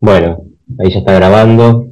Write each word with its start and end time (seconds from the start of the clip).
Bueno, 0.00 0.44
ahí 0.78 0.90
ya 0.92 0.98
está 1.00 1.12
grabando. 1.14 1.86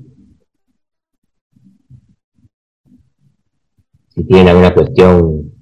Si 4.09 4.25
tienen 4.25 4.49
alguna 4.49 4.75
cuestión 4.75 5.53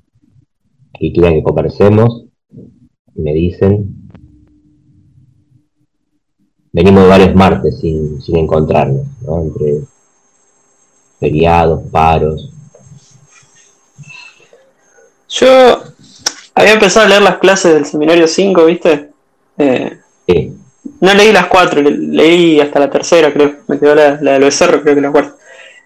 que 0.92 1.12
quieran 1.12 1.34
que 1.34 1.42
conversemos, 1.42 2.26
me 3.14 3.32
dicen. 3.32 4.10
Venimos 6.72 7.08
varios 7.08 7.34
martes 7.34 7.78
sin, 7.80 8.20
sin 8.20 8.36
encontrarnos, 8.36 9.06
¿no? 9.22 9.42
Entre 9.42 9.80
feriados, 11.20 11.84
paros. 11.90 12.52
Yo 15.28 15.82
había 16.54 16.74
empezado 16.74 17.06
a 17.06 17.08
leer 17.08 17.22
las 17.22 17.38
clases 17.38 17.74
del 17.74 17.86
seminario 17.86 18.26
5, 18.28 18.64
¿viste? 18.66 19.10
Eh, 19.58 19.98
Sí, 20.26 20.53
no 21.04 21.14
leí 21.14 21.32
las 21.32 21.46
cuatro, 21.46 21.80
le- 21.82 21.90
leí 21.90 22.60
hasta 22.60 22.80
la 22.80 22.90
tercera, 22.90 23.32
creo. 23.32 23.56
Me 23.68 23.78
quedó 23.78 23.94
la, 23.94 24.18
la 24.20 24.32
de 24.32 24.40
los 24.40 24.54
cerros, 24.54 24.82
creo 24.82 24.94
que 24.94 25.00
la 25.00 25.12
cuarta. 25.12 25.36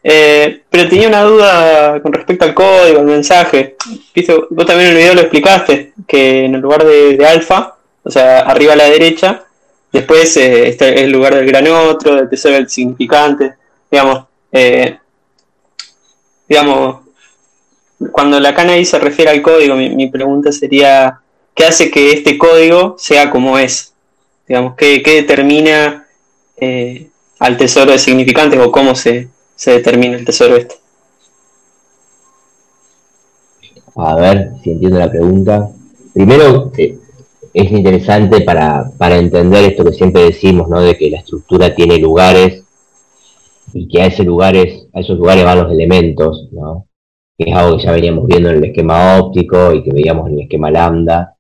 Eh, 0.03 0.63
pero 0.71 0.89
tenía 0.89 1.09
una 1.09 1.23
duda 1.23 2.01
con 2.01 2.13
respecto 2.13 2.45
al 2.45 2.55
código, 2.55 3.01
al 3.01 3.07
mensaje. 3.07 3.77
¿Viste? 4.15 4.35
Vos 4.51 4.67
también 4.67 4.91
en 4.91 4.97
el 4.97 5.03
video 5.03 5.15
lo 5.15 5.21
explicaste, 5.23 5.93
que 6.07 6.45
en 6.45 6.55
el 6.55 6.61
lugar 6.61 6.85
de, 6.85 7.27
alfa, 7.27 7.77
o 8.03 8.11
sea, 8.11 8.41
arriba 8.41 8.73
a 8.75 8.77
la 8.77 8.89
derecha, 8.89 9.45
después 9.93 10.37
eh, 10.37 10.69
está 10.69 10.89
el 10.89 11.11
lugar 11.11 11.35
del 11.35 11.47
gran 11.47 11.67
otro, 11.69 12.15
del 12.15 12.29
tesoro 12.29 12.55
del 12.55 12.69
significante. 12.69 13.55
Digamos, 13.91 14.25
eh, 14.53 14.99
digamos, 16.49 17.01
cuando 18.13 18.39
Lacan 18.39 18.71
ahí 18.71 18.85
se 18.85 18.99
refiere 18.99 19.31
al 19.31 19.43
código, 19.43 19.75
mi 19.75 20.09
pregunta 20.09 20.53
sería, 20.53 21.21
¿qué 21.55 21.65
hace 21.65 21.91
que 21.91 22.13
este 22.13 22.39
código 22.39 22.95
sea 22.99 23.31
como 23.31 23.59
es? 23.59 23.93
Digamos, 24.49 24.75
¿qué, 24.77 25.03
qué 25.03 25.17
determina 25.17 26.07
eh, 26.57 27.09
al 27.39 27.57
tesoro 27.57 27.93
de 27.93 27.99
significantes 27.99 28.59
o 28.59 28.73
cómo 28.73 28.95
se, 28.95 29.29
se 29.55 29.73
determina 29.73 30.17
el 30.17 30.25
tesoro 30.25 30.57
este? 30.57 30.77
a 34.01 34.15
ver 34.15 34.53
si 34.63 34.71
entiendo 34.71 34.99
la 34.99 35.11
pregunta. 35.11 35.71
Primero, 36.15 36.71
eh, 36.79 36.99
es 37.53 37.73
interesante 37.73 38.43
para, 38.43 38.91
para 38.97 39.19
entender 39.19 39.65
esto 39.65 39.85
que 39.85 39.93
siempre 39.93 40.23
decimos, 40.23 40.69
¿no? 40.69 40.81
De 40.81 40.97
que 40.97 41.11
la 41.11 41.19
estructura 41.19 41.75
tiene 41.75 41.99
lugares 41.99 42.65
y 43.73 43.89
que 43.89 44.03
a, 44.03 44.07
ese 44.07 44.23
lugares, 44.23 44.87
a 44.95 45.01
esos 45.01 45.19
lugares 45.19 45.45
van 45.45 45.59
los 45.59 45.73
elementos, 45.73 46.49
¿no? 46.53 46.87
Que 47.37 47.51
es 47.51 47.57
algo 47.57 47.77
que 47.77 47.85
ya 47.85 47.93
veníamos 47.93 48.27
viendo 48.27 48.51
en 48.51 48.59
el 48.59 48.65
esquema 48.65 49.19
óptico 49.19 49.73
y 49.73 49.83
que 49.83 49.93
veíamos 49.93 50.29
en 50.29 50.35
el 50.35 50.41
esquema 50.43 50.71
lambda, 50.71 51.37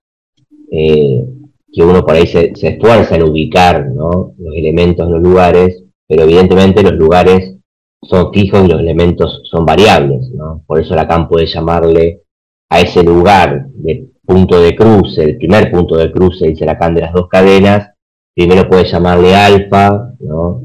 eh, 0.70 1.24
que 1.72 1.82
uno 1.82 2.04
por 2.04 2.14
ahí 2.14 2.26
se, 2.26 2.52
esfuerza 2.54 3.16
en 3.16 3.22
ubicar, 3.24 3.88
¿no? 3.90 4.34
Los 4.38 4.54
elementos 4.54 5.06
en 5.06 5.12
los 5.12 5.22
lugares, 5.22 5.84
pero 6.06 6.24
evidentemente 6.24 6.82
los 6.82 6.94
lugares 6.94 7.56
son 8.02 8.32
fijos 8.32 8.64
y 8.64 8.68
los 8.68 8.80
elementos 8.80 9.42
son 9.44 9.66
variables, 9.66 10.30
¿no? 10.30 10.62
Por 10.66 10.80
eso 10.80 10.94
Lacan 10.94 11.28
puede 11.28 11.46
llamarle 11.46 12.22
a 12.70 12.80
ese 12.80 13.02
lugar 13.02 13.66
de 13.74 14.08
punto 14.24 14.60
de 14.60 14.76
cruce, 14.76 15.22
el 15.24 15.36
primer 15.36 15.70
punto 15.70 15.96
de 15.96 16.12
cruce, 16.12 16.48
dice 16.48 16.66
Lacan, 16.66 16.94
de 16.94 17.02
las 17.02 17.12
dos 17.12 17.28
cadenas, 17.28 17.90
primero 18.34 18.68
puede 18.68 18.84
llamarle 18.84 19.34
alfa, 19.34 20.12
¿no? 20.20 20.62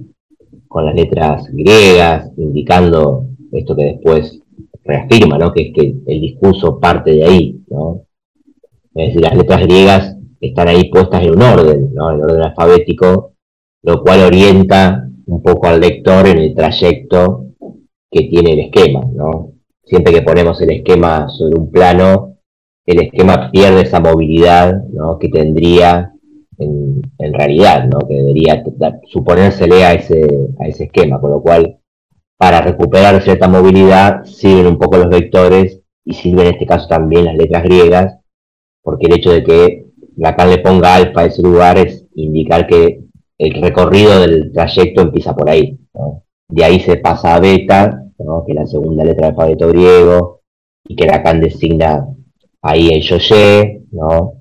con 0.73 0.87
las 0.87 0.95
letras 0.95 1.47
griegas, 1.51 2.31
indicando 2.35 3.27
esto 3.51 3.75
que 3.75 3.85
después 3.85 4.41
reafirma, 4.83 5.37
¿no? 5.37 5.51
que 5.51 5.67
es 5.67 5.73
que 5.73 5.95
el 6.07 6.19
discurso 6.19 6.79
parte 6.79 7.11
de 7.11 7.23
ahí. 7.23 7.61
¿no? 7.67 8.01
Es 8.95 9.07
decir, 9.07 9.21
las 9.21 9.37
letras 9.37 9.61
griegas 9.61 10.17
están 10.47 10.67
ahí 10.67 10.89
puestas 10.89 11.23
en 11.23 11.31
un 11.31 11.41
orden, 11.41 11.93
¿no? 11.93 12.11
en 12.11 12.21
orden 12.21 12.41
alfabético, 12.41 13.33
lo 13.83 14.01
cual 14.01 14.21
orienta 14.21 15.07
un 15.25 15.41
poco 15.41 15.67
al 15.67 15.79
lector 15.79 16.27
en 16.27 16.37
el 16.37 16.53
trayecto 16.53 17.45
que 18.11 18.23
tiene 18.23 18.53
el 18.53 18.59
esquema. 18.59 19.01
¿no? 19.13 19.53
Siempre 19.83 20.13
que 20.13 20.21
ponemos 20.21 20.61
el 20.61 20.71
esquema 20.71 21.29
sobre 21.29 21.57
un 21.57 21.71
plano, 21.71 22.37
el 22.85 23.03
esquema 23.03 23.49
pierde 23.51 23.81
esa 23.81 23.99
movilidad 23.99 24.83
¿no? 24.91 25.17
que 25.17 25.29
tendría 25.29 26.13
en, 26.57 27.01
realidad, 27.33 27.85
¿no? 27.85 27.99
que 27.99 28.15
debería 28.15 28.63
suponérsele 29.07 29.85
a 29.85 29.93
ese, 29.93 30.27
a 30.59 30.67
ese 30.67 30.85
esquema, 30.85 31.19
con 31.19 31.31
lo 31.31 31.41
cual 31.41 31.79
para 32.37 32.61
recuperar 32.61 33.21
cierta 33.21 33.47
movilidad 33.47 34.25
sirven 34.25 34.67
un 34.67 34.77
poco 34.77 34.97
los 34.97 35.09
vectores 35.09 35.81
y 36.05 36.13
sirven 36.13 36.47
en 36.47 36.53
este 36.53 36.65
caso 36.65 36.87
también 36.87 37.25
las 37.25 37.35
letras 37.35 37.63
griegas, 37.63 38.19
porque 38.81 39.07
el 39.07 39.13
hecho 39.13 39.31
de 39.31 39.43
que 39.43 39.82
Lacan 40.17 40.49
le 40.49 40.59
ponga 40.59 40.95
alfa 40.95 41.21
a 41.21 41.25
ese 41.25 41.41
lugar 41.41 41.77
es 41.77 42.05
indicar 42.15 42.67
que 42.67 43.03
el 43.37 43.61
recorrido 43.61 44.19
del 44.19 44.51
trayecto 44.51 45.01
empieza 45.01 45.35
por 45.35 45.49
ahí. 45.49 45.79
De 46.47 46.63
ahí 46.63 46.79
se 46.79 46.97
pasa 46.97 47.35
a 47.35 47.39
beta, 47.39 48.03
que 48.17 48.51
es 48.51 48.55
la 48.55 48.67
segunda 48.67 49.03
letra 49.03 49.27
del 49.27 49.35
alfabeto 49.35 49.69
griego, 49.69 50.41
y 50.87 50.95
que 50.95 51.07
Lacan 51.07 51.41
designa 51.41 52.07
ahí 52.61 52.89
el 52.89 53.01
yoye, 53.01 53.83
¿no? 53.91 54.33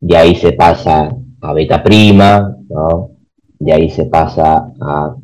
de 0.00 0.16
ahí 0.16 0.34
se 0.34 0.52
pasa 0.52 1.14
a 1.40 1.52
beta 1.52 1.82
prima, 1.82 2.56
¿no? 2.68 3.10
de 3.58 3.72
ahí 3.72 3.90
se 3.90 4.06
pasa 4.06 4.72
a 4.80 5.14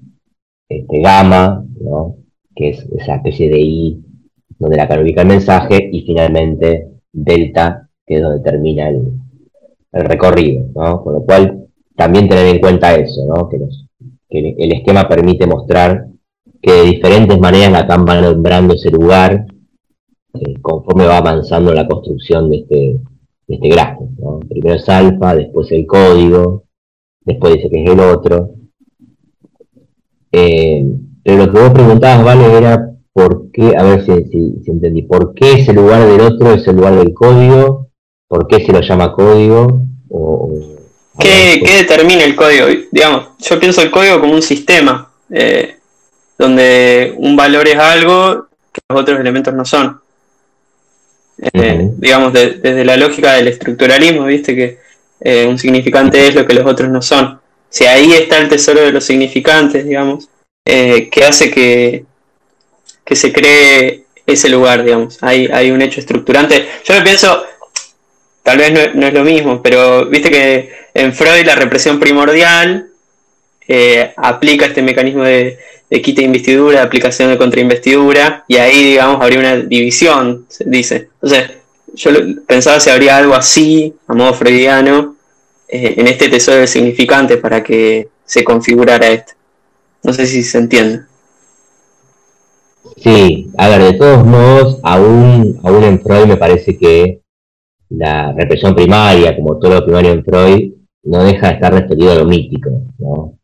este, 0.69 1.01
gamma, 1.01 1.65
¿no? 1.81 2.17
que 2.55 2.71
es 2.71 2.87
esa 2.99 3.17
especie 3.17 3.49
de 3.49 3.61
I 3.61 4.03
donde 4.59 4.77
la 4.77 5.01
ubica 5.01 5.23
el 5.23 5.29
mensaje, 5.29 5.89
y 5.93 6.03
finalmente 6.03 6.89
delta, 7.13 7.89
que 8.07 8.17
es 8.17 8.23
donde 8.23 8.43
termina 8.43 8.89
el, 8.89 9.13
el 9.97 10.05
recorrido, 10.05 10.67
¿no? 10.75 11.03
Con 11.03 11.15
lo 11.15 11.23
cual, 11.23 11.67
también 11.97 12.29
tener 12.29 12.47
en 12.47 12.61
cuenta 12.61 12.95
eso, 12.95 13.23
¿no? 13.27 13.49
Que, 13.49 13.59
el, 14.29 14.73
esquema 14.73 15.09
permite 15.09 15.47
mostrar 15.47 16.07
que 16.61 16.73
de 16.73 16.83
diferentes 16.83 17.39
maneras 17.39 17.73
Lacan 17.73 18.05
va 18.07 18.21
nombrando 18.21 18.75
ese 18.75 18.91
lugar 18.91 19.47
eh, 20.35 20.55
conforme 20.61 21.07
va 21.07 21.19
avanzando 21.19 21.73
la 21.73 21.87
construcción 21.87 22.51
de 22.51 22.57
este, 22.59 22.77
de 23.47 23.55
este 23.55 23.69
grafo, 23.69 24.09
¿no? 24.19 24.41
Primero 24.41 24.77
es 24.77 24.89
alfa, 24.89 25.35
después 25.35 25.71
el 25.73 25.87
código, 25.87 26.65
después 27.25 27.55
dice 27.55 27.71
que 27.71 27.85
es 27.85 27.91
el 27.91 28.01
otro. 28.01 28.51
Eh, 30.33 30.85
pero 31.25 31.47
lo 31.47 31.53
que 31.53 31.61
vos 31.61 31.71
preguntabas, 31.71 32.25
Vale, 32.25 32.57
era 32.59 32.93
por 33.13 33.51
qué, 33.51 33.75
a 33.77 33.83
ver 33.83 34.05
si, 34.05 34.25
si- 34.25 34.63
si 34.63 34.71
entendí, 34.71 35.03
¿por 35.03 35.33
qué 35.35 35.53
ese 35.55 35.73
lugar 35.73 36.07
del 36.07 36.21
otro 36.21 36.53
es 36.53 36.67
el 36.69 36.77
lugar 36.77 36.97
del 36.97 37.15
código? 37.15 37.86
¿Por 38.29 38.47
qué 38.49 38.65
se 38.65 38.73
lo 38.73 38.81
llama 38.81 39.13
código? 39.13 39.81
O, 40.11 40.51
¿Qué, 41.19 41.63
qué 41.65 41.73
determina 41.79 42.25
el 42.25 42.35
código? 42.37 42.67
Digamos, 42.91 43.29
yo 43.39 43.59
pienso 43.59 43.83
el 43.83 43.91
código 43.91 44.21
como 44.21 44.35
un 44.35 44.43
sistema, 44.43 45.11
eh, 45.31 45.77
donde 46.37 47.15
un 47.17 47.37
valor 47.37 47.67
es 47.69 47.77
algo 47.79 48.49
que 48.73 48.81
los 48.91 49.01
otros 49.01 49.21
elementos 49.21 49.55
no 49.55 49.65
son. 49.65 50.01
Eh. 51.53 51.91
Digamos, 51.99 52.33
de- 52.33 52.55
desde 52.55 52.85
la 52.85 52.97
lógica 52.97 53.35
del 53.35 53.49
estructuralismo, 53.49 54.25
viste 54.27 54.55
que 54.55 54.79
eh, 55.21 55.47
un 55.47 55.59
significante 55.59 56.29
es 56.29 56.35
lo 56.35 56.47
que 56.47 56.55
los 56.55 56.67
otros 56.67 56.91
no 56.91 57.01
son. 57.01 57.41
Si 57.69 57.85
ahí 57.87 58.13
está 58.13 58.39
el 58.39 58.49
tesoro 58.49 58.81
de 58.81 58.93
los 58.93 59.05
significantes, 59.05 59.85
digamos, 59.87 60.29
que 60.65 61.25
hace 61.27 61.51
que, 61.51 62.05
que 63.05 63.15
se 63.17 63.33
cree 63.33 64.05
ese 64.27 64.49
lugar, 64.49 64.83
digamos. 64.83 65.19
Hay, 65.23 65.47
hay 65.47 65.71
un 65.71 65.81
hecho 65.83 66.01
estructurante. 66.01 66.67
Yo 66.85 66.95
me 66.95 67.03
pienso, 67.03 67.43
tal 68.47 68.59
vez 68.59 68.73
no, 68.73 68.81
no 68.95 69.09
es 69.09 69.13
lo 69.13 69.25
mismo, 69.25 69.61
pero 69.61 70.07
viste 70.07 70.31
que 70.31 70.71
en 70.95 71.13
Freud 71.13 71.45
la 71.45 71.57
represión 71.57 71.99
primordial 71.99 72.91
eh, 73.67 74.13
aplica 74.17 74.67
este 74.67 74.83
mecanismo 74.83 75.25
de, 75.25 75.59
de 75.91 76.01
quita 76.01 76.21
de 76.21 76.27
investidura, 76.27 76.79
de 76.79 76.87
aplicación 76.87 77.29
de 77.29 77.39
contrainvestidura, 77.39 78.45
y 78.47 78.55
ahí, 78.59 78.85
digamos, 78.85 79.21
habría 79.21 79.41
una 79.41 79.57
división, 79.57 80.47
se 80.49 80.63
dice. 80.65 81.09
Entonces, 81.21 81.57
yo 81.95 82.11
pensaba 82.47 82.79
si 82.79 82.89
habría 82.89 83.17
algo 83.17 83.35
así, 83.35 83.93
a 84.07 84.15
modo 84.15 84.33
freudiano, 84.33 85.17
eh, 85.67 85.95
en 85.97 86.07
este 86.07 86.29
tesoro 86.29 86.59
de 86.59 86.69
significante 86.69 87.39
para 87.39 87.65
que 87.65 88.07
se 88.25 88.45
configurara 88.45 89.09
esto. 89.09 89.33
No 90.05 90.13
sé 90.13 90.25
si 90.29 90.45
se 90.45 90.59
entiende. 90.59 91.01
Sí, 93.03 93.51
a 93.59 93.69
ver, 93.71 93.83
de 93.83 93.93
todos 93.95 94.25
modos, 94.25 94.79
aún, 94.85 95.59
aún 95.65 95.83
en 95.83 96.01
Freud 96.01 96.27
me 96.27 96.37
parece 96.37 96.79
que 96.79 97.26
la 97.91 98.33
represión 98.33 98.75
primaria, 98.75 99.37
como 99.37 99.59
todo 99.59 99.75
lo 99.75 99.85
primario 99.85 100.13
en 100.13 100.25
Freud, 100.25 100.73
no 101.05 101.23
deja 101.23 101.49
de 101.49 101.55
estar 101.55 101.73
referido 101.73 102.13
a 102.13 102.17
lo 102.17 102.25
mítico, 102.25 102.71
¿no? 102.99 103.39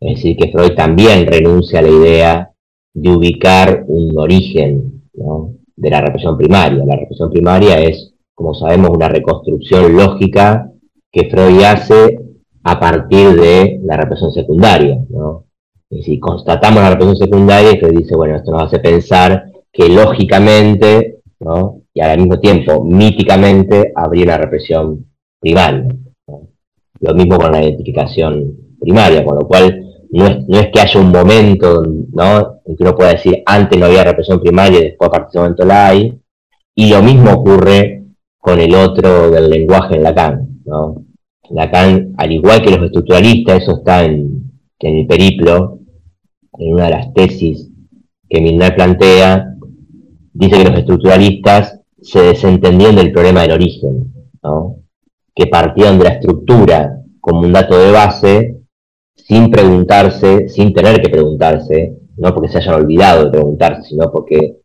Es 0.00 0.16
decir, 0.16 0.36
que 0.36 0.50
Freud 0.50 0.74
también 0.74 1.26
renuncia 1.26 1.78
a 1.78 1.82
la 1.82 1.88
idea 1.88 2.50
de 2.94 3.10
ubicar 3.10 3.84
un 3.86 4.18
origen, 4.18 5.02
¿no? 5.14 5.54
de 5.76 5.90
la 5.90 6.00
represión 6.00 6.36
primaria. 6.36 6.84
La 6.84 6.96
represión 6.96 7.30
primaria 7.30 7.80
es, 7.80 8.14
como 8.34 8.54
sabemos, 8.54 8.90
una 8.90 9.08
reconstrucción 9.08 9.96
lógica 9.96 10.70
que 11.10 11.28
Freud 11.30 11.62
hace 11.62 12.18
a 12.62 12.80
partir 12.80 13.34
de 13.40 13.80
la 13.84 13.96
represión 13.96 14.32
secundaria, 14.32 14.98
¿no? 15.10 15.44
Y 15.90 16.02
si 16.02 16.18
constatamos 16.18 16.82
la 16.82 16.90
represión 16.90 17.16
secundaria, 17.16 17.78
Freud 17.78 17.98
dice, 17.98 18.16
bueno, 18.16 18.36
esto 18.36 18.50
nos 18.50 18.64
hace 18.64 18.78
pensar 18.78 19.44
que 19.72 19.88
lógicamente, 19.88 21.20
¿no? 21.40 21.82
Y 21.94 22.00
al 22.00 22.18
mismo 22.18 22.40
tiempo 22.40 22.84
míticamente, 22.84 23.92
habría 23.94 24.24
una 24.24 24.38
represión 24.38 25.06
primaria. 25.40 25.86
Lo 27.00 27.14
mismo 27.14 27.38
con 27.38 27.52
la 27.52 27.62
identificación 27.62 28.56
primaria, 28.80 29.24
con 29.24 29.36
lo 29.36 29.46
cual 29.46 29.80
no 30.10 30.26
es, 30.26 30.48
no 30.48 30.58
es 30.58 30.68
que 30.70 30.80
haya 30.80 31.00
un 31.00 31.12
momento 31.12 31.82
¿no? 32.12 32.60
en 32.64 32.76
que 32.76 32.82
uno 32.82 32.94
pueda 32.96 33.12
decir 33.12 33.42
antes 33.46 33.78
no 33.78 33.86
había 33.86 34.04
represión 34.04 34.40
primaria 34.40 34.80
y 34.80 34.84
después 34.84 35.08
a 35.08 35.12
partir 35.12 35.26
de 35.26 35.30
ese 35.30 35.38
momento 35.38 35.64
la 35.64 35.88
hay, 35.88 36.20
y 36.74 36.90
lo 36.90 37.02
mismo 37.02 37.32
ocurre 37.32 38.04
con 38.38 38.58
el 38.58 38.74
otro 38.74 39.30
del 39.30 39.48
lenguaje 39.48 39.96
en 39.96 40.02
Lacan. 40.02 40.60
¿no? 40.64 41.04
Lacan, 41.50 42.14
al 42.16 42.32
igual 42.32 42.62
que 42.62 42.70
los 42.70 42.86
estructuralistas, 42.86 43.62
eso 43.62 43.76
está 43.78 44.04
en, 44.04 44.50
en 44.80 44.96
el 44.96 45.06
periplo, 45.06 45.78
en 46.58 46.74
una 46.74 46.84
de 46.86 46.90
las 46.90 47.14
tesis 47.14 47.70
que 48.28 48.40
Milner 48.40 48.74
plantea, 48.74 49.54
dice 50.32 50.58
que 50.58 50.68
los 50.68 50.78
estructuralistas 50.78 51.73
se 52.04 52.20
desentendían 52.20 52.96
del 52.96 53.12
problema 53.12 53.42
del 53.42 53.52
origen, 53.52 54.12
¿no? 54.42 54.76
que 55.34 55.46
partían 55.46 55.98
de 55.98 56.04
la 56.04 56.10
estructura 56.10 57.00
como 57.20 57.40
un 57.40 57.52
dato 57.52 57.76
de 57.78 57.90
base 57.90 58.60
sin 59.14 59.50
preguntarse, 59.50 60.48
sin 60.50 60.74
tener 60.74 61.00
que 61.00 61.08
preguntarse, 61.08 61.96
no 62.18 62.34
porque 62.34 62.50
se 62.50 62.58
hayan 62.58 62.74
olvidado 62.74 63.24
de 63.24 63.30
preguntarse, 63.30 63.88
sino 63.88 64.12
porque 64.12 64.58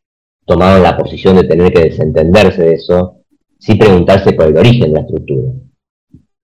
tomaron 0.46 0.84
la 0.84 0.98
posición 0.98 1.38
de 1.38 1.46
tener 1.46 1.72
que 1.72 1.84
desentenderse 1.86 2.62
de 2.62 2.74
eso, 2.74 3.22
sin 3.58 3.78
preguntarse 3.78 4.34
por 4.34 4.48
el 4.48 4.58
origen 4.58 4.92
de 4.92 5.00
la 5.00 5.02
estructura. 5.02 5.54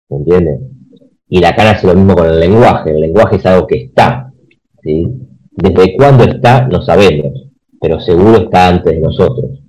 ¿Me 0.10 0.18
entiendes? 0.18 0.62
Y 1.28 1.40
Lacan 1.40 1.68
hace 1.68 1.88
lo 1.88 1.96
mismo 1.96 2.16
con 2.16 2.28
el 2.28 2.40
lenguaje. 2.40 2.92
El 2.92 3.02
lenguaje 3.02 3.36
es 3.36 3.46
algo 3.46 3.68
que 3.68 3.84
está. 3.84 4.32
¿sí? 4.82 5.08
Desde 5.52 5.98
cuándo 5.98 6.24
está, 6.24 6.68
no 6.68 6.82
sabemos, 6.82 7.50
pero 7.82 8.00
seguro 8.00 8.44
está 8.44 8.70
antes 8.70 8.94
de 8.94 9.02
nosotros. 9.02 9.60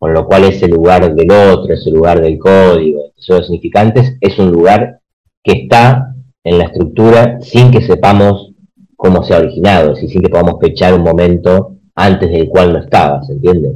Con 0.00 0.14
lo 0.14 0.26
cual 0.26 0.44
ese 0.44 0.66
lugar 0.66 1.14
del 1.14 1.30
otro, 1.30 1.74
ese 1.74 1.90
lugar 1.90 2.22
del 2.22 2.38
código, 2.38 3.12
esos 3.18 3.46
significantes, 3.46 4.16
es 4.22 4.38
un 4.38 4.50
lugar 4.50 5.00
que 5.44 5.52
está 5.52 6.14
en 6.42 6.56
la 6.56 6.64
estructura 6.64 7.38
sin 7.42 7.70
que 7.70 7.82
sepamos 7.82 8.54
cómo 8.96 9.22
se 9.22 9.34
ha 9.34 9.40
originado, 9.40 9.92
es 9.92 9.98
sin 10.10 10.22
que 10.22 10.30
podamos 10.30 10.58
fechar 10.58 10.94
un 10.94 11.02
momento 11.02 11.76
antes 11.94 12.30
del 12.30 12.48
cual 12.48 12.72
no 12.72 12.78
estaba, 12.78 13.22
¿se 13.24 13.34
entiende? 13.34 13.74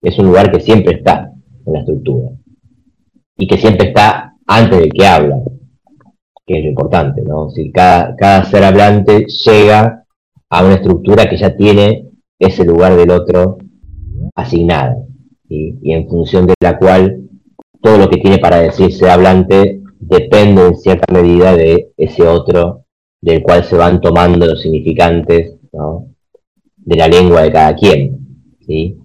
Es 0.00 0.18
un 0.18 0.26
lugar 0.26 0.50
que 0.50 0.58
siempre 0.58 0.96
está 0.96 1.32
en 1.64 1.72
la 1.72 1.78
estructura 1.78 2.30
y 3.36 3.46
que 3.46 3.56
siempre 3.56 3.90
está 3.90 4.34
antes 4.44 4.80
del 4.80 4.92
que 4.92 5.06
habla, 5.06 5.36
que 6.44 6.58
es 6.58 6.64
lo 6.64 6.70
importante, 6.70 7.22
¿no? 7.22 7.50
Si 7.50 7.70
cada 7.70 8.44
ser 8.46 8.64
hablante 8.64 9.26
llega 9.26 10.06
a 10.50 10.64
una 10.64 10.74
estructura 10.74 11.30
que 11.30 11.36
ya 11.36 11.56
tiene 11.56 12.08
ese 12.36 12.64
lugar 12.64 12.96
del 12.96 13.12
otro 13.12 13.58
asignado 14.34 15.11
y 15.54 15.92
en 15.92 16.08
función 16.08 16.46
de 16.46 16.54
la 16.60 16.78
cual 16.78 17.28
todo 17.82 17.98
lo 17.98 18.08
que 18.08 18.18
tiene 18.18 18.38
para 18.38 18.60
decir 18.60 18.92
ser 18.92 19.10
hablante 19.10 19.82
depende 19.98 20.66
en 20.66 20.76
cierta 20.76 21.12
medida 21.12 21.54
de 21.56 21.92
ese 21.96 22.26
otro 22.26 22.84
del 23.20 23.42
cual 23.42 23.64
se 23.64 23.76
van 23.76 24.00
tomando 24.00 24.46
los 24.46 24.60
significantes 24.60 25.54
de 26.76 26.96
la 26.96 27.08
lengua 27.08 27.42
de 27.42 27.52
cada 27.52 27.74
quien. 27.74 28.18
¿sí? 28.66 28.98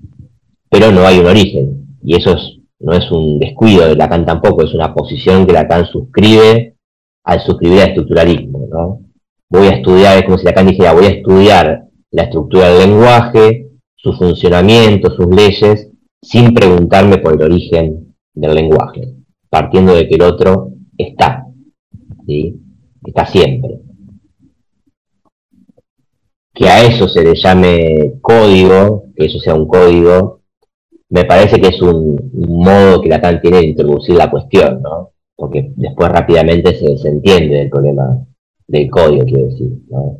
Pero 0.69 0.91
no 0.91 1.01
hay 1.01 1.19
un 1.19 1.27
origen, 1.27 1.97
y 2.03 2.15
eso 2.15 2.35
no 2.79 2.93
es 2.93 3.09
un 3.11 3.39
descuido 3.39 3.87
de 3.87 3.95
Lacan 3.95 4.25
tampoco, 4.25 4.63
es 4.63 4.73
una 4.73 4.93
posición 4.93 5.45
que 5.45 5.53
Lacan 5.53 5.85
suscribe 5.85 6.75
al 7.23 7.39
suscribir 7.41 7.81
al 7.81 7.89
estructuralismo. 7.89 8.67
¿no? 8.69 9.01
Voy 9.49 9.67
a 9.67 9.75
estudiar, 9.75 10.17
es 10.17 10.23
como 10.25 10.37
si 10.37 10.45
Lacan 10.45 10.67
dijera, 10.67 10.93
voy 10.93 11.05
a 11.05 11.09
estudiar 11.09 11.83
la 12.11 12.23
estructura 12.23 12.69
del 12.69 12.89
lenguaje, 12.89 13.69
su 13.95 14.13
funcionamiento, 14.13 15.15
sus 15.15 15.27
leyes, 15.27 15.86
sin 16.21 16.53
preguntarme 16.53 17.17
por 17.17 17.33
el 17.33 17.41
origen 17.43 18.15
del 18.33 18.55
lenguaje, 18.55 19.15
partiendo 19.49 19.95
de 19.95 20.07
que 20.07 20.15
el 20.15 20.21
otro 20.21 20.71
está, 20.97 21.45
¿sí? 22.25 22.59
está 23.05 23.25
siempre. 23.25 23.79
Que 26.53 26.69
a 26.69 26.83
eso 26.83 27.07
se 27.07 27.23
le 27.23 27.35
llame 27.35 28.13
código, 28.21 29.05
que 29.15 29.25
eso 29.25 29.39
sea 29.39 29.53
un 29.53 29.67
código, 29.67 30.41
me 31.09 31.25
parece 31.25 31.61
que 31.61 31.69
es 31.69 31.81
un, 31.81 32.31
modo 32.33 33.01
que 33.01 33.09
Lacan 33.09 33.39
tiene 33.41 33.59
de 33.59 33.67
introducir 33.67 34.15
la 34.15 34.29
cuestión, 34.29 34.81
¿no? 34.81 35.11
Porque 35.35 35.71
después 35.75 36.09
rápidamente 36.09 36.75
se 36.75 36.85
desentiende 36.89 37.55
del 37.55 37.69
problema 37.69 38.25
del 38.67 38.89
código, 38.89 39.23
quiero 39.25 39.45
decir, 39.45 39.69
¿no? 39.89 40.19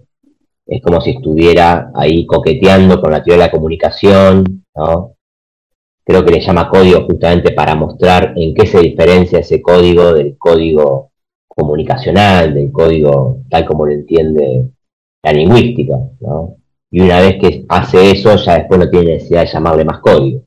Es 0.66 0.82
como 0.82 1.02
si 1.02 1.12
estuviera 1.12 1.92
ahí 1.96 2.26
coqueteando 2.26 3.02
con 3.02 3.12
la 3.12 3.24
teoría 3.24 3.44
de 3.44 3.48
la 3.48 3.52
comunicación, 3.52 4.66
¿no? 4.76 5.17
Creo 6.08 6.24
que 6.24 6.32
le 6.32 6.40
llama 6.40 6.70
código 6.70 7.06
justamente 7.06 7.52
para 7.52 7.76
mostrar 7.76 8.34
en 8.38 8.54
qué 8.54 8.66
se 8.66 8.80
diferencia 8.80 9.40
ese 9.40 9.62
código 9.62 10.14
del 10.14 10.38
código 10.38 11.12
comunicacional, 11.46 12.54
del 12.54 12.72
código 12.72 13.40
tal 13.50 13.66
como 13.66 13.86
lo 13.86 13.92
entiende 13.92 14.70
la 15.22 15.34
lingüística. 15.34 15.96
Y 16.90 17.02
una 17.02 17.20
vez 17.20 17.36
que 17.42 17.66
hace 17.68 18.12
eso, 18.12 18.38
ya 18.38 18.60
después 18.60 18.80
no 18.80 18.90
tiene 18.90 19.16
necesidad 19.16 19.42
de 19.42 19.48
llamarle 19.48 19.84
más 19.84 20.00
código, 20.00 20.44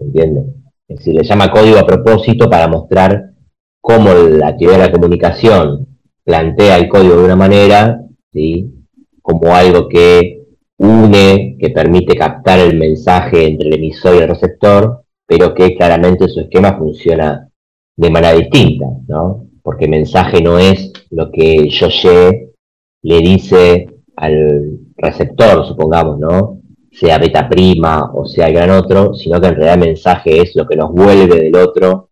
¿entiendes? 0.00 0.46
Es 0.88 0.98
decir, 0.98 1.14
le 1.14 1.22
llama 1.22 1.52
código 1.52 1.78
a 1.78 1.86
propósito 1.86 2.50
para 2.50 2.66
mostrar 2.66 3.30
cómo 3.80 4.12
la 4.12 4.56
teoría 4.56 4.78
de 4.78 4.86
la 4.86 4.92
comunicación 4.92 5.86
plantea 6.24 6.76
el 6.76 6.88
código 6.88 7.18
de 7.18 7.24
una 7.24 7.36
manera, 7.36 8.00
¿sí? 8.32 8.68
Como 9.22 9.54
algo 9.54 9.88
que 9.88 10.37
une, 10.88 11.56
que 11.58 11.70
permite 11.70 12.16
captar 12.16 12.58
el 12.58 12.76
mensaje 12.78 13.46
entre 13.46 13.68
el 13.68 13.74
emisor 13.74 14.14
y 14.14 14.18
el 14.18 14.28
receptor, 14.28 15.04
pero 15.26 15.54
que 15.54 15.76
claramente 15.76 16.28
su 16.28 16.40
esquema 16.40 16.76
funciona 16.78 17.48
de 17.96 18.10
manera 18.10 18.32
distinta, 18.34 18.86
¿no? 19.06 19.46
Porque 19.62 19.86
mensaje 19.86 20.40
no 20.40 20.58
es 20.58 20.92
lo 21.10 21.30
que 21.30 21.68
yo 21.68 21.88
le 23.02 23.18
dice 23.18 23.88
al 24.16 24.78
receptor, 24.96 25.66
supongamos, 25.66 26.18
¿no? 26.18 26.60
Sea 26.90 27.18
beta 27.18 27.48
prima 27.48 28.10
o 28.14 28.24
sea 28.24 28.48
el 28.48 28.54
gran 28.54 28.70
otro, 28.70 29.14
sino 29.14 29.40
que 29.40 29.48
en 29.48 29.54
realidad 29.54 29.74
el 29.74 29.88
mensaje 29.90 30.40
es 30.40 30.56
lo 30.56 30.66
que 30.66 30.76
nos 30.76 30.90
vuelve 30.92 31.42
del 31.42 31.56
otro. 31.56 32.10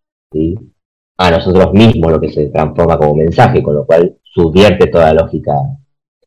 A 1.18 1.30
nosotros 1.30 1.72
mismos 1.72 2.12
lo 2.12 2.20
que 2.20 2.30
se 2.30 2.48
transforma 2.48 2.98
como 2.98 3.14
mensaje, 3.14 3.62
con 3.62 3.74
lo 3.74 3.86
cual 3.86 4.18
subvierte 4.22 4.88
toda 4.88 5.14
la 5.14 5.22
lógica 5.22 5.54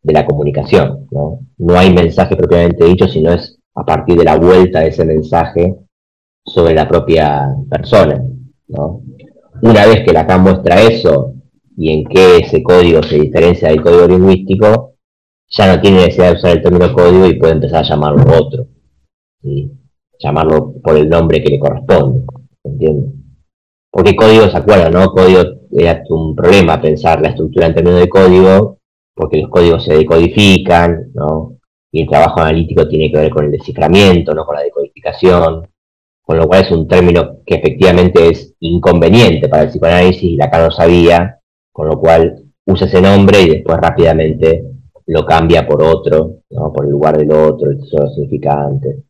de 0.02 0.14
la 0.14 0.26
comunicación. 0.26 1.08
¿no? 1.12 1.40
no 1.58 1.78
hay 1.78 1.94
mensaje 1.94 2.36
propiamente 2.36 2.86
dicho, 2.86 3.08
sino 3.08 3.32
es 3.32 3.60
a 3.76 3.86
partir 3.86 4.18
de 4.18 4.24
la 4.24 4.38
vuelta 4.38 4.80
de 4.80 4.88
ese 4.88 5.06
mensaje 5.06 5.76
sobre 6.46 6.74
la 6.74 6.88
propia 6.88 7.56
persona. 7.70 8.24
¿no? 8.68 9.02
Una 9.62 9.86
vez 9.86 10.04
que 10.06 10.14
Lacan 10.14 10.42
muestra 10.42 10.82
eso 10.82 11.34
y 11.78 11.92
en 11.92 12.06
qué 12.06 12.38
ese 12.38 12.64
código 12.64 13.04
se 13.04 13.20
diferencia 13.20 13.70
del 13.70 13.82
código 13.82 14.08
lingüístico, 14.08 14.96
ya 15.50 15.76
no 15.76 15.82
tiene 15.82 15.98
necesidad 15.98 16.32
de 16.32 16.38
usar 16.38 16.52
el 16.52 16.64
término 16.64 16.94
código 16.94 17.26
y 17.28 17.40
puede 17.40 17.54
empezar 17.54 17.84
a 17.84 17.88
llamarlo 17.88 18.24
otro. 18.38 18.68
¿sí? 19.42 19.72
Llamarlo 20.20 20.74
por 20.84 20.98
el 20.98 21.10
nombre 21.10 21.42
que 21.42 21.50
le 21.50 21.60
corresponde. 21.60 22.26
¿Entiendes? 22.64 23.14
Porque 23.92 24.16
código 24.16 24.50
se 24.50 24.58
acuerdan, 24.58 24.94
¿no? 24.94 25.10
Código 25.12 25.42
era 25.72 26.04
un 26.10 26.36
problema 26.36 26.82
pensar 26.82 27.22
la 27.22 27.30
estructura 27.30 27.68
en 27.68 27.74
términos 27.74 28.00
de 28.00 28.10
código 28.10 28.79
porque 29.20 29.42
los 29.42 29.50
códigos 29.50 29.84
se 29.84 29.96
decodifican, 29.96 31.12
¿no? 31.14 31.58
Y 31.92 32.04
el 32.04 32.08
trabajo 32.08 32.40
analítico 32.40 32.88
tiene 32.88 33.12
que 33.12 33.18
ver 33.18 33.30
con 33.30 33.44
el 33.44 33.52
desciframiento, 33.52 34.34
no 34.34 34.46
con 34.46 34.56
la 34.56 34.62
decodificación, 34.62 35.68
con 36.22 36.38
lo 36.38 36.48
cual 36.48 36.64
es 36.64 36.72
un 36.72 36.88
término 36.88 37.40
que 37.46 37.56
efectivamente 37.56 38.30
es 38.30 38.56
inconveniente 38.62 39.50
para 39.50 39.64
el 39.64 39.70
psicoanálisis 39.70 40.24
y 40.24 40.36
Lacan 40.38 40.64
lo 40.64 40.72
sabía, 40.72 41.38
con 41.74 41.90
lo 41.90 42.00
cual 42.00 42.46
usa 42.66 42.88
ese 42.88 43.02
nombre 43.02 43.42
y 43.42 43.50
después 43.50 43.78
rápidamente 43.82 44.64
lo 45.08 45.26
cambia 45.26 45.68
por 45.68 45.84
otro, 45.84 46.38
¿no? 46.52 46.72
por 46.72 46.86
el 46.86 46.92
lugar 46.92 47.18
del 47.18 47.34
otro, 47.34 47.72
el 47.72 47.80
tesoro 47.80 48.08
significante, 48.12 49.04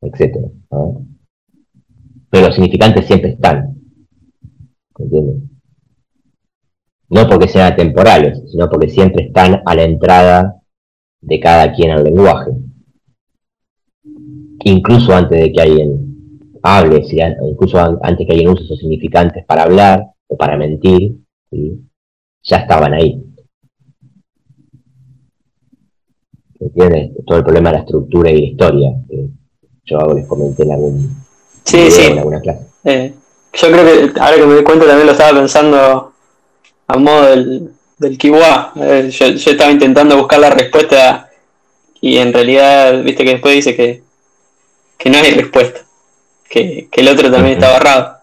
etc. 0.00 0.38
Pero 2.30 2.46
los 2.46 2.54
significantes 2.56 3.06
siempre 3.06 3.30
están. 3.30 3.76
¿Entiendes? 4.98 5.51
No 7.12 7.28
porque 7.28 7.46
sean 7.46 7.76
temporales, 7.76 8.42
sino 8.50 8.70
porque 8.70 8.88
siempre 8.88 9.26
están 9.26 9.62
a 9.66 9.74
la 9.74 9.82
entrada 9.82 10.62
de 11.20 11.40
cada 11.40 11.70
quien 11.74 11.90
al 11.90 12.04
lenguaje. 12.04 12.52
Incluso 14.64 15.14
antes 15.14 15.38
de 15.38 15.52
que 15.52 15.60
alguien 15.60 16.56
hable, 16.62 17.04
incluso 17.50 17.78
antes 18.02 18.26
que 18.26 18.32
alguien 18.32 18.48
use 18.48 18.64
esos 18.64 18.78
significantes 18.78 19.44
para 19.44 19.64
hablar 19.64 20.06
o 20.26 20.38
para 20.38 20.56
mentir, 20.56 21.16
ya 22.42 22.56
estaban 22.56 22.94
ahí. 22.94 23.22
¿Entiendes? 26.60 27.10
Todo 27.26 27.38
el 27.38 27.44
problema 27.44 27.70
de 27.70 27.76
la 27.76 27.82
estructura 27.82 28.30
y 28.30 28.40
la 28.40 28.46
historia. 28.46 28.90
yo 29.84 30.00
hago, 30.00 30.14
les 30.14 30.26
comenté 30.26 30.62
en 30.62 30.72
algún 30.72 31.14
sí, 31.62 31.90
sí. 31.90 32.12
en 32.12 32.20
alguna 32.20 32.40
clase. 32.40 32.66
Eh, 32.84 33.12
yo 33.52 33.68
creo 33.68 33.84
que 33.84 34.18
ahora 34.18 34.36
que 34.36 34.46
me 34.46 34.54
doy 34.54 34.64
cuenta 34.64 34.86
también 34.86 35.06
lo 35.06 35.12
estaba 35.12 35.38
pensando 35.38 36.11
a 36.92 36.98
modo 36.98 37.26
del, 37.26 37.70
del 37.98 38.18
Kiwa. 38.18 38.72
Eh, 38.76 39.10
yo, 39.10 39.26
estaba 39.26 39.70
intentando 39.70 40.16
buscar 40.16 40.38
la 40.40 40.50
respuesta 40.50 41.30
y 42.00 42.18
en 42.18 42.32
realidad, 42.32 43.02
viste 43.02 43.24
que 43.24 43.32
después 43.32 43.54
dice 43.54 43.74
que, 43.74 44.02
que 44.98 45.10
no 45.10 45.18
hay 45.18 45.32
respuesta, 45.32 45.80
que, 46.48 46.88
el 46.90 47.08
otro 47.08 47.30
también 47.30 47.54
está 47.54 47.70
barrado. 47.70 48.18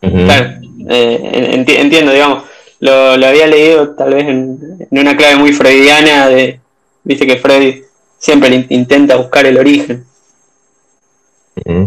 Claro, 0.00 0.60
eh, 0.88 1.64
entiendo, 1.66 2.12
digamos, 2.12 2.44
lo, 2.80 3.16
lo, 3.16 3.26
había 3.26 3.46
leído 3.46 3.94
tal 3.94 4.14
vez 4.14 4.24
en, 4.24 4.78
en, 4.90 4.98
una 4.98 5.16
clave 5.16 5.36
muy 5.36 5.52
freudiana 5.52 6.28
de, 6.28 6.60
viste 7.02 7.26
que 7.26 7.38
Freud 7.38 7.82
siempre 8.18 8.66
intenta 8.68 9.16
buscar 9.16 9.46
el 9.46 9.58
origen. 9.58 10.06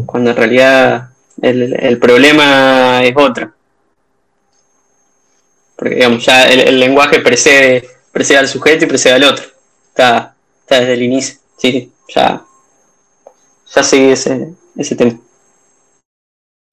Cuando 0.05 0.31
en 0.31 0.35
realidad 0.35 1.09
el, 1.41 1.75
el, 1.79 1.99
problema 1.99 3.03
es 3.03 3.13
otro. 3.15 3.51
Porque 5.79 5.95
digamos, 5.95 6.25
ya 6.25 6.43
el, 6.51 6.59
el, 6.59 6.77
lenguaje 6.77 7.21
precede, 7.21 7.87
precede 8.11 8.39
al 8.39 8.49
sujeto 8.49 8.83
y 8.83 8.87
precede 8.89 9.13
al 9.13 9.23
otro. 9.23 9.45
Está, 9.87 10.35
está 10.59 10.81
desde 10.81 10.93
el 10.95 11.03
inicio. 11.03 11.39
Sí, 11.57 11.89
ya, 12.13 12.43
ya 13.73 13.83
sigue 13.83 14.11
ese, 14.11 14.53
ese 14.75 14.95
tema. 14.97 15.17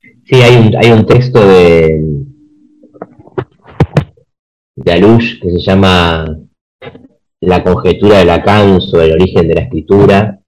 Sí, 0.01 0.35
hay 0.43 0.57
un, 0.57 0.77
hay 0.77 0.91
un 0.91 1.07
texto 1.07 1.47
de, 1.47 2.01
de 4.75 4.93
Alush 4.93 5.41
que 5.41 5.53
se 5.53 5.61
llama 5.61 6.41
La 7.43 7.63
conjetura 7.63 8.19
de 8.19 8.25
Lacan 8.25 8.81
sobre 8.81 9.05
el 9.05 9.13
origen 9.13 9.47
de 9.47 9.55
la 9.55 9.61
escritura, 9.61 10.41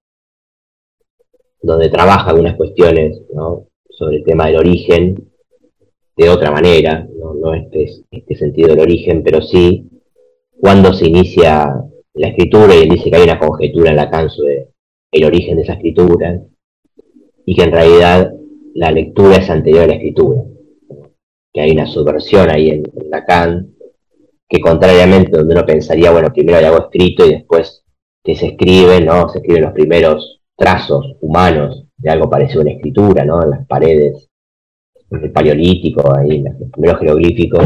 donde 1.62 1.90
trabaja 1.90 2.30
algunas 2.30 2.56
cuestiones 2.56 3.20
¿no? 3.32 3.68
sobre 3.88 4.16
el 4.16 4.24
tema 4.24 4.46
del 4.46 4.56
origen 4.56 5.27
de 6.18 6.28
otra 6.28 6.50
manera, 6.50 7.06
no, 7.16 7.32
no 7.34 7.54
este, 7.54 8.34
sentido 8.34 8.70
del 8.70 8.80
origen, 8.80 9.22
pero 9.22 9.40
sí 9.40 9.88
cuando 10.60 10.92
se 10.92 11.06
inicia 11.06 11.72
la 12.14 12.28
escritura 12.28 12.74
y 12.74 12.82
él 12.82 12.88
dice 12.88 13.08
que 13.08 13.16
hay 13.16 13.22
una 13.22 13.38
conjetura 13.38 13.90
en 13.90 13.96
Lacan 13.96 14.28
sobre 14.28 14.70
el 15.12 15.24
origen 15.24 15.56
de 15.56 15.62
esa 15.62 15.74
escritura 15.74 16.42
y 17.46 17.54
que 17.54 17.62
en 17.62 17.70
realidad 17.70 18.32
la 18.74 18.90
lectura 18.90 19.36
es 19.36 19.48
anterior 19.48 19.84
a 19.84 19.86
la 19.86 19.94
escritura, 19.94 20.42
que 21.54 21.60
hay 21.60 21.70
una 21.70 21.86
subversión 21.86 22.50
ahí 22.50 22.70
en, 22.70 22.82
en 22.96 23.10
Lacan 23.10 23.74
que 24.48 24.60
contrariamente 24.60 25.38
donde 25.38 25.54
uno 25.54 25.64
pensaría, 25.64 26.10
bueno, 26.10 26.32
primero 26.32 26.58
hay 26.58 26.64
algo 26.64 26.86
escrito 26.86 27.26
y 27.26 27.34
después 27.34 27.84
que 28.24 28.34
se 28.34 28.46
escribe, 28.46 29.00
¿no? 29.02 29.28
Se 29.28 29.38
escriben 29.38 29.62
los 29.62 29.72
primeros 29.72 30.40
trazos 30.56 31.16
humanos 31.20 31.84
de 31.96 32.10
algo 32.10 32.28
parecido 32.28 32.60
a 32.60 32.62
una 32.62 32.72
escritura, 32.72 33.24
¿no? 33.24 33.40
En 33.42 33.50
las 33.50 33.66
paredes 33.68 34.27
del 35.10 35.32
paleolítico, 35.32 36.16
ahí, 36.16 36.42
los 36.42 36.70
primeros 36.70 37.00
jeroglíficos. 37.00 37.64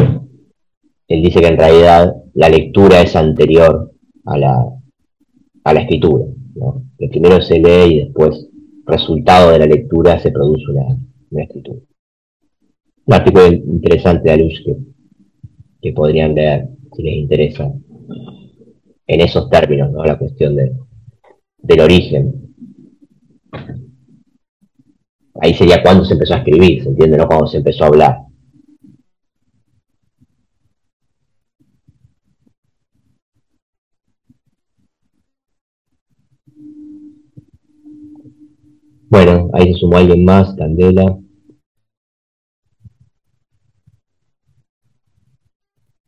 Él 1.08 1.22
dice 1.22 1.40
que 1.40 1.48
en 1.48 1.58
realidad 1.58 2.14
la 2.34 2.48
lectura 2.48 3.00
es 3.00 3.14
anterior 3.16 3.92
a 4.24 4.38
la, 4.38 5.80
escritura, 5.80 6.24
¿no? 6.54 6.84
Que 6.98 7.08
primero 7.08 7.40
se 7.40 7.58
lee 7.58 7.94
y 7.94 7.98
después, 8.04 8.48
resultado 8.86 9.50
de 9.50 9.58
la 9.58 9.66
lectura, 9.66 10.18
se 10.18 10.30
produce 10.30 10.64
una, 10.70 11.42
escritura. 11.42 11.80
Un 13.06 13.14
artículo 13.14 13.46
interesante 13.46 14.28
de 14.28 14.30
Alush 14.32 14.62
que 15.80 15.92
podrían 15.92 16.34
leer 16.34 16.68
si 16.94 17.02
les 17.02 17.14
interesa 17.14 17.72
en 19.06 19.20
esos 19.20 19.50
términos, 19.50 19.90
¿no? 19.90 20.04
La 20.04 20.18
cuestión 20.18 20.56
de, 20.56 20.72
del 21.58 21.80
origen. 21.80 22.54
Ahí 25.42 25.54
sería 25.54 25.82
cuando 25.82 26.04
se 26.04 26.12
empezó 26.12 26.34
a 26.34 26.38
escribir, 26.38 26.84
¿se 26.84 26.88
entiende? 26.88 27.16
No 27.16 27.26
cuando 27.26 27.48
se 27.48 27.56
empezó 27.56 27.82
a 27.82 27.88
hablar. 27.88 28.16
Bueno, 39.08 39.50
ahí 39.54 39.72
se 39.72 39.80
sumó 39.80 39.96
alguien 39.96 40.24
más, 40.24 40.54
Candela. 40.54 41.18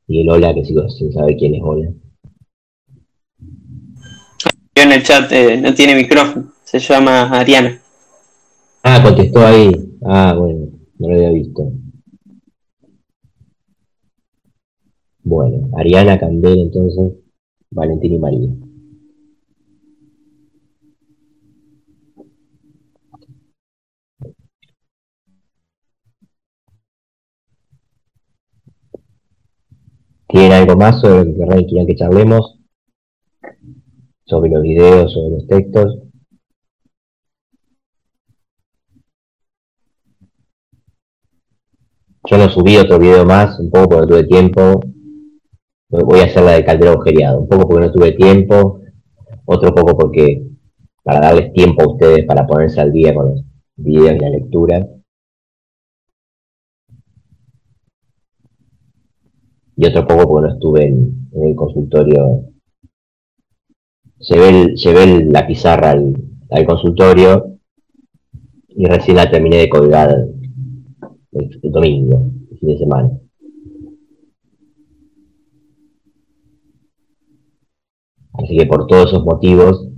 Y 0.07 0.21
el 0.21 0.31
hola, 0.31 0.55
que 0.55 0.65
sigo 0.65 0.89
sin 0.89 1.13
saber 1.13 1.35
quién 1.37 1.57
es 1.57 1.61
hola. 1.65 1.91
En 4.77 4.93
el 4.93 5.03
chat 5.03 5.33
eh, 5.33 5.57
no 5.61 5.75
tiene 5.75 5.97
micrófono, 5.97 6.53
se 6.63 6.79
llama 6.79 7.31
Ariana. 7.31 7.84
Contestó 9.05 9.45
ahí. 9.45 9.71
Ah, 10.03 10.35
bueno, 10.35 10.71
no 10.99 11.09
lo 11.09 11.15
había 11.15 11.31
visto. 11.31 11.71
Bueno, 15.23 15.69
Ariana, 15.77 16.19
Candela, 16.19 16.63
entonces, 16.63 17.13
Valentín 17.71 18.15
y 18.15 18.19
María. 18.19 18.49
¿Tienen 30.29 30.53
algo 30.53 30.77
más 30.77 31.03
sobre 31.03 31.25
lo 31.27 31.49
que 31.59 31.67
quieran 31.67 31.87
que 31.87 31.95
charlemos? 31.95 32.59
Sobre 34.25 34.51
los 34.51 34.63
videos, 34.63 35.13
sobre 35.13 35.31
los 35.31 35.47
textos. 35.47 36.04
Yo 42.27 42.39
no 42.39 42.49
subí 42.49 42.77
otro 42.77 42.99
video 42.99 43.25
más, 43.25 43.59
un 43.61 43.71
poco 43.71 43.89
porque 43.89 44.01
no 44.03 44.09
tuve 44.09 44.25
tiempo. 44.25 44.81
Voy 45.89 46.21
a 46.21 46.25
hacer 46.25 46.43
la 46.43 46.53
de 46.53 46.65
caldero 46.65 46.93
agujereado, 46.93 47.41
un 47.41 47.49
poco 47.49 47.69
porque 47.69 47.87
no 47.87 47.93
tuve 47.93 48.13
tiempo, 48.13 48.81
otro 49.45 49.75
poco 49.75 49.97
porque 49.97 50.43
para 51.03 51.21
darles 51.21 51.53
tiempo 51.53 51.83
a 51.83 51.93
ustedes 51.93 52.25
para 52.25 52.47
ponerse 52.47 52.81
al 52.81 52.93
día 52.93 53.15
con 53.15 53.27
los 53.27 53.45
videos 53.77 54.17
y 54.17 54.19
la 54.19 54.31
lectura. 54.31 54.87
y 59.77 59.87
otro 59.87 60.07
poco 60.07 60.29
porque 60.29 60.49
no 60.49 60.55
estuve 60.55 60.87
en, 60.87 61.29
el 61.43 61.55
consultorio. 61.57 62.45
Llevé, 64.21 64.49
el, 65.03 65.33
la 65.33 65.47
pizarra 65.47 65.91
al, 65.91 66.17
al, 66.51 66.65
consultorio 66.65 67.59
y 68.69 68.87
recién 68.87 69.17
la 69.17 69.31
terminé 69.31 69.59
de 69.59 69.69
colgar 69.69 70.27
el, 71.35 71.73
domingo, 71.73 72.31
el 72.51 72.59
fin 72.59 72.69
de 72.69 72.79
semana. 72.79 73.11
Así 78.33 78.57
que 78.57 78.67
por 78.67 78.87
todos 78.87 79.13
esos 79.13 79.25
motivos, 79.25 79.89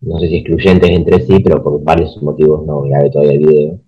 no 0.00 0.18
sé 0.18 0.28
si 0.28 0.36
excluyentes 0.36 0.90
entre 0.90 1.20
sí, 1.20 1.40
pero 1.40 1.62
por 1.62 1.82
varios 1.82 2.20
motivos 2.22 2.66
no 2.66 2.82
grabé 2.82 3.10
todavía 3.10 3.32
el 3.32 3.38
video. 3.38 3.80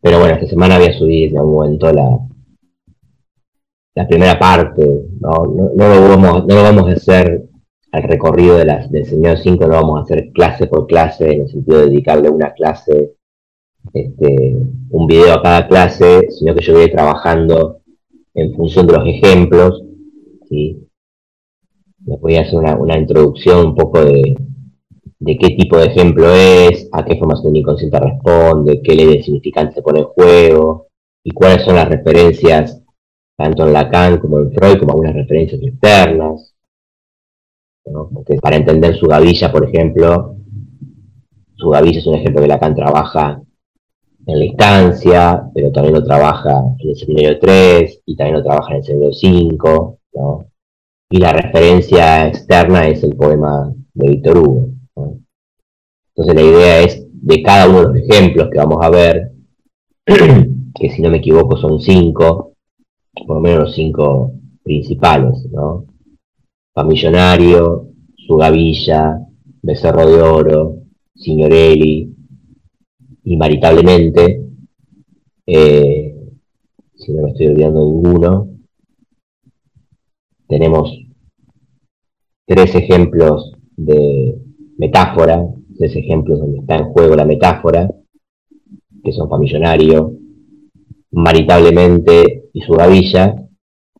Pero 0.00 0.18
bueno, 0.18 0.34
esta 0.34 0.46
semana 0.46 0.78
voy 0.78 0.88
a 0.88 0.98
subir 0.98 1.30
en 1.30 1.38
algún 1.38 1.54
momento 1.54 1.92
la, 1.92 2.18
la 3.94 4.08
primera 4.08 4.38
parte, 4.38 4.84
no, 5.20 5.30
no, 5.46 5.70
no, 5.74 5.94
lo, 5.94 6.08
vamos, 6.08 6.46
no 6.46 6.54
lo 6.54 6.62
vamos 6.62 6.88
a 6.88 6.92
hacer 6.92 7.48
al 7.92 8.02
recorrido 8.04 8.56
de 8.56 8.64
las, 8.64 8.90
del 8.90 9.04
Señor 9.04 9.38
5, 9.38 9.66
no 9.66 9.74
vamos 9.74 9.98
a 9.98 10.02
hacer 10.02 10.32
clase 10.32 10.66
por 10.66 10.86
clase, 10.86 11.30
en 11.30 11.42
el 11.42 11.48
sentido 11.48 11.80
de 11.80 11.86
dedicarle 11.86 12.30
una 12.30 12.52
clase, 12.54 13.12
este, 13.92 14.56
un 14.90 15.06
video 15.06 15.34
a 15.34 15.42
cada 15.42 15.68
clase, 15.68 16.28
sino 16.30 16.54
que 16.54 16.64
yo 16.64 16.74
voy 16.74 16.90
trabajando 16.90 17.80
en 18.34 18.54
función 18.54 18.86
de 18.86 18.92
los 18.94 19.06
ejemplos, 19.06 19.82
¿sí? 20.48 20.88
Les 22.06 22.20
voy 22.20 22.36
a 22.36 22.42
hacer 22.42 22.58
una, 22.58 22.76
una 22.76 22.98
introducción 22.98 23.66
un 23.66 23.74
poco 23.74 24.04
de, 24.04 24.36
de 25.18 25.38
qué 25.38 25.50
tipo 25.50 25.78
de 25.78 25.86
ejemplo 25.86 26.26
es, 26.32 26.88
a 26.92 27.04
qué 27.04 27.16
formación 27.16 27.54
inconsciente 27.54 28.00
responde, 28.00 28.82
qué 28.82 28.94
ley 28.94 29.06
de 29.06 29.22
significante 29.22 29.74
se 29.74 29.82
pone 29.82 30.00
en 30.00 30.06
juego, 30.06 30.88
y 31.24 31.30
cuáles 31.30 31.64
son 31.64 31.76
las 31.76 31.88
referencias 31.88 32.82
tanto 33.36 33.66
en 33.66 33.72
Lacan 33.72 34.18
como 34.18 34.38
en 34.38 34.52
Freud, 34.52 34.78
como 34.78 34.92
algunas 34.92 35.14
referencias 35.14 35.62
externas. 35.62 36.54
para 38.40 38.56
entender 38.56 38.96
su 38.96 39.06
gavilla, 39.06 39.50
por 39.50 39.68
ejemplo, 39.68 40.36
su 41.54 41.70
gavilla 41.70 41.98
es 41.98 42.06
un 42.06 42.14
ejemplo 42.14 42.42
que 42.42 42.48
Lacan 42.48 42.74
trabaja 42.74 43.42
en 44.26 44.38
la 44.38 44.44
instancia, 44.44 45.50
pero 45.54 45.72
también 45.72 45.94
lo 45.94 46.04
trabaja 46.04 46.62
en 46.78 46.88
el 46.90 46.96
seminario 46.96 47.38
3 47.38 48.02
y 48.06 48.16
también 48.16 48.36
lo 48.36 48.42
trabaja 48.44 48.70
en 48.70 48.76
el 48.76 48.84
seminario 48.84 49.12
5. 49.12 49.98
Y 51.10 51.18
la 51.18 51.32
referencia 51.32 52.28
externa 52.28 52.86
es 52.88 53.02
el 53.02 53.16
poema 53.16 53.72
de 53.94 54.08
Víctor 54.08 54.38
Hugo. 54.38 54.66
Entonces 56.14 56.34
la 56.34 56.42
idea 56.42 56.80
es 56.82 57.06
de 57.12 57.42
cada 57.42 57.68
uno 57.68 57.80
de 57.80 58.00
los 58.00 58.08
ejemplos 58.08 58.48
que 58.50 58.58
vamos 58.58 58.78
a 58.80 58.90
ver, 58.90 59.32
que 60.06 60.90
si 60.90 61.02
no 61.02 61.10
me 61.10 61.18
equivoco 61.18 61.56
son 61.56 61.80
cinco, 61.80 62.52
por 63.26 63.36
lo 63.36 63.40
menos 63.40 63.64
los 63.64 63.74
cinco 63.74 64.32
principales, 64.62 65.46
¿no? 65.50 65.86
Famillonario, 66.74 67.88
Su 68.16 68.36
Gavilla, 68.36 69.18
Becerro 69.62 70.06
de 70.06 70.22
Oro, 70.22 70.76
Signorelli, 71.14 72.11
y 73.24 73.36
Maritablemente, 73.36 74.44
eh, 75.46 76.14
si 76.94 77.12
no 77.12 77.22
me 77.22 77.30
estoy 77.30 77.46
olvidando 77.48 77.84
ninguno, 77.84 78.48
tenemos 80.48 80.92
tres 82.46 82.74
ejemplos 82.74 83.52
de 83.76 84.38
metáfora, 84.78 85.46
tres 85.78 85.96
ejemplos 85.96 86.40
donde 86.40 86.58
está 86.58 86.76
en 86.76 86.92
juego 86.92 87.14
la 87.14 87.24
metáfora, 87.24 87.88
que 89.02 89.12
son 89.12 89.28
Famillonario, 89.28 90.12
maritablemente 91.12 92.50
y 92.52 92.60
su 92.62 92.72
gavilla, 92.72 93.36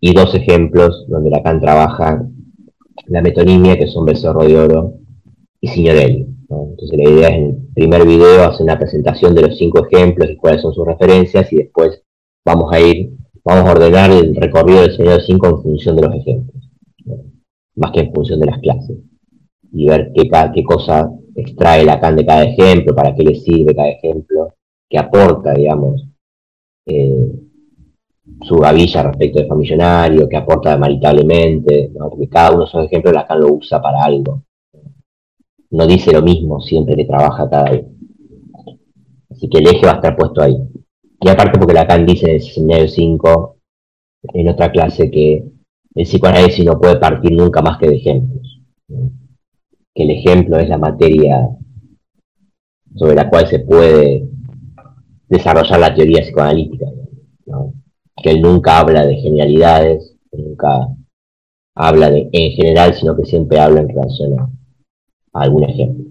y 0.00 0.12
dos 0.14 0.34
ejemplos 0.34 1.06
donde 1.08 1.30
Lacan 1.30 1.60
trabaja 1.60 2.26
la 3.06 3.22
metonimia, 3.22 3.78
que 3.78 3.86
son 3.86 4.04
Becerro 4.04 4.44
de 4.44 4.58
Oro 4.58 4.94
y 5.60 5.68
Signorelli. 5.68 6.31
Entonces 6.60 6.98
la 6.98 7.10
idea 7.10 7.28
es 7.28 7.34
en 7.34 7.44
el 7.44 7.68
primer 7.74 8.06
video 8.06 8.44
hacer 8.44 8.64
una 8.64 8.78
presentación 8.78 9.34
de 9.34 9.42
los 9.42 9.56
cinco 9.56 9.86
ejemplos 9.86 10.30
y 10.30 10.36
cuáles 10.36 10.62
son 10.62 10.72
sus 10.74 10.86
referencias, 10.86 11.52
y 11.52 11.56
después 11.56 12.02
vamos 12.44 12.72
a 12.72 12.80
ir, 12.80 13.12
vamos 13.44 13.68
a 13.68 13.72
ordenar 13.72 14.10
el 14.10 14.34
recorrido 14.34 14.82
del 14.82 14.96
Señor 14.96 15.22
5 15.22 15.46
en 15.46 15.62
función 15.62 15.96
de 15.96 16.02
los 16.02 16.14
ejemplos, 16.14 16.70
más 17.76 17.90
que 17.92 18.00
en 18.00 18.12
función 18.12 18.40
de 18.40 18.46
las 18.46 18.58
clases, 18.58 18.98
y 19.72 19.86
ver 19.86 20.12
qué, 20.14 20.28
qué 20.54 20.64
cosa 20.64 21.10
extrae 21.34 21.84
Lacan 21.84 22.16
de 22.16 22.26
cada 22.26 22.44
ejemplo, 22.44 22.94
para 22.94 23.14
qué 23.14 23.22
le 23.22 23.34
sirve 23.34 23.74
cada 23.74 23.88
ejemplo, 23.88 24.54
qué 24.88 24.98
aporta, 24.98 25.54
digamos, 25.54 26.06
eh, 26.86 27.32
su 28.42 28.56
gavilla 28.56 29.04
respecto 29.04 29.38
del 29.38 29.48
famillonario, 29.48 30.28
que 30.28 30.36
aporta 30.36 30.76
maritablemente, 30.76 31.90
porque 31.98 32.28
cada 32.28 32.50
uno 32.50 32.60
de 32.60 32.66
esos 32.66 32.86
ejemplos 32.86 33.14
Lacan 33.14 33.40
lo 33.40 33.54
usa 33.54 33.80
para 33.80 34.04
algo. 34.04 34.42
No 35.72 35.86
dice 35.86 36.12
lo 36.12 36.22
mismo 36.22 36.60
siempre 36.60 36.94
que 36.94 37.06
trabaja 37.06 37.48
cada 37.48 37.70
vez. 37.70 37.86
Así 39.30 39.48
que 39.48 39.58
el 39.58 39.68
eje 39.68 39.86
va 39.86 39.92
a 39.92 39.94
estar 39.96 40.16
puesto 40.16 40.42
ahí. 40.42 40.56
Y 41.18 41.28
aparte 41.28 41.58
porque 41.58 41.72
Lacan 41.72 42.04
dice 42.04 42.26
en 42.28 42.34
el 42.34 42.42
seminario 42.42 42.88
5, 42.88 43.56
en 44.34 44.48
otra 44.48 44.70
clase, 44.70 45.10
que 45.10 45.44
el 45.94 46.04
psicoanálisis 46.04 46.64
no 46.64 46.78
puede 46.78 46.96
partir 46.96 47.32
nunca 47.32 47.62
más 47.62 47.78
que 47.78 47.88
de 47.88 47.96
ejemplos. 47.96 48.60
Que 49.94 50.02
el 50.02 50.10
ejemplo 50.10 50.58
es 50.58 50.68
la 50.68 50.78
materia 50.78 51.48
sobre 52.94 53.14
la 53.14 53.30
cual 53.30 53.46
se 53.46 53.60
puede 53.60 54.28
desarrollar 55.28 55.80
la 55.80 55.94
teoría 55.94 56.20
psicoanalítica. 56.20 56.86
Que 58.22 58.30
él 58.30 58.42
nunca 58.42 58.78
habla 58.78 59.06
de 59.06 59.16
genialidades, 59.16 60.18
nunca 60.32 60.86
habla 61.74 62.10
de 62.10 62.28
en 62.30 62.52
general, 62.52 62.92
sino 62.92 63.16
que 63.16 63.24
siempre 63.24 63.58
habla 63.58 63.80
en 63.80 63.88
relación 63.88 64.38
a, 64.38 64.50
algún 65.32 65.64
ejemplo. 65.64 66.04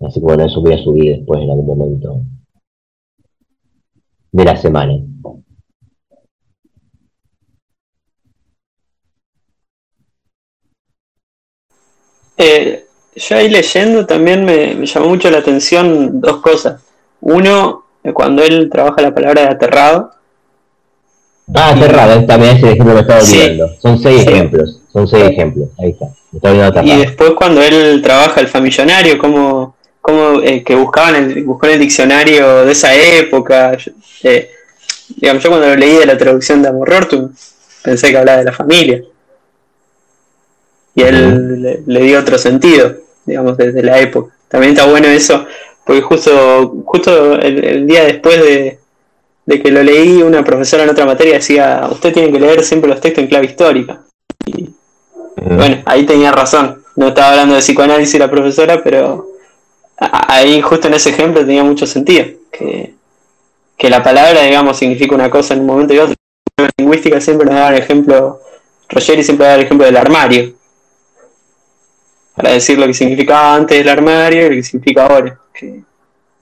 Así 0.00 0.18
que 0.18 0.26
bueno, 0.26 0.44
eso 0.44 0.60
voy 0.60 0.72
a 0.74 0.78
subir 0.78 1.16
después 1.16 1.40
en 1.40 1.50
algún 1.50 1.66
momento 1.66 2.20
de 4.32 4.44
la 4.44 4.56
semana. 4.56 4.94
Eh, 12.36 12.86
yo 13.14 13.36
ahí 13.36 13.48
leyendo 13.48 14.06
también 14.06 14.44
me, 14.44 14.84
llamó 14.86 15.08
mucho 15.10 15.30
la 15.30 15.38
atención 15.38 16.20
dos 16.20 16.38
cosas. 16.38 16.82
Uno, 17.20 17.84
cuando 18.14 18.42
él 18.42 18.68
trabaja 18.70 19.02
la 19.02 19.14
palabra 19.14 19.42
de 19.42 19.48
aterrado. 19.48 20.10
Ah, 21.54 21.70
aterrado, 21.70 22.24
también 22.24 22.56
es 22.56 22.62
el 22.62 22.68
ejemplo 22.70 22.94
que 22.94 23.00
estaba 23.00 23.20
olvidando. 23.20 23.70
Son 23.80 23.98
seis 23.98 24.26
ejemplos, 24.26 24.80
son 24.92 25.08
seis 25.08 25.24
ejemplos, 25.24 25.68
ahí 25.78 25.90
está. 25.90 26.84
y 26.84 26.96
después 26.98 27.32
cuando 27.32 27.62
él 27.62 28.00
trabaja 28.02 28.40
el 28.40 28.48
famillonario, 28.48 29.18
como, 29.18 29.76
como 30.00 30.40
eh, 30.42 30.62
que 30.62 30.74
buscaban 30.74 31.16
el, 31.16 31.44
buscó 31.44 31.66
en 31.66 31.72
el 31.72 31.80
diccionario 31.80 32.64
de 32.64 32.72
esa 32.72 32.94
época. 32.94 33.76
Eh, 34.22 34.50
digamos, 35.16 35.42
yo 35.42 35.50
cuando 35.50 35.68
lo 35.68 35.76
leí 35.76 35.96
de 35.96 36.06
la 36.06 36.16
traducción 36.16 36.62
de 36.62 36.68
Amor 36.68 36.90
pensé 37.82 38.10
que 38.10 38.16
hablaba 38.18 38.38
de 38.38 38.44
la 38.44 38.52
familia 38.52 39.02
y 40.94 41.02
él 41.02 41.82
le, 41.86 42.00
dio 42.02 42.20
otro 42.20 42.38
sentido, 42.38 42.94
digamos, 43.24 43.56
desde 43.56 43.82
la 43.82 43.98
época. 43.98 44.34
También 44.48 44.72
está 44.74 44.86
bueno 44.86 45.08
eso, 45.08 45.46
porque 45.84 46.02
justo, 46.02 46.82
justo 46.84 47.38
el, 47.40 47.86
día 47.86 48.04
después 48.04 48.38
de, 48.38 48.78
que 49.46 49.70
lo 49.70 49.82
leí, 49.82 50.22
una 50.22 50.44
profesora 50.44 50.84
en 50.84 50.90
otra 50.90 51.04
materia 51.04 51.34
decía, 51.34 51.88
usted 51.90 52.12
tiene 52.12 52.32
que 52.32 52.40
leer 52.40 52.62
siempre 52.62 52.88
los 52.88 53.00
textos 53.00 53.22
en 53.22 53.28
clave 53.28 53.46
histórica. 53.46 54.00
Y 54.46 54.70
bueno, 55.36 55.82
ahí 55.84 56.04
tenía 56.06 56.32
razón. 56.32 56.82
No 56.96 57.08
estaba 57.08 57.30
hablando 57.30 57.54
de 57.54 57.60
psicoanálisis 57.60 58.20
la 58.20 58.30
profesora, 58.30 58.82
pero 58.82 59.26
ahí 59.96 60.60
justo 60.60 60.88
en 60.88 60.94
ese 60.94 61.10
ejemplo 61.10 61.44
tenía 61.44 61.64
mucho 61.64 61.86
sentido. 61.86 62.26
Que, 62.50 62.94
que 63.76 63.90
la 63.90 64.02
palabra, 64.02 64.42
digamos, 64.42 64.78
significa 64.78 65.14
una 65.14 65.30
cosa 65.30 65.54
en 65.54 65.60
un 65.60 65.66
momento 65.66 65.94
y 65.94 65.98
otro. 65.98 66.14
En 66.58 66.70
lingüística 66.76 67.20
siempre 67.20 67.46
nos 67.46 67.54
daba 67.54 67.70
el 67.70 67.82
ejemplo, 67.82 68.40
Rogeri 68.88 69.24
siempre 69.24 69.46
daba 69.46 69.58
el 69.58 69.64
ejemplo 69.64 69.86
del 69.86 69.96
armario 69.96 70.52
para 72.34 72.50
decir 72.50 72.78
lo 72.78 72.86
que 72.86 72.94
significaba 72.94 73.54
antes 73.54 73.78
del 73.78 73.88
armario 73.88 74.46
y 74.46 74.50
lo 74.50 74.56
que 74.56 74.62
significa 74.62 75.06
ahora. 75.06 75.38
Que 75.52 75.82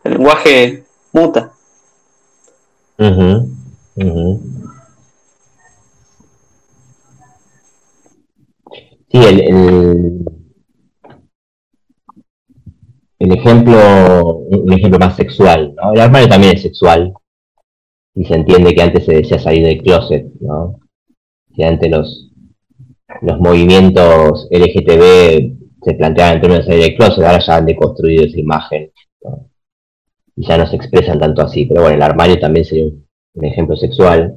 el 0.05 0.13
lenguaje 0.13 0.85
muta. 1.13 1.53
Sí, 9.11 9.19
el, 9.19 9.41
el, 9.41 10.25
el, 13.19 13.33
ejemplo, 13.33 14.37
un 14.51 14.73
ejemplo 14.73 14.99
más 14.99 15.17
sexual, 15.17 15.75
¿no? 15.77 15.95
El 15.95 16.01
armario 16.01 16.29
también 16.29 16.55
es 16.55 16.63
sexual. 16.63 17.15
Y 18.15 18.27
se 18.27 18.35
entiende 18.35 18.75
que 18.75 18.83
antes 18.83 19.07
se 19.07 19.15
decía 19.15 19.39
salir 19.39 19.65
del 19.65 19.83
closet, 19.83 20.27
¿no? 20.41 20.79
Que 21.57 21.65
antes 21.65 21.91
los, 21.91 22.31
los 23.23 23.41
movimientos 23.41 24.47
LGTB 24.51 25.57
se 25.83 25.95
planteaban 25.95 26.35
en 26.35 26.41
términos 26.43 26.67
de 26.67 26.95
closet, 26.97 27.25
ahora 27.25 27.39
ya 27.39 27.57
han 27.57 27.67
deconstruido 27.67 28.27
esa 28.27 28.39
imagen 28.39 28.93
ya 30.40 30.59
no 30.59 30.66
se 30.66 30.76
expresan 30.76 31.18
tanto 31.18 31.42
así. 31.42 31.66
Pero 31.66 31.83
bueno, 31.83 31.96
el 31.96 32.03
armario 32.03 32.38
también 32.38 32.64
sería 32.64 32.87
un, 32.87 33.44
ejemplo 33.44 33.76
sexual. 33.76 34.35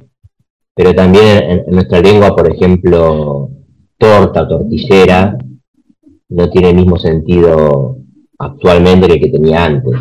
Pero 0.74 0.94
también 0.94 1.50
en, 1.50 1.64
nuestra 1.68 2.00
lengua, 2.00 2.34
por 2.34 2.52
ejemplo, 2.52 3.50
torta 3.98 4.42
o 4.42 4.48
tortillera 4.48 5.38
no 6.28 6.50
tiene 6.50 6.70
el 6.70 6.76
mismo 6.76 6.98
sentido 6.98 7.98
actualmente 8.38 9.06
que 9.06 9.14
el 9.14 9.20
que 9.20 9.28
tenía 9.28 9.64
antes. 9.64 9.94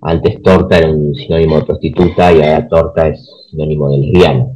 Antes 0.00 0.42
torta 0.42 0.78
era 0.78 0.90
un 0.90 1.14
sinónimo 1.14 1.60
de 1.60 1.64
prostituta 1.64 2.32
y 2.32 2.42
ahora 2.42 2.68
torta 2.68 3.08
es 3.08 3.24
sinónimo 3.50 3.90
de 3.90 3.98
lesbiana. 3.98 4.46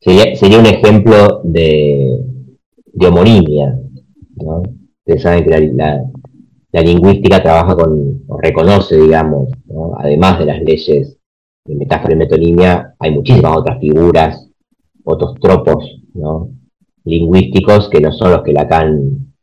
sería 0.00 0.58
un 0.58 0.66
ejemplo 0.66 1.42
de, 1.44 2.18
homonimia. 3.06 3.78
Ustedes 5.04 5.22
saben 5.22 5.44
que 5.44 5.72
la, 5.74 6.02
lingüística 6.80 7.42
trabaja 7.42 7.76
con, 7.76 8.22
o 8.26 8.38
reconoce, 8.38 8.96
digamos, 8.96 9.50
además 9.98 10.38
de 10.38 10.46
las 10.46 10.62
leyes 10.62 11.18
de 11.64 11.74
metáfora 11.74 12.14
y 12.14 12.16
metonimia, 12.16 12.94
hay 12.98 13.10
muchísimas 13.10 13.56
otras 13.56 13.78
figuras, 13.78 14.48
otros 15.04 15.34
tropos 15.40 16.00
¿no? 16.14 16.48
lingüísticos 17.04 17.88
que 17.88 18.00
no 18.00 18.12
son 18.12 18.32
los 18.32 18.42
que 18.42 18.52
Lacan 18.52 19.34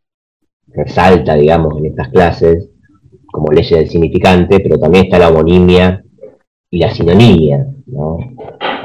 resalta, 0.68 1.36
digamos, 1.36 1.78
en 1.78 1.86
estas 1.86 2.10
clases, 2.10 2.70
como 3.32 3.52
leyes 3.52 3.78
del 3.78 3.90
significante, 3.90 4.60
pero 4.60 4.80
también 4.80 5.06
está 5.06 5.20
la 5.20 5.30
homonimia 5.30 6.04
y 6.72 6.80
la 6.80 6.94
sinonimia. 6.94 7.68
¿no? 7.86 8.18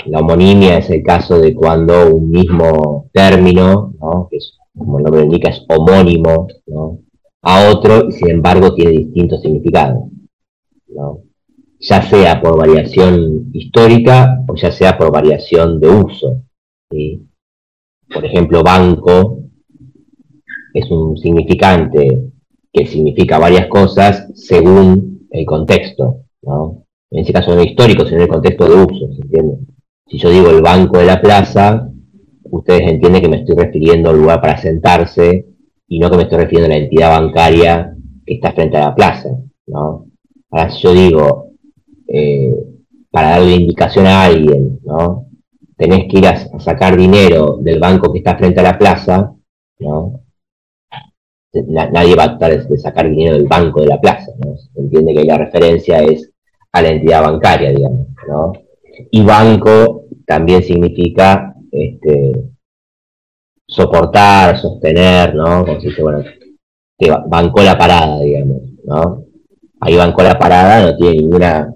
La 0.07 0.20
homonimia 0.20 0.78
es 0.78 0.90
el 0.90 1.02
caso 1.02 1.38
de 1.38 1.54
cuando 1.54 2.14
un 2.14 2.30
mismo 2.30 3.09
término, 3.12 3.94
que 4.30 4.38
como 4.76 4.98
el 4.98 5.04
nombre 5.04 5.22
indica 5.22 5.50
es 5.50 5.64
homónimo 5.68 6.48
a 7.44 7.70
otro 7.70 8.09
y 8.09 8.12
sin 8.12 8.30
embargo 8.30 8.74
tiene 8.74 8.92
distintos 8.92 9.42
significados. 9.42 10.04
Ya 11.80 12.02
sea 12.02 12.40
por 12.40 12.57
variación 12.57 13.50
histórica 13.52 14.42
o 14.48 14.54
ya 14.54 14.72
sea 14.72 14.96
por 14.96 15.12
variación 15.12 15.78
de 15.78 15.88
uso. 15.88 16.42
Por 18.12 18.24
ejemplo, 18.24 18.62
banco 18.62 19.40
es 20.72 20.90
un 20.90 21.16
significante 21.16 22.30
que 22.72 22.87
significa 22.87 23.38
varias 23.38 23.66
cosas 23.66 24.28
según 24.35 25.28
el 25.30 25.44
contexto. 25.44 26.20
En 27.11 27.20
ese 27.20 27.33
caso 27.33 27.54
no 27.54 27.62
histórico, 27.62 28.07
sino 28.07 28.22
el 28.22 28.28
contexto 28.28 28.64
de 28.68 28.74
uso, 28.74 29.12
¿se 29.14 29.22
entiende? 29.22 29.59
Si 30.07 30.18
yo 30.18 30.30
digo 30.30 30.50
el 30.50 30.62
banco 30.62 30.98
de 30.98 31.07
la 31.07 31.20
plaza, 31.20 31.88
ustedes 32.44 32.90
entienden 32.90 33.22
que 33.22 33.28
me 33.28 33.38
estoy 33.38 33.57
refiriendo 33.57 34.11
al 34.11 34.18
lugar 34.18 34.40
para 34.40 34.57
sentarse 34.57 35.46
y 35.88 35.99
no 35.99 36.11
que 36.11 36.16
me 36.16 36.23
estoy 36.25 36.38
refiriendo 36.38 36.66
a 36.66 36.77
la 36.77 36.83
entidad 36.85 37.20
bancaria 37.20 37.94
que 38.25 38.35
está 38.35 38.53
frente 38.53 38.77
a 38.77 38.88
la 38.88 38.94
plaza, 38.94 39.31
¿no? 39.66 40.07
Ahora, 40.51 40.70
si 40.70 40.83
yo 40.83 40.92
digo, 40.92 41.51
eh, 42.09 42.55
para 43.11 43.31
darle 43.31 43.55
indicación 43.55 44.07
a 44.07 44.25
alguien, 44.25 44.81
¿no? 44.85 45.27
Tenés 45.77 46.09
que 46.09 46.18
ir 46.18 46.27
a, 46.27 46.37
sacar 46.61 46.97
dinero 46.97 47.59
del 47.61 47.81
banco 47.81 48.12
que 48.12 48.18
está 48.18 48.37
frente 48.37 48.61
a 48.61 48.64
la 48.64 48.79
plaza, 48.79 49.35
¿no? 49.81 50.20
nadie 51.68 52.16
va 52.16 52.25
a 52.25 52.38
tratar 52.38 52.66
de 52.66 52.79
sacar 52.79 53.09
dinero 53.09 53.37
del 53.37 53.47
banco 53.47 53.81
de 53.81 53.87
la 53.87 54.01
plaza, 54.01 54.33
¿no? 54.44 54.57
Se 54.57 54.81
entiende 54.81 55.14
que 55.14 55.25
la 55.25 55.38
referencia 55.38 56.03
es 56.03 56.33
a 56.73 56.83
la 56.83 56.88
entidad 56.88 57.23
bancaria, 57.23 57.70
digamos, 57.70 58.09
¿no? 58.27 58.53
Y 59.12 59.23
banco 59.23 60.07
también 60.27 60.64
significa 60.64 61.55
este, 61.70 62.33
soportar, 63.66 64.59
sostener, 64.59 65.35
¿no? 65.35 65.64
Como 65.64 65.79
bueno, 66.03 66.24
que 66.98 67.11
bancó 67.27 67.62
la 67.62 67.77
parada, 67.77 68.20
digamos, 68.20 68.62
¿no? 68.85 69.24
Ahí 69.81 69.96
bancó 69.96 70.22
la 70.22 70.38
parada, 70.38 70.90
no 70.90 70.96
tiene 70.96 71.16
ninguna 71.16 71.74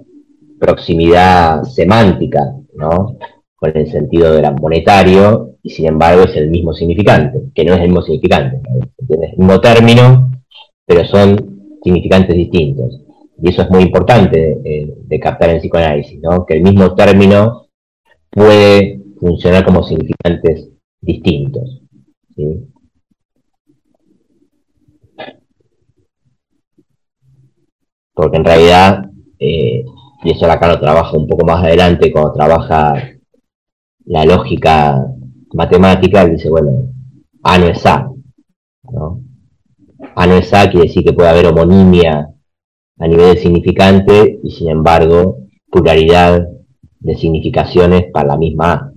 proximidad 0.59 1.63
semántica, 1.65 2.55
¿no? 2.75 3.17
Con 3.57 3.77
el 3.77 3.91
sentido 3.91 4.33
de 4.33 4.51
monetario, 4.53 5.57
y 5.63 5.71
sin 5.71 5.87
embargo 5.87 6.25
es 6.25 6.37
el 6.37 6.51
mismo 6.51 6.73
significante, 6.73 7.41
que 7.55 7.65
no 7.65 7.75
es 7.75 7.81
el 7.81 7.89
mismo 7.89 8.03
significante, 8.03 8.61
es 9.09 9.33
el 9.33 9.39
mismo 9.39 9.61
término, 9.61 10.31
pero 10.87 11.05
son 11.05 11.79
significantes 11.83 12.37
distintos. 12.37 13.01
Y 13.41 13.51
eso 13.51 13.63
es 13.63 13.71
muy 13.71 13.83
importante 13.83 14.95
de 15.05 15.21
captar 15.21 15.51
en 15.51 15.61
psicoanálisis, 15.61 16.21
¿no? 16.21 16.45
Que 16.45 16.55
el 16.55 16.63
mismo 16.63 16.95
término 16.95 17.67
puede 18.31 19.01
funcionar 19.21 19.65
como 19.65 19.83
significantes 19.83 20.68
distintos. 21.01 21.83
Porque 28.15 28.37
en 28.37 28.45
realidad, 28.45 29.11
eh, 29.39 29.85
y 30.25 30.31
eso 30.31 30.51
acá 30.51 30.69
lo 30.69 30.81
trabaja 30.81 31.17
un 31.17 31.29
poco 31.29 31.47
más 31.47 31.63
adelante, 31.63 32.13
cuando 32.13 32.33
trabaja 32.33 32.95
la 34.07 34.25
lógica 34.25 35.07
matemática, 35.53 36.27
dice, 36.27 36.51
bueno, 36.51 36.91
A 37.43 37.59
no 37.59 37.67
es 37.67 37.85
A. 37.87 38.11
¿no? 38.91 39.21
A 40.17 40.27
no 40.27 40.35
es 40.35 40.53
A 40.53 40.71
quiere 40.71 40.87
decir 40.87 41.05
que 41.05 41.13
puede 41.13 41.29
haber 41.29 41.47
homonimia 41.47 42.29
a 42.99 43.07
nivel 43.07 43.35
de 43.35 43.41
significante 43.41 44.41
y 44.43 44.51
sin 44.51 44.71
embargo 44.71 45.39
pluralidad 45.71 46.49
de 47.01 47.15
significaciones 47.15 48.11
para 48.13 48.29
la 48.29 48.37
misma 48.37 48.73
A. 48.73 48.93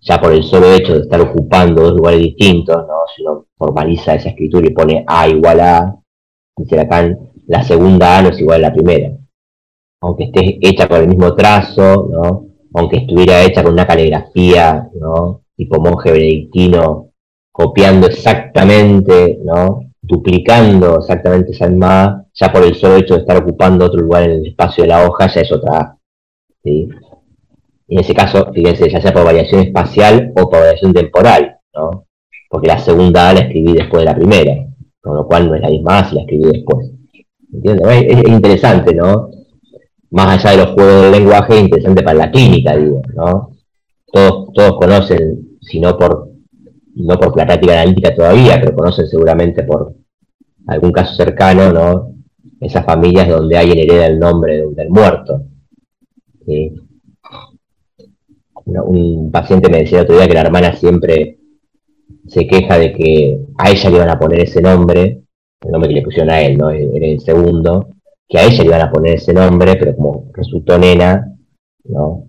Ya 0.00 0.20
por 0.20 0.32
el 0.32 0.44
solo 0.44 0.72
hecho 0.72 0.94
de 0.94 1.00
estar 1.00 1.20
ocupando 1.20 1.82
dos 1.82 1.96
lugares 1.96 2.20
distintos, 2.20 2.76
¿no? 2.76 2.94
si 3.14 3.22
uno 3.22 3.46
formaliza 3.56 4.14
esa 4.14 4.30
escritura 4.30 4.66
y 4.66 4.70
pone 4.70 5.04
A 5.06 5.28
igual 5.28 5.60
a 5.60 5.78
A, 5.78 5.96
dice 6.56 6.88
la 7.46 7.62
segunda 7.64 8.18
A 8.18 8.22
no 8.22 8.28
es 8.28 8.40
igual 8.40 8.64
a 8.64 8.68
la 8.68 8.74
primera. 8.74 9.16
Aunque 10.00 10.24
esté 10.24 10.58
hecha 10.60 10.86
con 10.86 11.00
el 11.00 11.08
mismo 11.08 11.34
trazo, 11.34 12.08
¿no? 12.10 12.46
aunque 12.74 12.98
estuviera 12.98 13.42
hecha 13.42 13.62
con 13.62 13.72
una 13.72 13.86
caligrafía, 13.86 14.88
¿no? 14.94 15.42
tipo 15.56 15.80
monje 15.80 16.12
benedictino, 16.12 17.10
copiando 17.50 18.06
exactamente, 18.06 19.40
¿no? 19.44 19.80
duplicando 20.00 20.98
exactamente 20.98 21.52
esa 21.52 21.68
misma 21.68 22.24
ya 22.32 22.52
por 22.52 22.62
el 22.62 22.74
solo 22.74 22.96
hecho 22.96 23.14
de 23.14 23.20
estar 23.20 23.36
ocupando 23.36 23.84
otro 23.84 24.00
lugar 24.00 24.22
en 24.24 24.30
el 24.30 24.46
espacio 24.46 24.84
de 24.84 24.88
la 24.88 25.06
hoja, 25.06 25.26
ya 25.26 25.40
es 25.40 25.52
otra 25.52 25.78
A. 25.78 25.98
¿sí? 26.62 26.88
En 27.88 27.98
ese 28.00 28.14
caso, 28.14 28.52
fíjense, 28.52 28.90
ya 28.90 29.00
sea 29.00 29.14
por 29.14 29.24
variación 29.24 29.62
espacial 29.62 30.32
o 30.36 30.50
por 30.50 30.60
variación 30.60 30.92
temporal, 30.92 31.56
¿no? 31.74 32.06
Porque 32.50 32.68
la 32.68 32.78
segunda 32.78 33.30
A 33.30 33.32
la 33.32 33.40
escribí 33.40 33.72
después 33.72 34.02
de 34.02 34.10
la 34.10 34.14
primera, 34.14 34.66
con 35.00 35.16
lo 35.16 35.26
cual 35.26 35.48
no 35.48 35.54
es 35.54 35.62
la 35.62 35.70
misma 35.70 35.98
A 35.98 36.08
si 36.08 36.14
la 36.14 36.20
escribí 36.22 36.44
después. 36.52 36.90
¿Entiendes? 37.50 38.04
Es, 38.08 38.28
interesante, 38.28 38.94
¿no? 38.94 39.30
Más 40.10 40.44
allá 40.44 40.50
de 40.50 40.64
los 40.64 40.74
juegos 40.74 41.02
del 41.02 41.12
lenguaje, 41.12 41.54
es 41.54 41.62
interesante 41.62 42.02
para 42.02 42.18
la 42.18 42.30
clínica, 42.30 42.76
digo, 42.76 43.00
¿no? 43.14 43.52
Todos, 44.12 44.52
todos 44.52 44.78
conocen, 44.78 45.58
si 45.62 45.80
no 45.80 45.96
por, 45.96 46.30
no 46.94 47.18
por 47.18 47.36
la 47.38 47.46
práctica 47.46 47.72
analítica 47.72 48.14
todavía, 48.14 48.60
pero 48.60 48.76
conocen 48.76 49.06
seguramente 49.06 49.62
por 49.62 49.94
algún 50.66 50.92
caso 50.92 51.14
cercano, 51.14 51.72
¿no? 51.72 52.12
Esas 52.60 52.84
familias 52.84 53.28
donde 53.28 53.56
alguien 53.56 53.78
hereda 53.78 54.06
el 54.06 54.18
nombre 54.18 54.66
del 54.74 54.90
muerto. 54.90 55.42
¿sí? 56.44 56.74
Un 58.68 59.30
paciente 59.30 59.70
me 59.70 59.78
decía 59.78 59.98
el 59.98 60.04
otro 60.04 60.16
día 60.16 60.28
que 60.28 60.34
la 60.34 60.42
hermana 60.42 60.74
siempre 60.74 61.38
se 62.26 62.46
queja 62.46 62.78
de 62.78 62.92
que 62.92 63.40
a 63.56 63.70
ella 63.70 63.90
le 63.90 63.96
iban 63.96 64.10
a 64.10 64.18
poner 64.18 64.40
ese 64.40 64.60
nombre, 64.60 65.22
el 65.60 65.70
nombre 65.70 65.88
que 65.88 65.94
le 65.96 66.02
pusieron 66.02 66.30
a 66.30 66.40
él, 66.40 66.58
¿no? 66.58 66.70
Era 66.70 67.06
el 67.06 67.20
segundo, 67.20 67.88
que 68.28 68.38
a 68.38 68.44
ella 68.44 68.62
le 68.62 68.68
iban 68.68 68.82
a 68.82 68.92
poner 68.92 69.14
ese 69.14 69.32
nombre, 69.32 69.76
pero 69.76 69.96
como 69.96 70.30
resultó 70.34 70.78
nena, 70.78 71.34
¿no? 71.84 72.26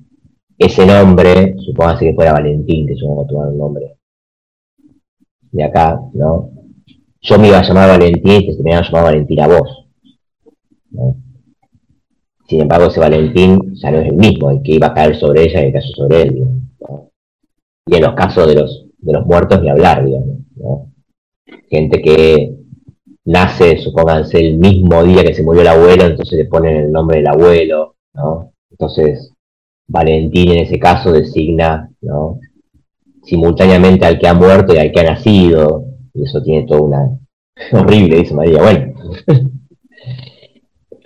Ese 0.57 0.85
nombre, 0.85 1.55
supóngase 1.57 2.05
que 2.05 2.13
fuera 2.13 2.33
Valentín, 2.33 2.87
que 2.87 2.95
yo 2.95 3.07
no 3.07 3.25
tomar 3.25 3.49
un 3.49 3.57
nombre 3.57 3.95
de 5.51 5.63
acá, 5.63 5.99
¿no? 6.13 6.51
Yo 7.21 7.37
me 7.37 7.47
iba 7.47 7.59
a 7.59 7.63
llamar 7.63 7.89
Valentín 7.89 8.43
y 8.43 8.53
se 8.53 8.63
me 8.63 8.71
iba 8.71 8.79
a 8.79 8.83
llamar 8.83 9.03
Valentín 9.03 9.41
a 9.41 9.47
vos. 9.47 9.87
¿no? 10.91 11.15
Sin 12.49 12.61
embargo, 12.61 12.87
ese 12.87 12.99
Valentín 12.99 13.75
ya 13.75 13.91
no 13.91 13.99
es 13.99 14.07
el 14.07 14.15
mismo, 14.15 14.49
el 14.49 14.63
que 14.63 14.73
iba 14.73 14.87
a 14.87 14.93
caer 14.93 15.15
sobre 15.15 15.43
ella 15.43 15.61
y 15.61 15.67
el 15.67 15.73
caso 15.73 15.89
sobre 15.89 16.21
él. 16.23 16.47
Y 17.85 17.95
en 17.95 18.01
los 18.01 18.15
casos 18.15 18.47
de 18.47 18.55
los, 18.55 18.87
de 18.97 19.13
los 19.13 19.25
muertos 19.27 19.61
ni 19.61 19.69
hablar, 19.69 20.03
digamos. 20.03 20.39
Gente 21.69 22.01
que 22.01 22.55
nace, 23.25 23.77
supónganse, 23.77 24.39
el 24.39 24.57
mismo 24.57 25.03
día 25.03 25.23
que 25.23 25.35
se 25.35 25.43
murió 25.43 25.61
el 25.61 25.67
abuelo, 25.67 26.05
entonces 26.05 26.39
le 26.39 26.45
ponen 26.45 26.75
el 26.77 26.91
nombre 26.91 27.17
del 27.17 27.27
abuelo, 27.27 27.95
¿no? 28.15 28.51
Entonces, 28.71 29.31
Valentín 29.87 30.51
en 30.51 30.59
ese 30.59 30.79
caso 30.79 31.11
designa, 31.11 31.91
¿no? 32.01 32.39
Simultáneamente 33.25 34.07
al 34.07 34.17
que 34.17 34.27
ha 34.27 34.33
muerto 34.33 34.73
y 34.73 34.79
al 34.79 34.91
que 34.91 35.01
ha 35.01 35.11
nacido, 35.11 35.85
y 36.15 36.23
eso 36.23 36.41
tiene 36.41 36.65
toda 36.65 36.81
una... 36.81 37.19
horrible, 37.73 38.17
dice 38.17 38.33
María, 38.33 38.59
bueno. 38.59 38.93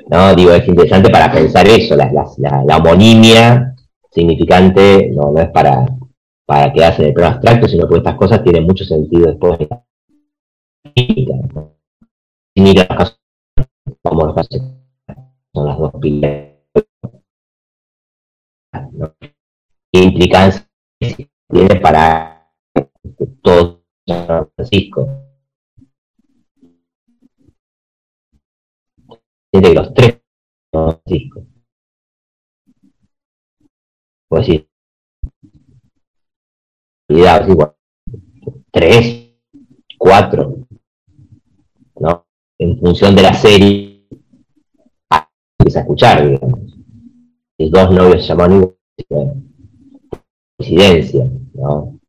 ¿no? 0.10 0.36
Digo, 0.36 0.52
es 0.52 0.68
interesante 0.68 1.10
para 1.10 1.32
pensar 1.32 1.68
eso, 1.68 1.96
la, 1.96 2.12
la, 2.12 2.78
homonimia 2.78 3.76
significante 4.12 5.12
no, 5.14 5.32
no 5.32 5.42
es 5.42 5.50
para, 5.50 5.86
para 6.46 6.72
quedarse 6.72 7.02
en 7.02 7.08
el 7.10 7.14
plano 7.14 7.36
abstracto, 7.36 7.68
sino 7.68 7.88
que 7.88 7.98
estas 7.98 8.16
cosas 8.16 8.44
tienen 8.44 8.66
mucho 8.66 8.84
sentido 8.84 9.28
después 9.28 9.60
de 9.60 9.68
la 9.70 9.84
mira 12.56 12.88
como 14.02 14.26
los 14.26 14.36
casos 14.36 14.62
son 15.54 15.66
las 15.66 15.78
dos 15.78 15.92
pilas 16.00 16.54
¿no? 18.92 19.16
¿Qué 19.20 20.00
implicancia 20.00 20.68
tiene 21.50 21.76
para 21.80 22.52
todo 23.42 23.84
San 24.08 24.50
Francisco? 24.56 25.33
De 29.62 29.74
los 29.74 29.94
tres 29.94 30.20
Francisco. 30.72 31.46
Pues 34.28 34.46
sí. 34.48 34.68
Tres, 38.72 39.30
cuatro, 39.98 40.66
¿no? 42.00 42.26
En 42.58 42.80
función 42.80 43.16
de 43.16 43.22
la 43.22 43.34
serie, 43.34 44.08
empieza 45.60 45.80
a 45.80 45.82
escuchar, 45.84 46.28
digamos. 46.28 46.60
Dos 47.60 47.92
novios 47.92 48.28
llaman 48.28 48.54
igual, 48.54 49.44
coincidencia, 50.58 51.30
¿no? 51.54 52.00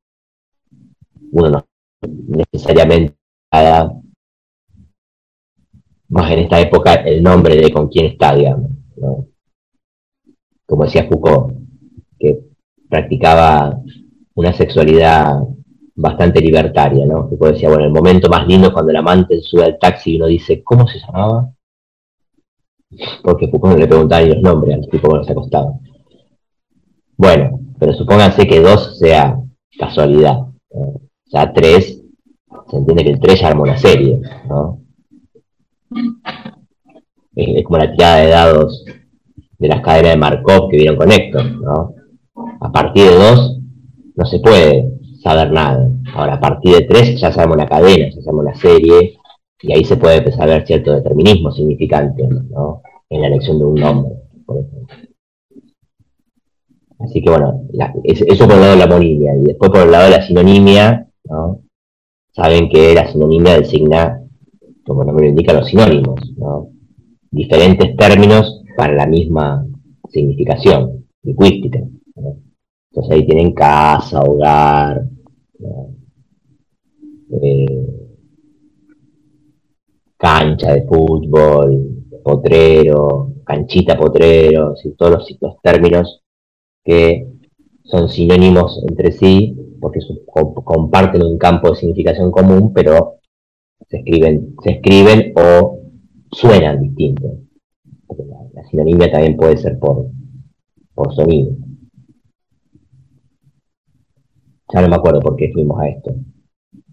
Uno 1.32 1.50
no 1.50 1.66
necesariamente 2.02 3.16
más 6.14 6.30
en 6.30 6.38
esta 6.38 6.60
época 6.60 6.94
el 6.94 7.22
nombre 7.22 7.56
de 7.56 7.72
con 7.72 7.88
quién 7.88 8.06
está, 8.06 8.34
digamos. 8.34 8.70
Como 10.64 10.84
decía 10.84 11.08
Foucault, 11.08 11.56
que 12.16 12.38
practicaba 12.88 13.80
una 14.34 14.52
sexualidad 14.52 15.40
bastante 15.96 16.40
libertaria, 16.40 17.04
¿no? 17.04 17.28
Foucault 17.28 17.54
decía, 17.54 17.68
bueno, 17.68 17.84
el 17.84 17.90
momento 17.90 18.28
más 18.28 18.46
lindo 18.46 18.68
es 18.68 18.72
cuando 18.72 18.92
el 18.92 18.96
amante 18.96 19.40
sube 19.40 19.64
al 19.64 19.78
taxi 19.78 20.12
y 20.12 20.16
uno 20.16 20.26
dice, 20.26 20.62
¿cómo 20.62 20.86
se 20.86 21.00
llamaba? 21.00 21.52
Porque 23.24 23.48
Foucault 23.48 23.74
no 23.74 23.80
le 23.80 23.88
preguntaba 23.88 24.22
ni 24.22 24.28
los 24.28 24.40
nombres 24.40 24.76
al 24.76 24.88
tipo 24.88 25.08
cuando 25.08 25.24
se 25.24 25.32
acostaba. 25.32 25.72
Bueno, 27.16 27.58
pero 27.76 27.92
supónganse 27.92 28.46
que 28.46 28.60
dos 28.60 28.98
sea 29.00 29.36
casualidad. 29.76 30.38
O 30.68 31.00
sea, 31.26 31.52
tres, 31.52 32.04
se 32.70 32.76
entiende 32.76 33.02
que 33.02 33.10
el 33.10 33.20
tres 33.20 33.40
ya 33.40 33.48
armó 33.48 33.64
una 33.64 33.76
serie, 33.76 34.20
¿no? 34.48 34.83
Es 37.36 37.64
como 37.64 37.78
la 37.78 37.92
tirada 37.92 38.16
de 38.16 38.28
dados 38.28 38.84
de 39.58 39.68
las 39.68 39.80
cadenas 39.80 40.12
de 40.12 40.18
Markov 40.18 40.68
que 40.68 40.76
vieron 40.76 40.96
con 40.96 41.10
Héctor, 41.10 41.44
¿no? 41.60 41.94
A 42.60 42.70
partir 42.72 43.04
de 43.04 43.16
dos 43.16 43.60
no 44.14 44.24
se 44.26 44.38
puede 44.40 44.90
saber 45.22 45.50
nada. 45.52 45.90
Ahora, 46.14 46.34
a 46.34 46.40
partir 46.40 46.74
de 46.74 46.82
tres 46.82 47.20
ya 47.20 47.32
sabemos 47.32 47.56
la 47.56 47.66
cadena, 47.66 48.08
ya 48.10 48.22
sabemos 48.22 48.44
la 48.44 48.54
serie, 48.54 49.16
y 49.62 49.72
ahí 49.72 49.84
se 49.84 49.96
puede 49.96 50.18
empezar 50.18 50.42
a 50.42 50.54
ver 50.54 50.66
cierto 50.66 50.92
determinismo 50.92 51.50
significante, 51.50 52.22
¿no? 52.50 52.82
En 53.08 53.20
la 53.22 53.28
elección 53.28 53.58
de 53.58 53.64
un 53.64 53.74
nombre, 53.74 54.14
por 54.46 54.58
ejemplo. 54.58 54.96
Así 56.98 57.20
que 57.22 57.30
bueno, 57.30 57.62
eso 58.04 58.46
por 58.46 58.54
el 58.54 58.60
lado 58.60 58.72
de 58.72 58.78
la 58.78 58.86
monimia, 58.86 59.34
y 59.36 59.44
después 59.44 59.70
por 59.70 59.80
el 59.80 59.90
lado 59.90 60.04
de 60.04 60.16
la 60.16 60.26
sinonimia, 60.26 61.08
¿no? 61.24 61.60
Saben 62.32 62.68
que 62.68 62.94
la 62.94 63.10
sinonimia 63.10 63.58
designa 63.58 64.20
como 64.84 65.02
el 65.02 65.06
nombre 65.06 65.26
lo 65.26 65.30
indica, 65.30 65.52
los 65.52 65.68
sinónimos, 65.68 66.20
¿no? 66.36 66.68
Diferentes 67.34 67.96
términos 67.96 68.62
para 68.76 68.94
la 68.94 69.06
misma 69.06 69.66
significación 70.08 71.06
lingüística. 71.22 71.80
Entonces 72.90 73.12
ahí 73.12 73.26
tienen 73.26 73.52
casa, 73.52 74.22
hogar, 74.22 75.02
eh, 77.42 77.86
cancha 80.16 80.74
de 80.74 80.86
fútbol, 80.86 82.04
potrero, 82.22 83.32
canchita 83.44 83.96
potrero, 83.96 84.74
todos 84.96 85.28
los, 85.40 85.60
términos 85.60 86.22
que 86.84 87.26
son 87.82 88.08
sinónimos 88.08 88.82
entre 88.88 89.10
sí 89.10 89.56
porque 89.80 90.00
comparten 90.26 91.22
un 91.22 91.36
campo 91.36 91.70
de 91.70 91.76
significación 91.76 92.30
común, 92.30 92.72
pero 92.72 93.16
se 93.88 93.98
escriben, 93.98 94.54
se 94.62 94.70
escriben 94.70 95.34
o 95.36 95.83
suenan 96.34 96.82
distintos. 96.82 97.32
La, 98.08 98.36
la 98.52 98.68
sinonimia 98.68 99.10
también 99.10 99.36
puede 99.36 99.56
ser 99.56 99.78
por, 99.78 100.06
por 100.94 101.14
sonido. 101.14 101.56
Ya 104.72 104.80
no 104.80 104.88
me 104.88 104.96
acuerdo 104.96 105.20
por 105.20 105.36
qué 105.36 105.52
fuimos 105.52 105.80
a 105.80 105.88
esto. 105.88 106.14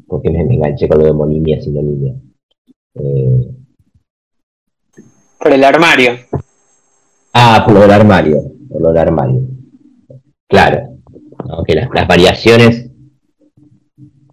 Porque 0.07 0.29
me, 0.29 0.41
enganché 0.41 0.87
con 0.87 0.99
lo 0.99 1.05
de 1.05 1.13
monimia, 1.13 1.61
sinonimia. 1.61 2.15
Eh, 2.95 3.47
por 5.39 5.53
el 5.53 5.63
armario. 5.63 6.11
Ah, 7.33 7.63
por 7.65 7.73
lo 7.73 7.81
del 7.81 7.91
armario. 7.91 8.37
Por 8.69 8.81
lo 8.81 8.89
del 8.89 8.97
armario. 8.97 9.41
Claro. 10.47 10.89
Que 11.65 11.75
las, 11.75 12.07
variaciones, 12.07 12.91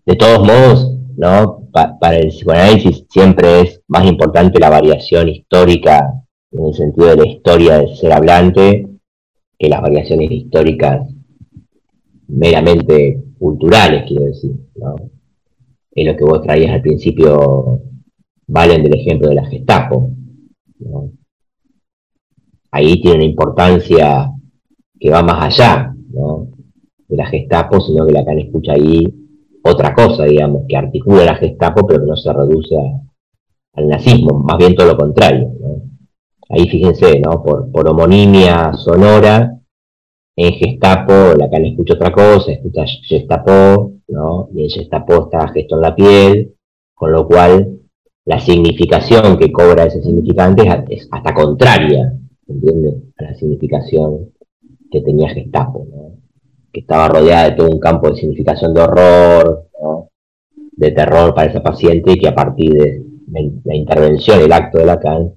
de 0.05 0.17
todos 0.17 0.41
modos, 0.41 0.99
¿no? 1.17 1.68
Para 2.01 2.19
el 2.19 2.29
psicoanálisis 2.29 3.05
siempre 3.09 3.61
es 3.61 3.83
más 3.89 4.07
importante 4.07 4.61
la 4.61 4.71
variación 4.71 5.29
histórica 5.29 6.25
en 6.51 6.67
el 6.67 6.75
sentido 6.75 7.09
de 7.09 7.17
la 7.17 7.27
historia 7.27 7.79
del 7.79 7.97
ser 7.97 8.13
hablante 8.13 8.89
que 9.59 9.69
las 9.69 9.83
variaciones 9.83 10.31
históricas 10.31 11.09
meramente 12.29 13.23
culturales, 13.39 14.05
quiero 14.07 14.25
decir. 14.25 14.53
¿no? 14.77 14.97
Es 15.91 16.07
lo 16.07 16.17
que 16.17 16.25
vos 16.25 16.43
traías 16.43 16.73
al 16.73 16.83
principio, 16.83 17.81
Valen, 18.47 18.83
del 18.83 18.95
ejemplo 18.95 19.29
de 19.29 19.35
la 19.35 19.47
Gestapo. 19.47 20.11
Ahí 22.71 23.01
tiene 23.01 23.17
una 23.17 23.25
importancia 23.25 24.31
que 24.99 25.11
va 25.11 25.23
más 25.23 25.59
allá 25.59 25.95
de 27.09 27.17
la 27.17 27.27
Gestapo, 27.27 27.81
sino 27.81 28.07
que 28.07 28.13
la 28.13 28.21
Lacan 28.21 28.39
escucha 28.39 28.73
ahí 28.73 29.28
otra 29.71 29.95
cosa, 29.95 30.25
digamos, 30.25 30.65
que 30.69 30.77
articula 30.77 31.25
la 31.25 31.37
Gestapo, 31.37 31.87
pero 31.87 32.01
que 32.01 32.07
no 32.07 32.17
se 32.17 32.33
reduce 32.33 32.77
al 33.75 33.89
nazismo, 33.89 34.39
más 34.39 34.59
bien 34.59 34.75
todo 34.75 34.89
lo 34.89 34.97
contrario. 34.97 35.53
Ahí 36.49 36.69
fíjense, 36.69 37.21
¿no? 37.21 37.43
Por, 37.43 37.89
homonimia 37.89 38.73
sonora, 38.73 39.55
en 40.37 40.53
Gestapo, 40.53 41.35
Lacan 41.37 41.67
escucha 41.67 41.95
otra 41.95 42.13
cosa, 42.13 42.53
escucha 42.53 42.85
Gestapo, 42.87 43.93
¿no? 44.09 44.49
Y 44.55 44.65
en 44.65 44.71
Gestapo 44.71 45.25
está 45.25 45.49
gesto 45.49 45.77
en 45.77 45.83
la 45.83 45.95
piel, 45.95 46.55
con 46.95 47.13
lo 47.13 47.27
cual 47.27 47.81
la 48.25 48.41
significación 48.41 49.37
que 49.37 49.53
cobra 49.53 49.85
ese 49.85 50.03
significante 50.03 50.63
es 50.89 51.09
hasta 51.11 51.35
contraria, 51.35 52.13
¿entiendes? 52.47 52.95
A 53.19 53.25
la 53.25 53.35
significación 53.35 54.31
que 54.91 55.01
tenía 55.03 55.29
Gestapo, 55.29 55.87
¿no? 55.91 56.18
Que 56.73 56.81
estaba 56.81 57.09
rodeada 57.09 57.51
de 57.51 57.57
todo 57.57 57.69
un 57.71 57.81
campo 57.81 58.11
de 58.11 58.17
significación 58.17 58.75
de 58.75 58.81
horror. 58.81 59.69
De 60.73 60.93
terror 60.93 61.35
para 61.35 61.51
esa 61.51 61.61
paciente 61.61 62.13
y 62.13 62.19
que 62.19 62.29
a 62.29 62.35
partir 62.35 62.73
de 62.73 63.03
la 63.65 63.75
intervención, 63.75 64.41
el 64.41 64.53
acto 64.53 64.79
de 64.79 64.87
Lacan, 64.87 65.35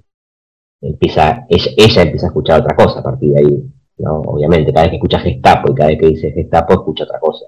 empieza, 0.80 1.46
ella, 1.48 2.02
empieza 2.02 2.26
a 2.26 2.28
escuchar 2.28 2.60
otra 2.60 2.76
cosa 2.76 3.00
a 3.00 3.02
partir 3.02 3.32
de 3.32 3.38
ahí, 3.38 3.64
¿no? 3.98 4.20
Obviamente, 4.20 4.72
cada 4.72 4.84
vez 4.84 4.90
que 4.90 4.96
escucha 4.96 5.18
Gestapo 5.18 5.72
y 5.72 5.74
cada 5.74 5.90
vez 5.90 5.98
que 5.98 6.06
dice 6.06 6.32
Gestapo, 6.32 6.74
escucha 6.74 7.04
otra 7.04 7.18
cosa. 7.18 7.46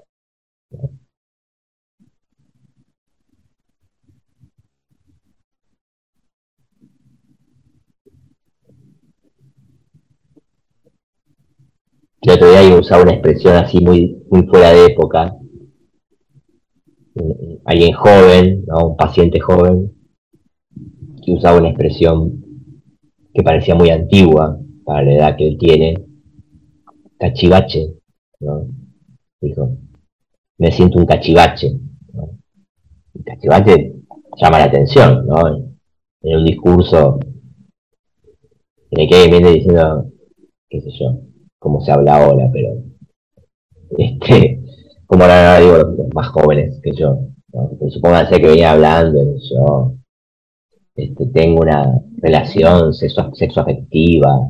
El 12.25 12.31
otro 12.31 12.49
día 12.49 12.75
usaba 12.75 13.03
una 13.03 13.11
expresión 13.11 13.53
así 13.53 13.79
muy, 13.85 14.17
muy 14.31 14.47
fuera 14.47 14.73
de 14.73 14.85
época. 14.87 15.37
Alguien 17.65 17.93
joven, 17.93 18.65
¿no? 18.65 18.87
un 18.87 18.97
paciente 18.97 19.39
joven, 19.39 19.93
que 21.23 21.33
usaba 21.33 21.59
una 21.59 21.69
expresión 21.69 22.43
que 23.31 23.43
parecía 23.43 23.75
muy 23.75 23.91
antigua 23.91 24.59
para 24.83 25.03
la 25.03 25.13
edad 25.13 25.35
que 25.37 25.49
él 25.49 25.57
tiene, 25.59 26.03
cachivache, 27.19 27.93
¿no? 28.39 28.69
Dijo, 29.39 29.77
me 30.57 30.71
siento 30.71 30.97
un 30.97 31.05
cachivache. 31.05 31.77
cachivache 33.23 33.93
llama 34.41 34.57
la 34.57 34.65
atención, 34.65 35.27
¿no? 35.27 35.47
En 36.23 36.37
un 36.37 36.43
discurso 36.43 37.19
en 38.89 38.99
el 38.99 39.07
que 39.07 39.15
alguien 39.15 39.31
viene 39.43 39.57
diciendo, 39.57 40.09
qué 40.67 40.81
sé 40.81 40.89
yo, 40.99 41.19
cómo 41.65 41.81
se 41.81 41.91
habla 41.91 42.17
ahora, 42.17 42.47
pero 42.53 42.77
este, 43.97 44.61
como 45.07 45.23
ahora 45.23 45.59
digo 45.59 45.77
los 45.77 46.13
más 46.13 46.27
jóvenes 46.27 46.79
que 46.83 46.91
yo, 46.91 47.17
¿no? 47.51 47.71
supónganse 47.89 48.39
que 48.39 48.49
venía 48.49 48.73
hablando, 48.73 49.35
yo 49.49 49.95
este, 50.95 51.25
tengo 51.25 51.61
una 51.61 51.99
relación 52.17 52.93
sexo, 52.93 53.31
afectiva 53.61 54.47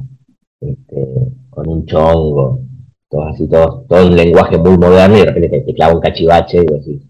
este, 0.60 1.08
con 1.50 1.70
un 1.70 1.86
chongo, 1.86 2.60
todo 3.10 3.24
así, 3.30 3.48
todo, 3.48 3.86
todo 3.88 4.08
un 4.08 4.18
lenguaje 4.18 4.58
muy 4.58 4.78
moderno 4.78 5.16
y 5.16 5.20
de 5.22 5.26
repente 5.28 5.62
te, 5.62 5.74
clava 5.74 5.96
un 5.96 6.02
cachivache 6.02 6.66
y 6.70 6.74
así, 6.76 7.02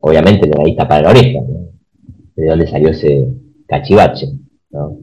obviamente 0.00 0.48
de 0.48 0.58
ahí 0.58 0.70
está 0.70 0.88
para 0.88 1.02
la 1.02 1.10
oreja, 1.10 1.40
de 2.34 2.46
dónde 2.46 2.66
salió 2.66 2.88
ese 2.88 3.28
cachivache, 3.66 4.28
¿no? 4.70 4.96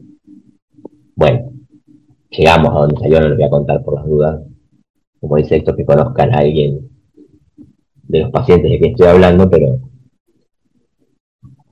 Bueno, 1.14 1.53
llegamos 2.36 2.74
a 2.74 2.80
donde 2.80 3.00
salió, 3.00 3.20
no 3.20 3.28
lo 3.28 3.36
voy 3.36 3.44
a 3.44 3.50
contar 3.50 3.84
por 3.84 3.94
las 3.94 4.06
dudas, 4.06 4.42
como 5.20 5.36
dice 5.36 5.56
esto, 5.56 5.74
que 5.74 5.84
conozcan 5.84 6.34
a 6.34 6.38
alguien 6.38 6.88
de 8.02 8.20
los 8.20 8.30
pacientes 8.30 8.70
de 8.70 8.78
que 8.78 8.88
estoy 8.88 9.06
hablando, 9.06 9.48
pero 9.48 9.80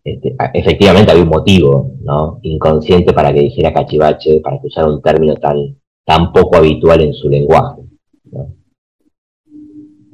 este, 0.04 0.34
efectivamente 0.54 1.12
había 1.12 1.22
un 1.22 1.28
motivo 1.28 1.92
¿no? 2.00 2.40
inconsciente 2.42 3.12
para 3.12 3.32
que 3.32 3.40
dijera 3.40 3.72
cachivache, 3.72 4.40
para 4.40 4.60
que 4.60 4.66
usara 4.66 4.88
un 4.88 5.02
término 5.02 5.36
tan, 5.36 5.56
tan 6.04 6.32
poco 6.32 6.56
habitual 6.56 7.02
en 7.02 7.12
su 7.12 7.28
lenguaje. 7.28 7.82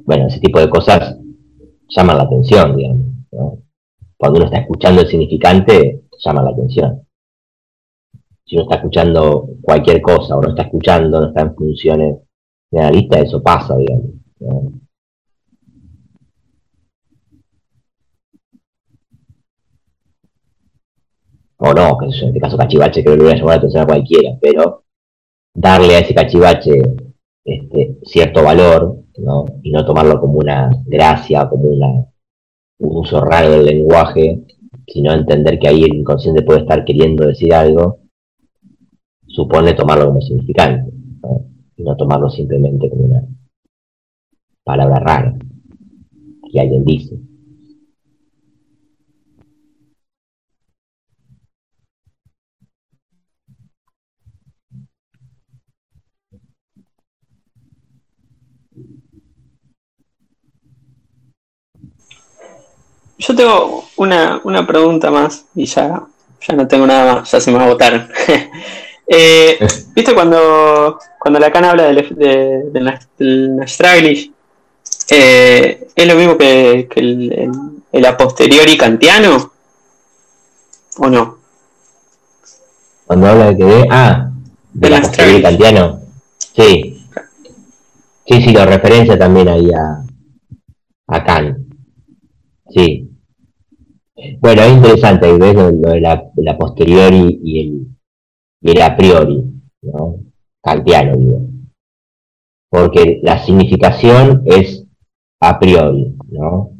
Bueno, 0.05 0.27
ese 0.27 0.39
tipo 0.39 0.59
de 0.59 0.69
cosas 0.69 1.17
llaman 1.87 2.17
la 2.17 2.23
atención, 2.23 2.75
digamos. 2.75 3.09
Cuando 4.17 4.37
uno 4.37 4.45
está 4.45 4.59
escuchando 4.59 5.01
el 5.01 5.07
significante, 5.07 6.03
llama 6.23 6.43
la 6.43 6.49
atención. 6.49 7.03
Si 8.49 8.55
uno 8.55 8.63
está 8.63 8.77
escuchando 8.77 9.47
cualquier 9.61 10.01
cosa 10.01 10.35
o 10.35 10.41
no 10.41 10.49
está 10.49 10.63
escuchando, 10.63 11.21
no 11.21 11.27
está 11.27 11.41
en 11.41 11.55
funciones 11.55 12.17
de 12.71 12.79
analista, 12.79 13.19
eso 13.19 13.43
pasa, 13.43 13.77
digamos. 13.77 14.19
o 21.61 21.73
no, 21.73 21.97
que 21.97 22.05
en 22.05 22.27
este 22.29 22.39
caso 22.39 22.57
cachivache 22.57 23.03
creo 23.03 23.15
que 23.15 23.17
le 23.17 23.23
voy 23.23 23.33
a 23.33 23.35
llamar 23.35 23.55
la 23.55 23.57
atención 23.57 23.83
a 23.83 23.87
cualquiera, 23.87 24.37
pero 24.41 24.83
darle 25.53 25.95
a 25.95 25.99
ese 25.99 26.15
cachivache 26.15 26.81
este, 27.45 27.97
cierto 28.03 28.43
valor, 28.43 29.03
¿no? 29.17 29.45
Y 29.61 29.71
no 29.71 29.85
tomarlo 29.85 30.19
como 30.19 30.39
una 30.39 30.71
gracia, 30.85 31.49
como 31.49 31.69
una, 31.69 31.87
un 32.79 32.97
uso 32.97 33.21
raro 33.21 33.51
del 33.51 33.65
lenguaje, 33.65 34.41
sino 34.87 35.13
entender 35.13 35.59
que 35.59 35.67
ahí 35.67 35.83
el 35.83 35.95
inconsciente 35.95 36.43
puede 36.43 36.61
estar 36.61 36.85
queriendo 36.85 37.27
decir 37.27 37.53
algo, 37.53 37.99
supone 39.39 39.73
tomarlo 39.73 40.07
como 40.07 40.19
significante, 40.19 40.91
y 41.77 41.83
no 41.83 41.95
tomarlo 41.95 42.29
simplemente 42.29 42.89
como 42.89 43.05
una 43.05 43.23
palabra 44.65 44.99
rara 44.99 45.33
que 46.51 46.59
alguien 46.59 46.83
dice. 46.83 47.17
Yo 63.17 63.35
tengo 63.35 63.83
una, 63.95 64.67
pregunta 64.67 65.11
más 65.11 65.45
y 65.55 65.65
ya, 65.65 66.03
ya 66.45 66.55
no 66.55 66.67
tengo 66.67 66.85
nada 66.85 67.15
más, 67.15 67.31
ya 67.31 67.39
se 67.39 67.51
me 67.51 67.57
va 67.57 67.65
a 67.65 67.69
votar. 67.69 68.09
Eh, 69.11 69.57
¿Viste 69.95 70.13
cuando, 70.13 70.99
cuando 71.17 71.39
Lacan 71.39 71.65
habla 71.65 71.85
del, 71.85 72.15
de, 72.15 72.69
del 72.71 72.87
eh, 75.09 75.87
¿Es 75.95 76.07
lo 76.07 76.15
mismo 76.15 76.37
que, 76.37 76.87
el, 76.95 77.51
el, 77.91 78.05
a 78.05 78.15
posteriori 78.15 78.77
kantiano? 78.77 79.51
¿O 80.97 81.09
no? 81.09 81.39
Cuando 83.07 83.27
habla 83.27 83.51
de 83.51 83.57
que 83.57 83.87
ah, 83.89 84.29
del 84.73 84.93
a 84.93 85.01
posteriori 85.01 85.41
kantiano. 85.41 86.01
Sí. 86.55 87.03
Sí, 88.27 88.41
sí, 88.43 88.51
lo 88.51 88.63
referencia 88.63 89.17
también 89.17 89.47
ahí 89.47 89.71
a, 89.71 90.03
a 91.07 91.23
Kant. 91.23 91.57
Sí. 92.69 93.09
Bueno, 94.39 94.61
es 94.61 94.73
interesante, 94.73 95.33
ves 95.33 95.55
lo, 95.55 95.71
de, 95.71 95.99
la, 95.99 96.57
posteriori 96.59 97.39
y 97.43 97.59
el, 97.59 97.87
y 98.61 98.71
el 98.71 98.81
a 98.81 98.95
priori, 98.95 99.43
¿no? 99.81 100.17
Kantiano, 100.61 101.15
digo. 101.17 101.41
Porque 102.69 103.19
la 103.23 103.43
significación 103.43 104.43
es 104.45 104.85
a 105.39 105.59
priori, 105.59 106.15
¿no? 106.29 106.71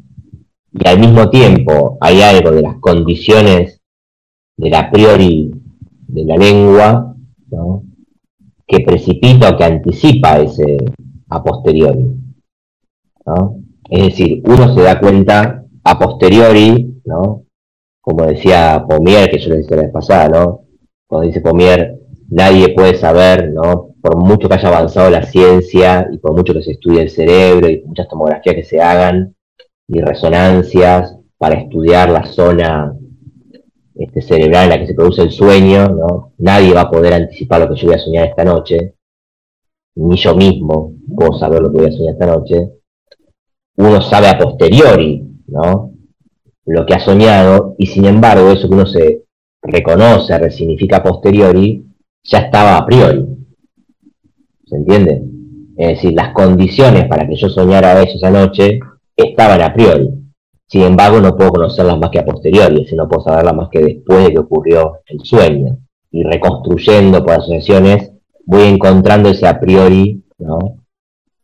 Y 0.72 0.86
al 0.86 1.00
mismo 1.00 1.30
tiempo 1.30 1.98
hay 2.00 2.20
algo 2.22 2.52
de 2.52 2.62
las 2.62 2.76
condiciones 2.76 3.80
del 4.56 4.74
a 4.74 4.90
priori 4.90 5.50
de 6.06 6.24
la 6.24 6.36
lengua, 6.36 7.16
¿no? 7.50 7.82
Que 8.66 8.80
precipita 8.80 9.50
o 9.50 9.56
que 9.56 9.64
anticipa 9.64 10.38
ese 10.38 10.76
a 11.28 11.42
posteriori, 11.42 12.14
¿no? 13.26 13.56
Es 13.88 14.02
decir, 14.04 14.42
uno 14.44 14.72
se 14.74 14.82
da 14.82 15.00
cuenta 15.00 15.64
a 15.82 15.98
posteriori, 15.98 17.00
¿no? 17.04 17.44
Como 18.00 18.26
decía 18.26 18.84
Pomier, 18.88 19.30
que 19.30 19.38
yo 19.38 19.50
le 19.50 19.58
dije 19.58 19.76
la 19.76 19.82
vez 19.82 19.92
pasada, 19.92 20.28
¿no? 20.28 20.69
Cuando 21.10 21.26
dice 21.26 21.40
Pomier, 21.40 21.98
nadie 22.28 22.72
puede 22.72 22.94
saber, 22.94 23.50
¿no? 23.52 23.96
Por 24.00 24.16
mucho 24.16 24.48
que 24.48 24.54
haya 24.54 24.68
avanzado 24.68 25.10
la 25.10 25.24
ciencia 25.24 26.08
y 26.12 26.18
por 26.18 26.36
mucho 26.36 26.54
que 26.54 26.62
se 26.62 26.70
estudie 26.70 27.02
el 27.02 27.10
cerebro 27.10 27.68
y 27.68 27.82
muchas 27.84 28.08
tomografías 28.08 28.54
que 28.54 28.62
se 28.62 28.80
hagan 28.80 29.34
y 29.88 30.00
resonancias 30.00 31.16
para 31.36 31.56
estudiar 31.56 32.10
la 32.10 32.24
zona 32.26 32.96
este, 33.96 34.22
cerebral 34.22 34.66
en 34.66 34.70
la 34.70 34.78
que 34.78 34.86
se 34.86 34.94
produce 34.94 35.22
el 35.22 35.32
sueño, 35.32 35.88
¿no? 35.88 36.32
Nadie 36.38 36.72
va 36.72 36.82
a 36.82 36.90
poder 36.90 37.12
anticipar 37.12 37.62
lo 37.62 37.74
que 37.74 37.80
yo 37.80 37.88
voy 37.88 37.96
a 37.96 37.98
soñar 37.98 38.28
esta 38.28 38.44
noche, 38.44 38.94
ni 39.96 40.16
yo 40.16 40.36
mismo 40.36 40.92
puedo 41.16 41.36
saber 41.36 41.60
lo 41.60 41.72
que 41.72 41.78
voy 41.78 41.88
a 41.88 41.92
soñar 41.92 42.12
esta 42.12 42.26
noche. 42.26 42.70
Uno 43.78 44.00
sabe 44.00 44.28
a 44.28 44.38
posteriori, 44.38 45.28
¿no? 45.48 45.90
Lo 46.66 46.86
que 46.86 46.94
ha 46.94 47.00
soñado, 47.00 47.74
y 47.78 47.86
sin 47.86 48.04
embargo, 48.04 48.52
eso 48.52 48.68
que 48.68 48.74
uno 48.74 48.86
se 48.86 49.24
reconoce, 49.62 50.38
resignifica 50.38 50.98
a 50.98 51.02
posteriori, 51.02 51.84
ya 52.22 52.38
estaba 52.38 52.76
a 52.76 52.86
priori. 52.86 53.26
¿Se 54.66 54.76
entiende? 54.76 55.22
Es 55.76 55.88
decir, 55.88 56.12
las 56.14 56.32
condiciones 56.32 57.06
para 57.06 57.26
que 57.26 57.36
yo 57.36 57.48
soñara 57.48 58.00
eso 58.02 58.16
esa 58.16 58.30
noche 58.30 58.80
estaban 59.16 59.60
a 59.62 59.72
priori. 59.72 60.10
Sin 60.66 60.82
embargo, 60.82 61.20
no 61.20 61.36
puedo 61.36 61.50
conocerlas 61.50 61.98
más 61.98 62.10
que 62.10 62.20
a 62.20 62.24
posteriori, 62.24 62.82
es 62.82 62.92
no 62.92 63.08
puedo 63.08 63.24
saberlas 63.24 63.54
más 63.54 63.68
que 63.70 63.80
después 63.80 64.24
de 64.24 64.32
que 64.32 64.38
ocurrió 64.38 65.00
el 65.06 65.20
sueño. 65.24 65.78
Y 66.12 66.22
reconstruyendo 66.22 67.24
por 67.24 67.34
asociaciones, 67.34 68.12
voy 68.44 68.62
encontrando 68.62 69.30
ese 69.30 69.46
a 69.46 69.58
priori, 69.58 70.22
¿no? 70.38 70.80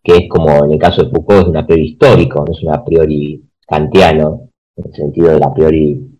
que 0.07 0.17
es 0.19 0.29
como 0.29 0.65
en 0.65 0.71
el 0.71 0.79
caso 0.79 1.03
de 1.03 1.11
Foucault, 1.11 1.43
es 1.43 1.49
un 1.49 1.57
a 1.57 1.67
priori 1.67 1.89
histórico, 1.89 2.45
no 2.47 2.53
es 2.53 2.63
un 2.63 2.73
a 2.73 2.85
priori 2.85 3.43
kantiano, 3.67 4.51
en 4.77 4.85
el 4.87 4.95
sentido 4.95 5.31
del 5.31 5.43
a 5.43 5.53
priori, 5.53 6.16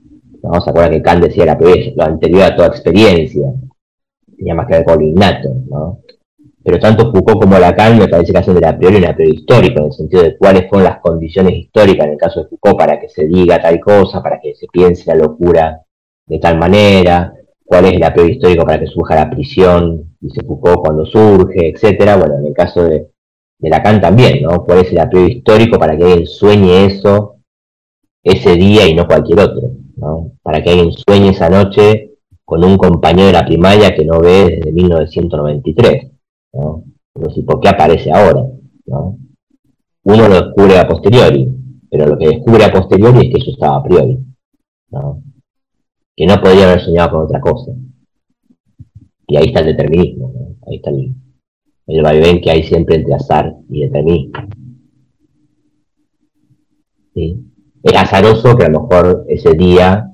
¿no? 0.47 0.61
¿Se 0.61 0.71
acuerdan 0.71 0.93
que 0.93 1.03
Kant 1.03 1.25
decía 1.25 1.47
la 1.47 1.59
lo 1.59 2.05
anterior 2.05 2.43
a 2.43 2.57
toda 2.57 2.69
experiencia? 2.69 3.53
Tenía 4.37 4.55
más 4.55 4.67
que 4.67 4.75
ver 4.75 4.85
con 4.85 4.99
lo 4.99 5.07
innato, 5.07 5.49
¿no? 5.69 6.01
pero 6.67 6.81
tanto 6.81 7.13
Foucault 7.13 7.41
como 7.41 7.61
Lacan 7.61 7.97
me 7.97 8.09
parece 8.09 8.33
que 8.33 8.39
hacen 8.39 8.55
de 8.55 8.61
la 8.61 8.77
priori 8.77 8.97
una 8.97 9.15
priori 9.15 9.37
histórico, 9.37 9.79
en 9.79 9.85
el 9.87 9.93
sentido 9.93 10.25
de 10.25 10.37
cuáles 10.37 10.69
fueron 10.69 10.83
las 10.83 10.99
condiciones 10.99 11.55
históricas 11.55 12.07
en 12.07 12.15
el 12.15 12.19
caso 12.19 12.43
de 12.43 12.49
Foucault 12.49 12.77
para 12.77 12.99
que 12.99 13.09
se 13.09 13.25
diga 13.29 13.63
tal 13.63 13.79
cosa, 13.79 14.21
para 14.21 14.41
que 14.41 14.53
se 14.57 14.67
piense 14.67 15.05
la 15.07 15.15
locura 15.15 15.81
de 16.27 16.41
tal 16.41 16.59
manera, 16.59 17.33
cuál 17.65 17.85
es 17.85 17.93
el 17.93 18.03
a 18.03 18.13
priori 18.13 18.33
histórico 18.33 18.65
para 18.65 18.81
que 18.81 18.89
surja 18.89 19.15
la 19.15 19.31
prisión, 19.31 20.17
dice 20.19 20.43
Foucault, 20.43 20.81
cuando 20.81 21.07
surge, 21.07 21.69
etcétera. 21.69 22.17
Bueno, 22.17 22.39
en 22.41 22.47
el 22.47 22.53
caso 22.53 22.83
de, 22.83 23.11
Lacan 23.61 24.01
también, 24.01 24.43
¿no? 24.43 24.65
¿Cuál 24.65 24.81
es 24.81 24.91
el 24.91 24.99
a 24.99 25.09
priori 25.09 25.35
histórico 25.35 25.79
para 25.79 25.97
que 25.97 26.03
alguien 26.03 26.27
sueñe 26.27 26.87
eso 26.87 27.37
ese 28.25 28.57
día 28.57 28.89
y 28.89 28.95
no 28.95 29.07
cualquier 29.07 29.39
otro? 29.39 29.71
Para 30.43 30.63
que 30.63 30.71
alguien 30.71 30.93
sueñe 30.93 31.31
esa 31.31 31.49
noche 31.49 32.17
con 32.45 32.63
un 32.63 32.77
compañero 32.77 33.29
de 33.29 33.33
la 33.33 33.47
primaria 33.47 33.95
que 33.95 34.05
no 34.05 34.21
ve 34.21 34.57
desde 34.57 34.73
1993 34.73 36.13
¿no? 36.53 36.85
¿por 37.47 37.61
qué 37.61 37.69
aparece 37.69 38.13
ahora? 38.13 38.47
Uno 40.05 40.29
lo 40.29 40.35
descubre 40.35 40.79
a 40.79 40.87
posteriori, 40.87 41.49
pero 41.91 42.07
lo 42.07 42.19
que 42.19 42.29
descubre 42.29 42.65
a 42.65 42.73
posteriori 42.73 43.27
es 43.27 43.35
que 43.35 43.41
eso 43.41 43.51
estaba 43.51 43.79
a 43.79 43.83
priori, 43.83 44.19
que 46.15 46.27
no 46.27 46.41
podría 46.41 46.71
haber 46.71 46.81
soñado 46.81 47.11
con 47.11 47.25
otra 47.25 47.41
cosa. 47.41 47.73
Y 49.27 49.37
ahí 49.37 49.47
está 49.47 49.61
el 49.61 49.67
determinismo, 49.67 50.57
ahí 50.67 50.77
está 50.77 50.91
el, 50.91 51.13
el 51.89 52.03
vaivén 52.03 52.41
que 52.41 52.51
hay 52.51 52.63
siempre 52.63 52.97
entre 52.97 53.15
azar 53.15 53.57
y 53.69 53.81
determinismo. 53.81 54.33
¿Sí? 57.15 57.46
Era 57.89 58.01
azaroso 58.01 58.57
que 58.57 58.65
a 58.65 58.69
lo 58.69 58.81
mejor 58.81 59.25
ese 59.29 59.53
día, 59.53 60.13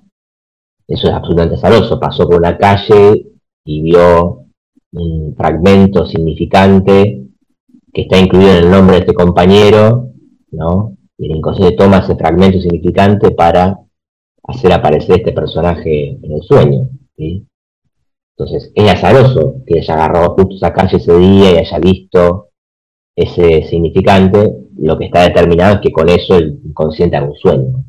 eso 0.86 1.08
es 1.08 1.14
absolutamente 1.14 1.56
azaroso, 1.56 1.98
pasó 1.98 2.28
por 2.28 2.36
una 2.36 2.58
calle 2.58 3.28
y 3.64 3.80
vio 3.80 4.44
un 4.92 5.34
fragmento 5.34 6.04
significante 6.04 7.28
que 7.90 8.02
está 8.02 8.18
incluido 8.18 8.50
en 8.50 8.64
el 8.64 8.70
nombre 8.70 8.96
de 8.96 9.00
este 9.00 9.14
compañero, 9.14 10.10
¿no? 10.50 10.98
Y 11.16 11.30
el 11.30 11.38
inconsciente 11.38 11.74
toma 11.74 12.00
ese 12.00 12.14
fragmento 12.14 12.60
significante 12.60 13.30
para 13.30 13.78
hacer 14.42 14.70
aparecer 14.70 15.20
este 15.20 15.32
personaje 15.32 16.18
en 16.22 16.30
el 16.30 16.42
sueño, 16.42 16.90
Entonces, 18.36 18.70
es 18.74 18.90
azaroso 18.90 19.62
que 19.66 19.78
haya 19.78 19.94
agarrado 19.94 20.34
justo 20.34 20.56
esa 20.56 20.74
calle 20.74 20.98
ese 20.98 21.16
día 21.16 21.52
y 21.52 21.56
haya 21.56 21.78
visto 21.78 22.48
ese 23.16 23.62
significante, 23.62 24.61
lo 24.78 24.98
que 24.98 25.06
está 25.06 25.22
determinado 25.22 25.74
es 25.76 25.80
que 25.80 25.92
con 25.92 26.08
eso 26.08 26.36
el 26.36 26.60
inconsciente 26.64 27.16
haga 27.16 27.28
un 27.28 27.36
sueño. 27.36 27.84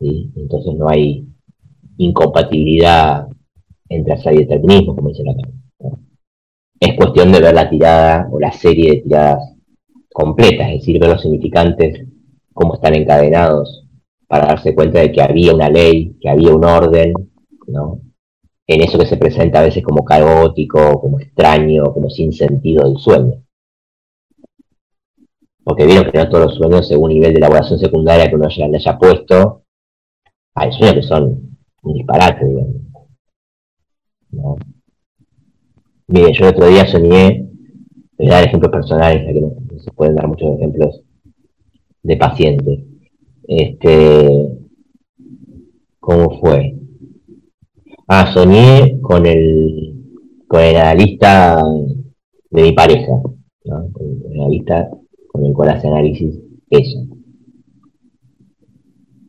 Entonces 0.00 0.74
no 0.74 0.88
hay 0.88 1.26
incompatibilidad 1.96 3.28
entre 3.88 4.14
azar 4.14 4.34
y 4.34 4.38
determinismo, 4.38 4.94
como 4.94 5.08
dice 5.08 5.22
la 5.24 5.34
carta 5.34 5.54
es 6.80 6.96
cuestión 6.96 7.32
de 7.32 7.40
ver 7.40 7.54
la 7.54 7.70
tirada 7.70 8.28
o 8.30 8.38
la 8.38 8.52
serie 8.52 8.90
de 8.90 8.96
tiradas 8.98 9.54
completas, 10.12 10.68
es 10.68 10.80
decir, 10.80 11.00
ver 11.00 11.10
los 11.10 11.22
significantes, 11.22 12.06
cómo 12.52 12.74
están 12.74 12.94
encadenados, 12.94 13.86
para 14.26 14.46
darse 14.46 14.74
cuenta 14.74 15.00
de 15.00 15.12
que 15.12 15.22
había 15.22 15.54
una 15.54 15.68
ley, 15.68 16.16
que 16.20 16.28
había 16.28 16.54
un 16.54 16.64
orden, 16.64 17.12
¿no? 17.66 18.00
En 18.66 18.80
eso 18.82 18.98
que 18.98 19.06
se 19.06 19.16
presenta 19.16 19.60
a 19.60 19.64
veces 19.64 19.82
como 19.82 20.04
caótico, 20.04 21.00
como 21.00 21.20
extraño, 21.20 21.84
como 21.92 22.10
sin 22.10 22.32
sentido 22.32 22.88
del 22.88 22.98
sueño. 22.98 23.43
Porque 25.64 25.86
vieron 25.86 26.10
que 26.10 26.18
no 26.18 26.28
todos 26.28 26.44
los 26.44 26.54
sueños, 26.56 26.86
según 26.86 27.08
nivel 27.08 27.32
de 27.32 27.38
elaboración 27.38 27.78
secundaria 27.78 28.28
que 28.28 28.36
uno 28.36 28.48
ya 28.48 28.68
le 28.68 28.76
haya 28.76 28.98
puesto, 28.98 29.62
hay 30.54 30.70
sueños 30.72 30.94
que 30.94 31.02
son 31.02 31.58
un 31.82 31.94
disparate, 31.94 32.46
digamos. 32.46 32.74
¿no? 34.30 34.56
Mire, 36.06 36.32
yo 36.34 36.44
el 36.44 36.54
otro 36.54 36.68
día 36.68 36.86
soñé, 36.86 37.48
voy 38.18 38.28
a 38.28 38.32
dar 38.32 38.44
ejemplos 38.44 38.70
personales, 38.70 39.24
que 39.24 39.40
no, 39.40 39.54
se 39.78 39.90
pueden 39.92 40.16
dar 40.16 40.28
muchos 40.28 40.54
ejemplos 40.56 41.02
de 42.02 42.16
pacientes. 42.16 42.80
Este, 43.48 44.48
¿cómo 45.98 46.38
fue? 46.40 46.76
Ah, 48.06 48.30
soñé 48.34 49.00
con 49.00 49.24
el, 49.24 49.94
con 50.46 50.60
el 50.60 50.76
analista 50.76 51.62
de 52.50 52.62
mi 52.62 52.72
pareja, 52.72 53.12
¿no? 53.64 53.92
con 53.92 54.06
el 54.30 54.40
analista 54.40 54.90
con 55.34 55.44
el 55.44 55.52
cual 55.52 55.70
hace 55.70 55.88
análisis 55.88 56.38
ella. 56.70 57.00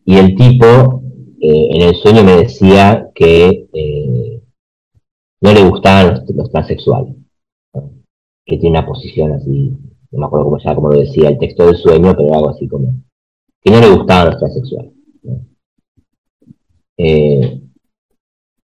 Y 0.05 0.17
el 0.17 0.35
tipo 0.35 1.01
eh, 1.41 1.67
en 1.71 1.81
el 1.81 1.95
sueño 1.95 2.23
me 2.23 2.35
decía 2.37 3.09
que 3.15 3.67
eh, 3.73 4.41
no 5.41 5.51
le 5.51 5.67
gustaban 5.67 6.23
los, 6.35 6.51
transexuales, 6.51 7.15
que 8.45 8.57
tiene 8.57 8.77
una 8.77 8.85
posición 8.85 9.31
así, 9.31 9.75
no 10.11 10.19
me 10.19 10.25
acuerdo 10.27 10.45
cómo, 10.45 10.59
ya, 10.59 10.75
como 10.75 10.89
lo 10.89 10.99
decía 10.99 11.29
el 11.29 11.39
texto 11.39 11.65
del 11.65 11.77
sueño, 11.77 12.13
pero 12.15 12.35
algo 12.35 12.49
así 12.49 12.67
como, 12.67 12.93
que 13.63 13.71
no 13.71 13.79
le 13.79 13.89
gustaban 13.89 14.27
los 14.27 14.37
transexuales. 14.37 14.91
Eh, 16.97 17.61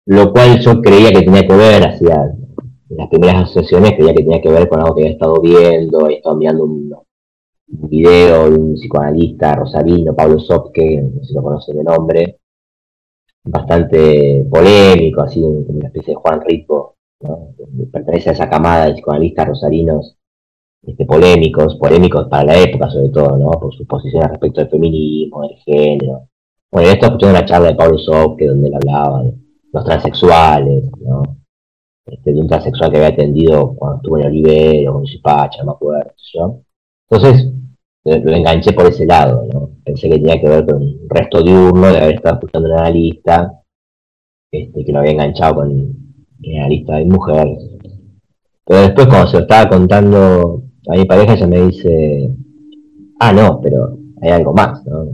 lo 0.06 0.32
cual 0.32 0.60
yo 0.60 0.80
creía 0.80 1.12
que 1.12 1.24
tenía 1.24 1.48
que 1.48 1.56
ver, 1.56 1.88
hacía 1.88 2.36
en 2.88 2.98
las 2.98 3.10
primeras 3.10 3.46
asociaciones 3.46 3.94
creía 3.94 4.14
que 4.14 4.22
tenía 4.22 4.42
que 4.42 4.52
ver 4.52 4.70
con 4.70 4.80
algo 4.80 4.94
que 4.94 5.02
había 5.02 5.14
estado 5.14 5.42
viendo, 5.42 6.06
había 6.06 6.18
estado 6.18 6.36
mirando 6.36 7.05
un, 7.68 7.90
video 7.90 8.50
de 8.50 8.58
un 8.58 8.74
psicoanalista 8.76 9.56
rosarino, 9.56 10.16
Pablo 10.16 10.40
Sopke, 10.40 11.02
no 11.02 11.20
sé 11.22 11.28
si 11.28 11.34
lo 11.34 11.44
conocen 11.44 11.78
de 11.78 11.84
nombre, 11.84 12.40
bastante 13.44 14.46
polémico, 14.50 15.22
así 15.22 15.42
una 15.42 15.88
especie 15.88 16.14
de 16.14 16.20
Juan 16.20 16.42
Rico, 16.42 16.96
pertenece 17.92 18.30
a 18.30 18.34
esa 18.34 18.50
camada 18.50 18.86
de 18.86 18.94
psicoanalistas 18.94 19.48
rosarinos 19.48 20.18
este, 20.86 21.06
polémicos, 21.06 21.76
polémicos 21.76 22.28
para 22.28 22.44
la 22.44 22.60
época 22.60 22.90
sobre 22.90 23.10
todo, 23.10 23.38
¿no? 23.38 23.50
por 23.52 23.74
sus 23.74 23.88
posiciones 23.88 24.30
respecto 24.30 24.62
al 24.62 24.70
feminismo, 24.70 25.42
del 25.42 25.58
género. 25.58 26.30
Bueno, 26.72 26.90
esto 26.90 27.06
escuchando 27.06 27.38
una 27.38 27.46
charla 27.46 27.70
de 27.70 27.76
Pablo 27.76 27.98
Sopke 27.98 28.48
donde 28.48 28.68
él 28.68 28.76
hablaba 28.76 29.24
de 29.24 29.34
los 29.72 29.86
transexuales, 29.86 30.84
¿no? 31.00 31.24
Este, 32.06 32.34
de 32.34 32.40
un 32.40 32.48
transexual 32.48 32.92
que 32.92 32.98
había 32.98 33.10
atendido 33.10 33.74
cuando 33.76 33.98
estuvo 33.98 34.18
en 34.20 34.28
Olivero, 34.28 35.00
en 35.00 35.06
Chipacha, 35.06 35.60
no 35.60 35.66
me 35.66 35.72
acuerdo. 35.72 36.12
Entonces, 37.10 37.52
lo 38.06 38.36
enganché 38.36 38.74
por 38.74 38.86
ese 38.86 39.06
lado, 39.06 39.48
¿no? 39.52 39.72
Pensé 39.84 40.10
que 40.10 40.18
tenía 40.18 40.40
que 40.40 40.48
ver 40.48 40.66
con 40.66 40.82
un 40.82 41.10
resto 41.10 41.42
diurno 41.42 41.88
de 41.88 41.98
haber 41.98 42.16
estado 42.16 42.36
escuchando 42.36 42.70
una 42.70 42.82
analista, 42.82 43.62
este, 44.52 44.86
que 44.86 44.92
lo 44.92 45.00
había 45.00 45.12
enganchado 45.12 45.56
con 45.56 45.70
una 45.72 46.58
analista 46.60 46.96
de 46.98 47.06
mujer. 47.06 47.48
Pero 48.66 48.82
después 48.82 49.08
cuando 49.08 49.28
se 49.28 49.38
lo 49.38 49.42
estaba 49.44 49.70
contando 49.70 50.64
a 50.88 50.96
mi 50.96 51.06
pareja, 51.06 51.34
ella 51.34 51.48
me 51.48 51.68
dice, 51.68 52.30
ah, 53.20 53.34
no, 53.34 53.60
pero 53.62 53.98
hay 54.22 54.30
algo 54.32 54.54
más, 54.54 54.86
¿no? 54.86 55.08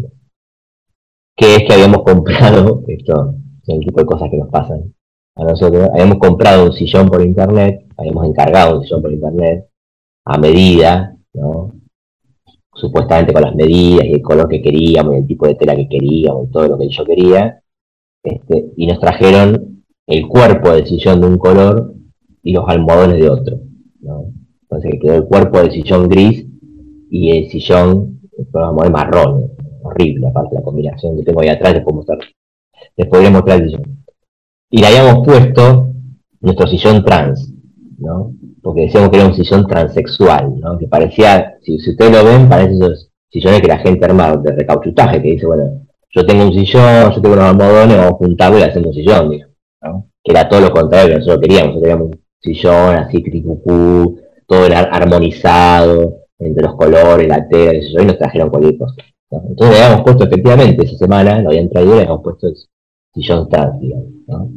Que 1.36 1.56
es 1.56 1.64
que 1.64 1.74
habíamos 1.74 2.04
comprado, 2.04 2.84
esto 2.88 3.36
es 3.64 3.70
el 3.70 3.80
tipo 3.80 4.02
de 4.02 4.06
cosas 4.06 4.30
que 4.30 4.38
nos 4.38 4.50
pasan 4.50 4.94
a 5.36 5.44
nosotros, 5.46 5.90
habíamos 5.94 6.18
comprado 6.18 6.66
un 6.66 6.74
sillón 6.74 7.08
por 7.08 7.22
internet, 7.22 7.86
habíamos 7.96 8.28
encargado 8.28 8.78
un 8.78 8.84
sillón 8.84 9.02
por 9.02 9.12
internet, 9.14 9.70
a 10.26 10.38
medida, 10.38 11.16
¿no? 11.34 11.81
Supuestamente 12.82 13.32
con 13.32 13.44
las 13.44 13.56
medidas 13.56 14.06
y 14.06 14.14
el 14.14 14.22
color 14.24 14.50
que 14.50 14.62
queríamos, 14.62 15.14
y 15.14 15.18
el 15.18 15.28
tipo 15.28 15.48
de 15.48 15.54
tela 15.54 15.76
que 15.76 15.88
queríamos, 15.88 16.48
y 16.48 16.52
todo 16.52 16.68
lo 16.68 16.80
que 16.80 16.90
yo 16.90 17.06
quería, 17.06 17.62
este, 18.24 18.74
y 18.76 18.88
nos 18.88 19.00
trajeron 19.00 19.84
el 20.08 20.28
cuerpo 20.28 20.72
del 20.72 20.88
sillón 20.88 21.22
de 21.22 21.28
un 21.28 21.38
color 21.38 21.94
y 22.44 22.54
los 22.54 22.68
almohadones 22.68 23.20
de 23.20 23.30
otro. 23.30 23.60
Entonces 24.64 25.00
quedó 25.00 25.16
el 25.16 25.26
cuerpo 25.26 25.60
del 25.60 25.72
sillón 25.72 26.10
gris 26.10 26.48
y 27.12 27.30
el 27.30 27.50
sillón 27.50 28.20
con 28.52 28.62
los 28.62 28.70
almohadones 28.70 28.92
marrón, 28.92 29.52
horrible, 29.84 30.28
aparte 30.28 30.56
la 30.56 30.64
combinación 30.64 31.18
que 31.18 31.24
tengo 31.24 31.42
ahí 31.42 31.50
atrás, 31.50 31.76
les 31.76 31.84
puedo 31.84 31.98
mostrar, 31.98 32.18
les 32.98 33.08
podría 33.08 33.30
mostrar 33.30 33.62
el 33.62 33.70
sillón. 33.70 34.04
Y 34.72 34.80
le 34.80 34.88
habíamos 34.88 35.26
puesto 35.26 35.94
nuestro 36.40 36.66
sillón 36.66 37.06
trans, 37.06 37.54
¿no? 38.00 38.34
Porque 38.62 38.82
decíamos 38.82 39.10
que 39.10 39.18
era 39.18 39.28
un 39.28 39.36
sillón 39.36 39.66
transexual, 39.66 40.60
¿no? 40.60 40.78
que 40.78 40.88
parecía, 40.88 41.58
si, 41.62 41.76
ustedes 41.76 42.12
lo 42.12 42.24
ven, 42.24 42.48
parece 42.48 42.74
esos 42.74 43.10
sillones 43.30 43.62
que 43.62 43.68
la 43.68 43.80
gente 43.80 44.06
arma 44.06 44.38
de 44.38 44.52
recauchutaje, 44.52 45.22
que 45.22 45.32
dice, 45.32 45.46
bueno, 45.48 45.86
yo 46.10 46.26
tengo 46.26 46.46
un 46.46 46.54
sillón, 46.54 47.12
yo 47.14 47.22
tengo 47.22 47.36
unos 47.36 47.46
almohadones, 47.46 47.98
vamos 47.98 48.14
a 48.14 48.18
juntarlo 48.18 48.60
y 48.60 48.64
hacemos 48.64 48.88
un 48.88 48.94
sillón, 48.94 49.40
¿no? 49.82 50.08
que 50.24 50.32
era 50.32 50.48
todo 50.48 50.62
lo 50.62 50.72
contrario 50.72 51.10
que 51.10 51.20
nosotros 51.20 51.42
queríamos, 51.42 51.76
nosotros 51.76 51.84
queríamos 51.84 52.08
un 52.08 52.22
sillón 52.40 52.96
así, 52.96 53.24
cricucú, 53.24 54.20
todo 54.46 54.66
era 54.66 54.82
armonizado, 54.82 56.22
entre 56.38 56.64
los 56.64 56.76
colores, 56.76 57.28
la 57.28 57.48
tela, 57.48 57.74
y 57.74 58.06
nos 58.06 58.18
trajeron 58.18 58.50
cualquier 58.50 58.78
cosa. 58.78 58.96
Entonces 59.32 59.80
habíamos 59.80 60.04
puesto 60.04 60.26
efectivamente 60.26 60.86
esa 60.86 60.98
semana, 60.98 61.42
lo 61.42 61.50
habían 61.50 61.70
traído 61.70 61.94
y 61.94 61.96
le 61.96 62.02
habíamos 62.02 62.24
puesto 62.24 62.48
el 62.48 62.56
sillón 63.14 63.48
trans, 63.48 63.80
digamos, 63.80 64.08
¿no? 64.28 64.50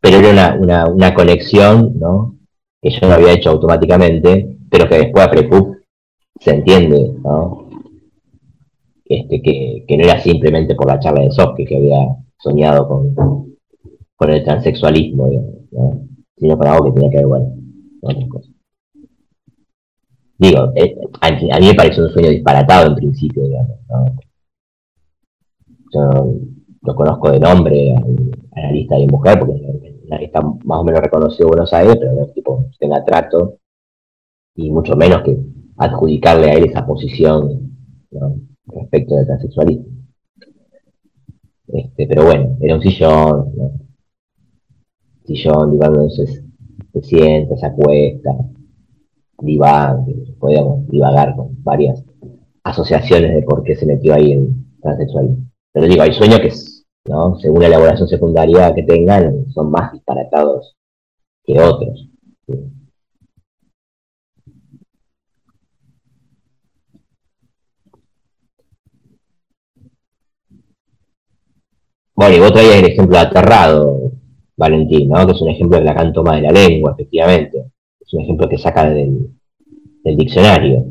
Pero 0.00 0.18
era 0.18 0.30
una, 0.30 0.56
una, 0.60 0.86
una 0.86 1.14
conexión, 1.14 1.98
¿no? 1.98 2.33
Que 2.84 2.90
yo 2.90 3.08
no 3.08 3.14
había 3.14 3.32
hecho 3.32 3.48
automáticamente, 3.48 4.58
pero 4.70 4.86
que 4.86 4.96
después 4.96 5.24
a 5.24 5.30
Prepup 5.30 5.76
se 6.38 6.50
entiende, 6.50 7.14
¿no? 7.24 7.70
Este, 9.06 9.40
que, 9.40 9.96
no 9.96 10.04
era 10.04 10.20
simplemente 10.20 10.74
por 10.74 10.86
la 10.86 10.98
charla 10.98 11.22
de 11.22 11.30
Soft 11.30 11.56
que 11.56 11.76
había 11.76 12.14
soñado 12.36 12.86
con, 12.86 13.14
con 14.16 14.30
el 14.30 14.44
transexualismo, 14.44 15.30
sino 16.36 16.58
con 16.58 16.66
algo 16.66 16.84
que 16.84 16.92
tenía 16.92 17.10
que 17.10 17.16
ver, 17.16 17.26
bueno, 17.26 17.54
con 18.02 18.12
otras 18.16 18.28
cosas. 18.28 18.50
Digo, 20.36 20.72
eh, 20.74 20.94
a, 21.22 21.30
mí 21.60 21.66
me 21.66 21.74
pareció 21.74 22.04
un 22.04 22.10
sueño 22.10 22.28
disparatado 22.28 22.88
en 22.88 22.96
principio, 22.96 23.44
digamos. 23.44 23.78
Yo 25.90 26.34
lo 26.82 26.94
conozco 26.94 27.30
de 27.30 27.40
nombre, 27.40 27.94
analista 28.52 28.96
de 28.96 29.06
mujer, 29.06 29.38
porque 29.38 29.93
está 30.20 30.40
más 30.40 30.80
o 30.80 30.84
menos 30.84 31.00
reconocido 31.00 31.48
Buenos 31.48 31.72
Aires, 31.72 31.96
pero 31.98 32.12
no 32.12 32.26
tipo 32.26 32.66
tenga 32.78 33.04
trato, 33.04 33.58
y 34.56 34.70
mucho 34.70 34.96
menos 34.96 35.22
que 35.22 35.36
adjudicarle 35.76 36.50
a 36.50 36.54
él 36.54 36.64
esa 36.66 36.86
posición 36.86 37.72
respecto 38.66 39.16
del 39.16 39.26
transexualismo. 39.26 39.86
Este, 41.68 42.06
pero 42.06 42.24
bueno, 42.24 42.56
era 42.60 42.76
un 42.76 42.82
sillón, 42.82 43.52
sillón, 45.24 45.72
digamos, 45.72 46.14
se, 46.14 46.26
se 46.26 47.02
sienta, 47.02 47.56
se 47.56 47.66
acuesta, 47.66 48.30
divaga, 49.40 50.04
podíamos 50.38 50.86
divagar 50.88 51.34
con 51.34 51.62
varias 51.64 52.04
asociaciones 52.62 53.34
de 53.34 53.42
por 53.42 53.64
qué 53.64 53.74
se 53.74 53.86
metió 53.86 54.14
ahí 54.14 54.32
en 54.32 54.66
transexualismo. 54.80 55.50
Pero 55.72 55.86
digo, 55.86 56.02
hay 56.02 56.12
sueños 56.12 56.40
que 56.40 56.52
según 57.04 57.60
la 57.60 57.66
elaboración 57.66 58.08
secundaria 58.08 58.74
que 58.74 58.82
tengan, 58.82 59.46
son 59.52 59.70
más 59.70 59.92
disparatados 59.92 60.74
que 61.44 61.60
otros. 61.60 62.08
Bueno, 72.16 72.36
y 72.36 72.40
vos 72.40 72.52
traías 72.52 72.76
el 72.76 72.86
ejemplo 72.86 73.18
aterrado, 73.18 74.12
Valentín, 74.56 75.08
¿no? 75.08 75.26
Que 75.26 75.32
es 75.32 75.42
un 75.42 75.50
ejemplo 75.50 75.78
de 75.78 75.84
la 75.84 75.92
gran 75.92 76.12
toma 76.12 76.36
de 76.36 76.42
la 76.42 76.52
lengua, 76.52 76.92
efectivamente. 76.92 77.72
Es 78.00 78.14
un 78.14 78.22
ejemplo 78.22 78.48
que 78.48 78.56
saca 78.56 78.88
del, 78.88 79.30
diccionario. 80.04 80.86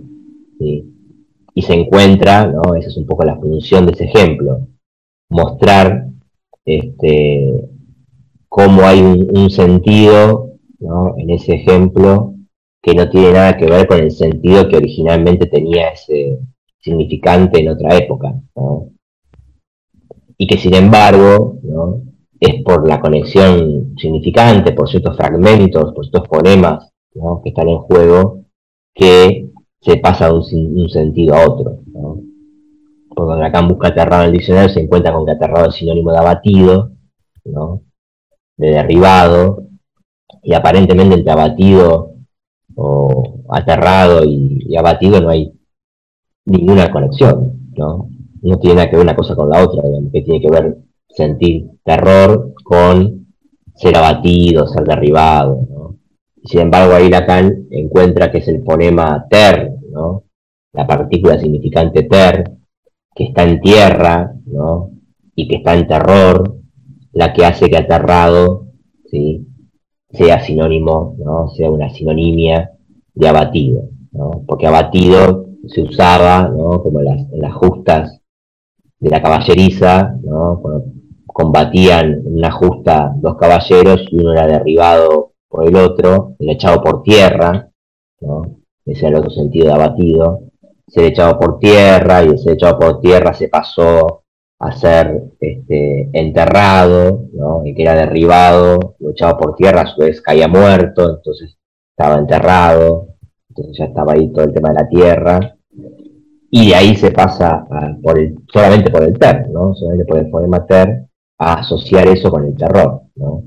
Y 0.60 1.62
se 1.62 1.74
encuentra, 1.74 2.46
¿no? 2.46 2.76
Esa 2.76 2.90
es 2.90 2.98
un 2.98 3.06
poco 3.08 3.24
la 3.24 3.36
función 3.38 3.86
de 3.86 3.94
ese 3.94 4.06
ejemplo 4.06 4.68
mostrar 5.34 6.08
este, 6.66 7.70
cómo 8.48 8.84
hay 8.84 9.02
un, 9.02 9.50
sentido 9.50 10.52
en 11.18 11.30
ese 11.30 11.56
ejemplo 11.56 12.36
que 12.82 12.94
no 12.94 13.10
tiene 13.10 13.34
nada 13.34 13.58
que 13.58 13.66
ver 13.66 13.88
con 13.88 14.00
el 14.00 14.12
sentido 14.12 14.68
que 14.68 14.78
originalmente 14.78 15.48
tenía 15.48 15.90
ese 15.90 16.40
significante 16.80 17.60
en 17.60 17.70
otra 17.70 17.98
época. 17.98 18.34
Y 20.38 20.48
que 20.48 20.58
sin 20.58 20.74
embargo 20.76 21.58
es 22.40 22.62
por 22.64 22.88
la 22.88 23.00
conexión 23.00 23.96
significante, 23.98 24.74
por 24.74 24.90
ciertos 24.90 25.16
fragmentos, 25.16 25.94
por 25.94 26.06
ciertos 26.06 26.28
fonemas 26.28 26.92
que 27.44 27.50
están 27.50 27.70
en 27.70 27.80
juego, 27.80 28.44
que 28.94 29.50
se 29.82 29.98
pasa 29.98 30.30
de 30.30 30.34
un 30.34 30.90
sentido 30.90 31.36
a 31.36 31.50
otro 31.50 31.80
cuando 33.16 33.46
acá 33.46 33.62
busca 33.62 33.90
aterrado 33.90 34.24
en 34.24 34.30
el 34.30 34.38
diccionario 34.38 34.70
se 34.70 34.82
encuentra 34.82 35.14
con 35.14 35.26
que 35.26 35.32
aterrado 35.32 35.70
es 35.70 35.76
sinónimo 35.76 36.12
de 36.12 36.18
abatido, 36.18 36.92
¿no? 37.46 37.82
de 38.58 38.68
derribado, 38.68 39.68
y 40.42 40.54
aparentemente 40.54 41.16
entre 41.16 41.32
abatido 41.32 42.14
o 42.76 43.40
aterrado 43.50 44.24
y, 44.26 44.76
abatido 44.76 45.22
no 45.22 45.30
hay 45.30 45.54
ninguna 46.46 46.92
conexión, 46.92 47.72
¿no? 47.78 48.10
No 48.42 48.60
tiene 48.60 48.76
nada 48.76 48.90
que 48.90 48.98
ver 48.98 49.06
una 49.06 49.16
cosa 49.16 49.36
con 49.36 49.50
la 49.50 49.64
otra, 49.64 49.84
que 50.12 50.22
tiene 50.22 50.42
que 50.42 50.50
ver 50.50 50.78
sentir 51.08 51.70
terror 51.84 52.54
con 52.64 53.28
ser 53.76 53.96
abatido, 53.96 54.68
ser 54.68 54.84
derribado, 54.84 55.66
¿no? 55.70 55.96
Sin 56.44 56.62
embargo, 56.62 56.94
ahí 56.94 57.10
Lacan 57.10 57.68
encuentra 57.72 58.30
que 58.30 58.40
es 58.40 58.48
el 58.50 58.64
fonema 58.64 59.26
ter, 59.30 59.72
¿no? 59.92 60.24
La 60.74 60.86
partícula 60.86 61.40
significante 61.40 62.04
ter, 62.04 62.52
que 63.16 63.26
está 63.26 63.44
en 63.44 63.62
tierra, 63.62 64.34
¿no? 64.46 64.92
Y 65.36 65.48
que 65.48 65.58
está 65.58 65.74
en 65.76 65.88
terror, 65.88 66.58
la 67.12 67.34
que 67.34 67.46
hace 67.46 67.70
que 67.70 67.78
aterrado, 67.78 68.68
¿sí? 69.06 69.48
Sea 70.10 70.40
sinónimo, 70.42 71.16
¿no? 71.18 71.50
Sea 71.50 71.70
una 71.70 71.90
sinonimia 71.90 72.72
de 73.14 73.28
abatido, 73.28 73.90
¿no? 74.12 74.44
Porque 74.48 74.68
abatido 74.68 75.46
se 75.68 75.82
usaba, 75.82 76.50
¿no? 76.50 76.82
Como 76.82 77.00
en 77.02 77.40
las, 77.40 77.54
justas 77.54 78.20
de 79.00 79.10
la 79.10 79.22
caballeriza, 79.22 80.16
¿no? 80.24 80.60
Cuando 80.62 80.86
combatían 81.28 82.14
en 82.26 82.38
una 82.38 82.52
justa 82.52 83.14
dos 83.18 83.38
caballeros 83.38 84.06
y 84.12 84.18
uno 84.18 84.34
era 84.34 84.48
derribado 84.48 85.34
por 85.48 85.68
el 85.68 85.76
otro, 85.76 86.36
era 86.40 86.54
echado 86.54 86.82
por 86.82 87.04
tierra, 87.04 87.70
¿no? 88.22 88.58
Ese 88.86 89.08
era 89.08 89.10
el 89.10 89.16
otro 89.24 89.32
sentido 89.32 89.68
de 89.68 89.74
abatido 89.74 90.53
ser 90.88 91.06
echado 91.06 91.40
por 91.40 91.60
tierra 91.60 92.24
y 92.24 92.28
el 92.28 92.40
ser 92.40 92.54
echado 92.54 92.80
por 92.80 93.00
tierra 93.00 93.34
se 93.34 93.48
pasó 93.48 94.24
a 94.60 94.72
ser 94.72 95.24
este, 95.40 96.10
enterrado, 96.14 97.26
¿no? 97.34 97.66
y 97.66 97.76
que 97.76 97.84
era 97.84 97.96
derribado, 97.96 98.96
lo 99.00 99.12
echado 99.12 99.38
por 99.38 99.56
tierra, 99.56 99.82
a 99.82 99.88
su 99.88 100.02
vez 100.02 100.22
caía 100.22 100.48
muerto, 100.48 101.18
entonces 101.18 101.58
estaba 101.90 102.18
enterrado, 102.18 103.10
entonces 103.50 103.78
ya 103.78 103.86
estaba 103.86 104.14
ahí 104.14 104.32
todo 104.32 104.46
el 104.46 104.54
tema 104.54 104.70
de 104.70 104.76
la 104.76 104.88
tierra, 104.88 105.56
y 106.50 106.70
de 106.70 106.76
ahí 106.76 106.96
se 106.96 107.12
pasa 107.12 107.66
por 108.02 108.20
el, 108.20 108.36
solamente 108.54 108.92
por 108.92 109.04
el 109.04 109.18
ter, 109.18 109.50
¿no? 109.50 109.74
solamente 109.74 110.06
por 110.06 110.20
el 110.20 110.30
poema 110.30 110.66
ter, 110.66 111.08
a 111.40 111.56
asociar 111.56 112.08
eso 112.08 112.30
con 112.30 112.46
el 112.46 112.56
terror. 112.56 113.02
¿no? 113.16 113.44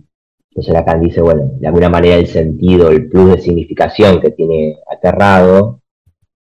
Entonces 0.51 0.75
Lacan 0.75 1.01
dice, 1.01 1.21
bueno, 1.21 1.53
de 1.61 1.67
alguna 1.67 1.89
manera 1.89 2.17
el 2.17 2.27
sentido, 2.27 2.91
el 2.91 3.09
plus 3.09 3.31
de 3.31 3.41
significación 3.41 4.21
que 4.21 4.31
tiene 4.31 4.79
aterrado, 4.91 5.83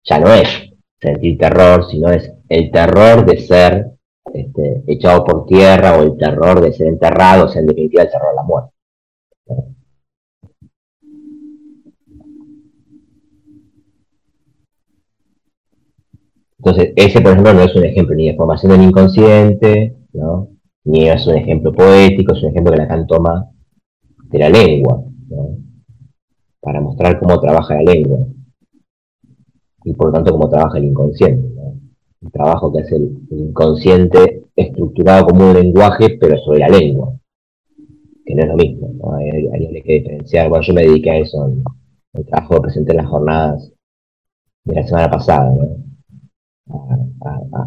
ya 0.07 0.19
no 0.19 0.33
es 0.33 0.47
sentir 0.99 1.37
terror, 1.37 1.85
sino 1.89 2.09
es 2.09 2.31
el 2.49 2.71
terror 2.71 3.25
de 3.25 3.39
ser 3.39 3.91
este, 4.33 4.83
echado 4.87 5.23
por 5.23 5.45
tierra 5.45 5.97
o 5.97 6.03
el 6.03 6.17
terror 6.17 6.61
de 6.61 6.71
ser 6.71 6.87
enterrado, 6.87 7.45
o 7.45 7.49
sea, 7.49 7.61
en 7.61 7.67
definitiva 7.67 8.03
el 8.03 8.09
terror 8.09 8.29
de 8.29 8.35
la 8.35 8.43
muerte. 8.43 8.71
Entonces, 16.59 16.93
ese, 16.95 17.21
por 17.21 17.31
ejemplo, 17.31 17.53
no 17.53 17.61
es 17.61 17.75
un 17.75 17.85
ejemplo 17.85 18.15
ni 18.15 18.29
de 18.29 18.35
formación 18.35 18.71
del 18.71 18.81
inconsciente, 18.81 19.95
¿no? 20.13 20.49
ni 20.85 21.07
es 21.07 21.27
un 21.27 21.37
ejemplo 21.37 21.71
poético, 21.71 22.33
es 22.33 22.43
un 22.43 22.49
ejemplo 22.49 22.71
que 22.73 22.79
Lacan 22.79 23.07
toma 23.07 23.49
de 24.23 24.39
la 24.39 24.49
lengua, 24.49 25.03
¿no? 25.29 25.57
para 26.59 26.81
mostrar 26.81 27.19
cómo 27.19 27.39
trabaja 27.39 27.75
la 27.75 27.93
lengua 27.93 28.27
y 29.87 29.93
por 29.93 30.07
lo 30.07 30.13
tanto 30.13 30.31
cómo 30.33 30.49
trabaja 30.49 30.77
el 30.77 30.85
inconsciente. 30.85 31.47
¿no? 31.55 31.79
El 32.21 32.31
trabajo 32.31 32.73
que 32.73 32.81
hace 32.81 32.97
el, 32.97 33.17
inconsciente 33.29 34.43
estructurado 34.53 35.27
como 35.27 35.47
un 35.47 35.53
lenguaje, 35.53 36.17
pero 36.19 36.37
sobre 36.39 36.59
la 36.59 36.67
lengua, 36.67 37.13
que 38.25 38.35
no 38.35 38.43
es 38.43 38.49
lo 38.49 38.55
mismo. 38.55 39.15
Hay, 39.15 39.47
hay, 39.47 39.81
que 39.81 39.93
diferenciar. 39.93 40.49
Bueno, 40.49 40.63
yo 40.63 40.73
me 40.73 40.81
dediqué 40.81 41.11
a 41.11 41.17
eso 41.19 41.49
el 42.13 42.25
trabajo 42.25 42.55
que 42.55 42.61
presenté 42.61 42.91
en 42.91 42.97
las 42.97 43.07
jornadas 43.07 43.71
de 44.65 44.75
la 44.75 44.83
semana 44.85 45.09
pasada, 45.09 45.51
¿no? 45.51 45.87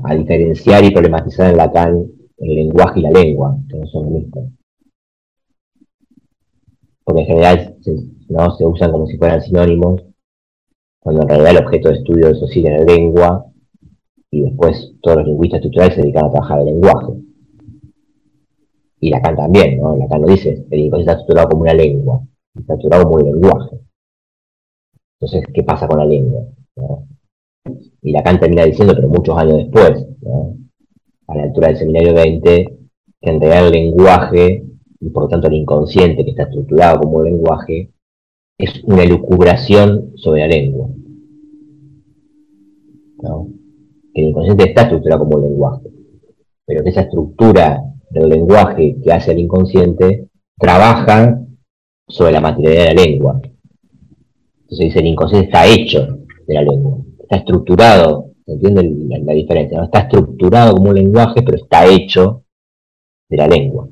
a, 0.04 0.14
diferenciar 0.14 0.84
y 0.84 0.90
problematizar 0.90 1.50
en 1.50 1.56
Lacan 1.56 2.06
el 2.36 2.54
lenguaje 2.54 3.00
y 3.00 3.02
la 3.02 3.10
lengua, 3.10 3.56
que 3.66 3.78
no 3.78 3.86
son 3.86 4.04
lo 4.04 4.10
mismo. 4.10 4.52
Porque 7.04 7.22
en 7.22 7.26
general 7.26 7.76
¿no? 8.28 8.56
se 8.56 8.66
usan 8.66 8.92
como 8.92 9.06
si 9.06 9.16
fueran 9.16 9.40
sinónimos, 9.40 10.09
cuando 11.00 11.22
en 11.22 11.28
realidad 11.28 11.50
el 11.50 11.64
objeto 11.64 11.88
de 11.88 11.94
estudio 11.96 12.26
de 12.26 12.32
eso 12.32 12.46
sí 12.46 12.64
es 12.64 12.70
la 12.70 12.84
lengua, 12.84 13.46
y 14.30 14.42
después 14.42 14.94
todos 15.02 15.18
los 15.18 15.26
lingüistas 15.26 15.58
estructurales 15.58 15.94
se 15.94 16.02
dedican 16.02 16.26
a 16.26 16.30
trabajar 16.30 16.60
el 16.60 16.66
lenguaje. 16.66 17.12
Y 19.00 19.10
Lacan 19.10 19.34
también, 19.34 19.80
¿no? 19.80 19.96
Lacan 19.96 20.22
lo 20.22 20.28
dice, 20.28 20.66
el 20.70 20.80
lenguaje 20.80 21.02
está 21.02 21.12
estructurado 21.12 21.48
como 21.48 21.62
una 21.62 21.74
lengua, 21.74 22.22
está 22.54 22.74
estructurado 22.74 23.04
como 23.04 23.16
un 23.16 23.32
lenguaje. 23.32 23.80
Entonces, 25.18 25.42
¿qué 25.52 25.62
pasa 25.62 25.88
con 25.88 25.98
la 25.98 26.04
lengua? 26.04 26.42
Y 28.02 28.12
Lacan 28.12 28.38
termina 28.38 28.64
diciendo, 28.64 28.94
pero 28.94 29.08
muchos 29.08 29.36
años 29.36 29.56
después, 29.56 30.06
a 31.26 31.34
la 31.34 31.42
altura 31.44 31.68
del 31.68 31.76
seminario 31.76 32.14
20, 32.14 32.78
que 33.20 33.30
en 33.30 33.40
realidad 33.40 33.66
el 33.66 33.72
lenguaje, 33.72 34.64
y 35.00 35.10
por 35.10 35.24
lo 35.24 35.28
tanto 35.28 35.48
el 35.48 35.54
inconsciente 35.54 36.24
que 36.24 36.30
está 36.30 36.44
estructurado 36.44 37.00
como 37.00 37.18
un 37.18 37.24
lenguaje, 37.24 37.90
es 38.64 38.82
una 38.84 39.02
elucubración 39.02 40.12
sobre 40.16 40.40
la 40.40 40.48
lengua. 40.48 40.88
Que 44.12 44.22
el 44.22 44.28
inconsciente 44.28 44.64
está 44.64 44.82
estructurado 44.82 45.24
como 45.24 45.38
lenguaje, 45.38 45.88
pero 46.66 46.82
que 46.82 46.90
esa 46.90 47.02
estructura 47.02 47.82
del 48.10 48.28
lenguaje 48.28 48.96
que 49.02 49.12
hace 49.12 49.32
el 49.32 49.40
inconsciente 49.40 50.28
trabaja 50.58 51.40
sobre 52.08 52.32
la 52.32 52.40
materialidad 52.40 52.88
de 52.88 52.94
la 52.94 53.02
lengua. 53.02 53.40
Entonces 54.62 54.86
dice, 54.86 54.98
el 54.98 55.06
inconsciente 55.06 55.46
está 55.46 55.66
hecho 55.66 56.18
de 56.46 56.54
la 56.54 56.62
lengua 56.62 56.98
está 57.30 57.36
estructurado, 57.36 58.32
¿entienden 58.44 59.08
la, 59.24 59.32
diferencia? 59.32 59.84
Está 59.84 60.00
estructurado 60.00 60.74
como 60.74 60.90
un 60.90 60.96
lenguaje, 60.96 61.42
pero 61.42 61.58
está 61.58 61.86
hecho 61.86 62.42
de 63.28 63.36
la 63.36 63.46
lengua. 63.46 63.88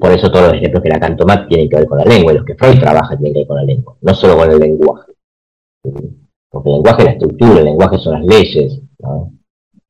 Por 0.00 0.12
eso 0.12 0.30
todos 0.30 0.46
los 0.46 0.54
ejemplos 0.54 0.82
que 0.82 0.88
la 0.88 0.98
Matt 1.26 1.48
tienen 1.48 1.68
que 1.68 1.76
ver 1.76 1.86
con 1.86 1.98
la 1.98 2.04
lengua, 2.04 2.32
y 2.32 2.36
los 2.36 2.44
que 2.44 2.54
Freud 2.54 2.80
trabaja 2.80 3.16
tienen 3.16 3.34
que 3.34 3.40
ver 3.40 3.46
con 3.46 3.56
la 3.56 3.64
lengua, 3.64 3.96
no 4.00 4.14
solo 4.14 4.36
con 4.36 4.50
el 4.50 4.58
lenguaje. 4.58 5.12
Porque 6.50 6.68
el 6.68 6.74
lenguaje 6.76 6.98
es 7.02 7.04
la 7.04 7.12
estructura, 7.12 7.58
el 7.58 7.64
lenguaje 7.64 7.98
son 7.98 8.12
las 8.14 8.24
leyes, 8.24 8.80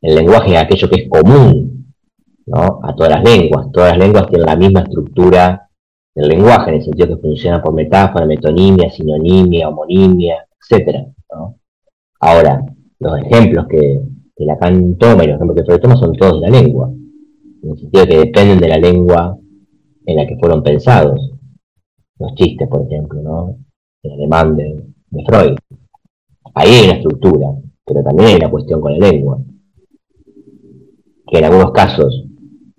el 0.02 0.14
lenguaje 0.14 0.54
es 0.54 0.58
aquello 0.58 0.88
que 0.88 1.02
es 1.02 1.08
común 1.08 1.94
¿no? 2.46 2.80
a 2.82 2.94
todas 2.94 3.12
las 3.12 3.24
lenguas. 3.24 3.70
Todas 3.72 3.90
las 3.90 3.98
lenguas 3.98 4.26
tienen 4.26 4.46
la 4.46 4.56
misma 4.56 4.80
estructura 4.80 5.70
el 6.14 6.28
lenguaje, 6.28 6.70
en 6.70 6.76
el 6.76 6.82
sentido 6.82 7.08
que 7.08 7.22
funciona 7.22 7.62
por 7.62 7.72
metáfora, 7.72 8.26
metonimia, 8.26 8.90
sinonimia, 8.90 9.68
homonimia, 9.68 10.46
etc. 10.70 11.06
Ahora, 12.20 12.64
los 12.98 13.18
ejemplos 13.20 13.66
que, 13.68 14.02
que 14.36 14.44
Lacan 14.44 14.96
toma 14.96 15.24
y 15.24 15.28
los 15.28 15.36
ejemplos 15.36 15.56
que 15.56 15.64
Freud 15.64 15.80
toma 15.80 15.96
son 15.96 16.14
todos 16.14 16.40
de 16.40 16.50
la 16.50 16.60
lengua, 16.60 16.90
en 17.62 17.70
el 17.70 17.78
sentido 17.78 18.06
que 18.06 18.18
dependen 18.18 18.58
de 18.58 18.68
la 18.68 18.78
lengua 18.78 19.39
en 20.10 20.16
la 20.16 20.26
que 20.26 20.36
fueron 20.36 20.62
pensados. 20.62 21.32
Los 22.18 22.34
chistes, 22.34 22.68
por 22.68 22.82
ejemplo, 22.82 23.22
¿no? 23.22 23.56
El 24.02 24.12
alemán 24.12 24.56
de, 24.56 24.84
Freud. 25.26 25.56
Ahí 26.54 26.70
hay 26.70 26.84
una 26.84 26.96
estructura, 26.98 27.48
pero 27.84 28.02
también 28.02 28.28
hay 28.28 28.36
una 28.36 28.50
cuestión 28.50 28.80
con 28.80 28.98
la 28.98 29.10
lengua. 29.10 29.38
Que 31.26 31.38
en 31.38 31.44
algunos 31.44 31.72
casos 31.72 32.24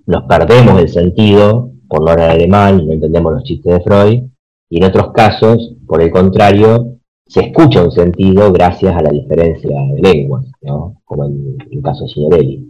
nos 0.05 0.23
perdemos 0.23 0.79
el 0.79 0.89
sentido 0.89 1.71
por 1.91 2.03
no 2.03 2.11
hablar 2.11 2.29
alemán 2.29 2.85
no 2.87 2.93
entendemos 2.93 3.33
los 3.33 3.43
chistes 3.43 3.73
de 3.73 3.81
Freud, 3.81 4.23
y 4.69 4.77
en 4.77 4.85
otros 4.85 5.11
casos, 5.11 5.75
por 5.85 6.01
el 6.01 6.09
contrario, 6.09 6.99
se 7.27 7.41
escucha 7.41 7.83
un 7.83 7.91
sentido 7.91 8.49
gracias 8.53 8.95
a 8.95 9.01
la 9.01 9.09
diferencia 9.09 9.77
de 9.93 10.01
lenguas, 10.01 10.45
¿no? 10.61 11.01
como 11.03 11.25
en 11.25 11.57
el 11.69 11.81
caso 11.81 12.05
de 12.05 12.09
Signorelli, 12.09 12.65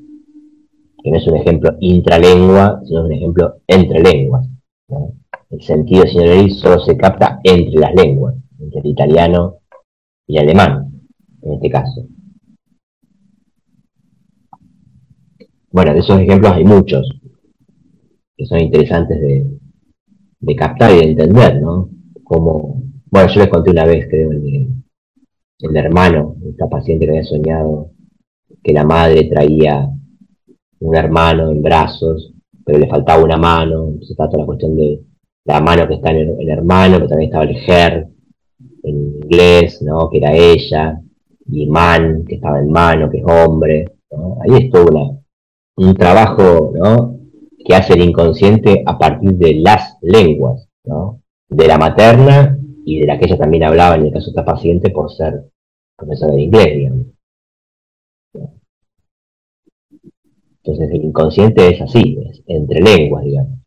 que 1.03 1.12
no 1.12 1.18
es 1.18 1.28
un 1.28 1.36
ejemplo 1.36 1.78
intralengua, 1.80 2.82
sino 2.84 3.05
un 3.05 3.12
ejemplo 3.12 3.57
entre 3.68 4.01
lenguas. 4.01 4.47
El 5.50 5.62
sentido 5.62 6.06
Signorelli 6.06 6.50
solo 6.52 6.80
se 6.80 6.96
capta 6.98 7.39
entre 7.44 7.80
las 7.80 7.94
lenguas, 7.94 8.36
entre 8.60 8.80
el 8.80 8.88
italiano 8.88 9.58
y 10.28 10.38
el 10.38 10.44
alemán, 10.44 11.02
en 11.42 11.54
este 11.54 11.70
caso. 11.70 12.08
Bueno, 15.72 15.94
de 15.94 16.00
esos 16.00 16.20
ejemplos 16.20 16.52
hay 16.52 16.66
muchos 16.66 17.10
que 18.36 18.46
son 18.46 18.60
interesantes 18.60 19.20
de, 19.22 20.56
captar 20.56 20.92
y 20.92 20.98
de 20.98 21.12
entender, 21.12 21.62
¿no? 21.62 21.89
Como, 22.24 22.84
bueno, 23.10 23.30
yo 23.34 23.42
les 23.42 23.50
conté 23.50 23.72
una 23.72 23.86
vez, 23.86 24.08
creo, 24.10 24.32
el, 24.32 24.68
el 25.60 25.76
hermano, 25.78 26.36
esta 26.46 26.68
paciente 26.68 27.06
que 27.06 27.12
había 27.12 27.24
soñado 27.24 27.92
que 28.64 28.74
la 28.74 28.84
madre 28.84 29.26
traía 29.26 29.89
un 30.80 30.96
hermano 30.96 31.52
en 31.52 31.62
brazos, 31.62 32.31
pero 32.66 32.80
le 32.80 32.88
faltaba 32.88 33.24
una 33.24 33.38
mano, 33.38 33.86
entonces 33.86 34.12
está 34.12 34.28
toda 34.28 34.39
la 34.39 34.45
cuestión 34.45 34.76
de 34.76 35.01
la 35.45 35.59
mano 35.62 35.88
que 35.88 35.95
está 35.95 36.12
en 36.12 36.39
el, 36.39 36.49
hermano, 36.49 36.97
pero 36.97 37.07
también 37.07 37.30
estaba 37.30 37.45
el 37.45 37.57
her 37.68 38.07
en 38.84 38.95
inglés, 38.95 39.82
¿no? 39.82 40.09
Que 40.09 40.18
era 40.18 40.34
ella, 40.34 41.01
y 41.47 41.66
man, 41.68 42.26
que 42.28 42.36
estaba 42.36 42.59
en 42.59 42.72
mano, 42.72 43.09
que 43.09 43.20
es 43.20 43.26
hombre, 43.26 43.86
¿no? 44.12 44.38
Ahí 44.43 44.66
estuvo 44.66 45.24
un 45.78 45.95
trabajo, 45.95 46.72
¿no? 46.76 47.22
que 47.64 47.76
hace 47.76 47.93
el 47.93 48.01
inconsciente 48.01 48.84
a 48.86 48.97
partir 48.97 49.34
de 49.34 49.55
las 49.55 49.97
lenguas, 50.01 50.68
¿no? 50.86 51.22
de 51.49 51.68
la 51.68 51.78
materna 51.78 52.57
y 52.86 52.99
de 52.99 53.05
la 53.05 53.20
que 53.20 53.26
ella 53.26 53.38
también 53.38 53.64
hablaba 53.64 53.95
en 53.95 54.05
el 54.05 54.14
caso 54.14 54.26
de 54.26 54.32
esta 54.32 54.45
paciente 54.45 54.89
por 54.89 55.12
ser 55.12 55.49
profesora 55.97 56.34
de 56.34 56.41
inglés, 56.41 56.76
digamos. 56.76 57.07
Entonces 60.64 60.91
el 60.91 61.05
inconsciente 61.05 61.68
es 61.70 61.82
así, 61.82 62.18
es 62.30 62.43
entre 62.45 62.82
lenguas, 62.82 63.24
digamos. 63.24 63.61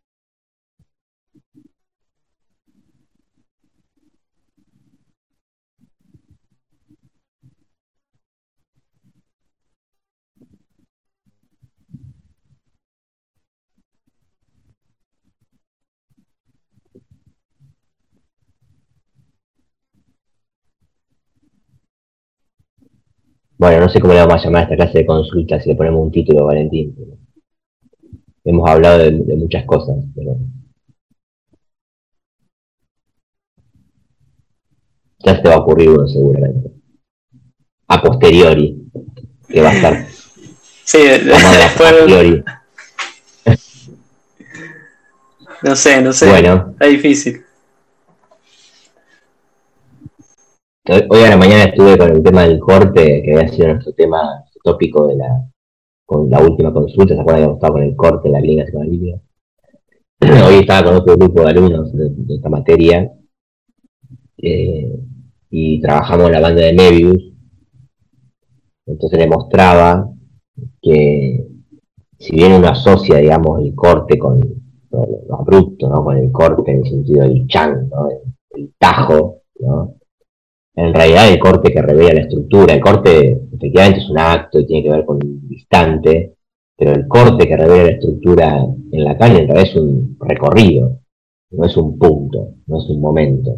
Bueno, 23.65 23.81
no 23.81 23.89
sé 23.89 23.99
cómo 23.99 24.13
le 24.13 24.21
vamos 24.21 24.35
a 24.35 24.45
llamar 24.45 24.61
a 24.61 24.65
esta 24.65 24.77
clase 24.77 24.99
de 24.99 25.07
consulta 25.07 25.59
si 25.59 25.71
le 25.71 25.75
ponemos 25.75 26.03
un 26.03 26.13
título, 26.13 26.45
Valentín. 26.45 26.95
Hemos 28.45 28.69
hablado 28.69 28.99
de, 28.99 29.11
muchas 29.11 29.65
cosas, 29.65 30.05
pero... 30.15 30.37
Ya 35.21 35.37
se 35.37 35.41
te 35.41 35.49
va 35.49 35.55
a 35.55 35.59
ocurrir 35.61 35.89
uno 35.89 36.07
seguramente. 36.07 36.73
A 37.89 38.03
posteriori, 38.03 38.87
que 39.49 39.63
va 39.63 39.71
a 39.71 39.75
estar... 39.77 40.07
Sí, 40.85 40.99
después... 40.99 42.45
No 45.63 45.75
sé, 45.75 46.03
no 46.03 46.13
sé. 46.13 46.29
Bueno. 46.29 46.69
Está 46.73 46.85
difícil. 46.85 47.44
Hoy 50.87 51.21
a 51.21 51.31
la 51.31 51.39
mañana 51.39 51.65
estuve 51.65 51.97
con 51.97 52.11
el 52.11 52.23
tema 52.23 52.43
del 52.43 52.61
corte, 52.61 53.23
que 53.23 53.35
había 53.35 53.49
sido 53.49 53.69
nuestro 53.69 53.95
tema 53.95 54.45
tópico 54.63 55.07
de 55.07 55.17
la, 55.17 55.49
con 56.05 56.29
la 56.29 56.43
última 56.43 56.75
consulta, 56.75 57.15
¿se 57.15 57.21
acuerdan 57.23 57.47
que 57.49 57.55
estado 57.55 57.73
con 57.73 57.83
el 57.85 57.97
corte, 57.97 58.29
la 58.29 58.39
con 58.39 58.85
Bolivia? 58.85 59.19
Hoy 60.47 60.57
estaba 60.57 60.85
con 60.87 60.97
otro 60.97 61.17
grupo 61.17 61.41
de 61.41 61.49
alumnos 61.49 61.91
de, 61.91 62.35
esta 62.35 62.51
materia 62.51 63.11
eh, 64.37 64.95
y 65.49 65.81
trabajamos 65.81 66.27
en 66.27 66.33
la 66.33 66.41
banda 66.41 66.61
de 66.61 66.75
Nebius. 66.75 67.33
Entonces 68.85 69.19
le 69.19 69.27
mostraba 69.27 70.13
que 70.83 71.47
si 72.19 72.37
bien 72.37 72.53
uno 72.53 72.69
asocia, 72.69 73.17
digamos, 73.17 73.63
el 73.63 73.75
corte 73.75 74.19
con 74.19 74.39
lo, 74.91 75.35
abrupto, 75.35 75.89
¿no? 75.89 76.05
con 76.05 76.19
el 76.19 76.31
corte 76.31 76.73
en 76.73 76.85
el 76.85 76.91
sentido 76.91 77.23
del 77.23 77.47
chan, 77.47 77.89
¿no? 77.89 78.11
el 78.51 78.75
tajo, 78.79 79.39
¿no? 79.61 79.95
En 80.77 80.93
realidad 80.93 81.31
el 81.31 81.39
corte 81.39 81.73
que 81.73 81.83
revela 81.83 82.15
la 82.15 82.21
estructura, 82.23 82.75
el 82.75 82.81
corte 82.81 83.41
efectivamente 83.53 84.01
es 84.01 84.11
un 84.11 84.19
acto 84.19 84.59
y 84.59 84.67
tiene 84.67 84.83
que 84.83 84.91
ver 84.91 85.05
con 85.05 85.17
un 85.17 85.47
instante, 85.51 86.35
pero 86.77 86.93
el 86.93 87.07
corte 87.07 87.47
que 87.47 87.57
revela 87.57 87.85
la 87.85 87.91
estructura 87.91 88.67
en 88.91 89.05
la 89.05 89.17
calle 89.17 89.43
en 89.43 89.49
realidad 89.49 89.71
es 89.71 89.77
un 89.77 90.17
recorrido, 90.21 90.99
no 91.51 91.65
es 91.65 91.77
un 91.77 91.97
punto, 91.97 92.55
no 92.67 92.79
es 92.79 92.89
un 92.91 93.01
momento. 93.01 93.57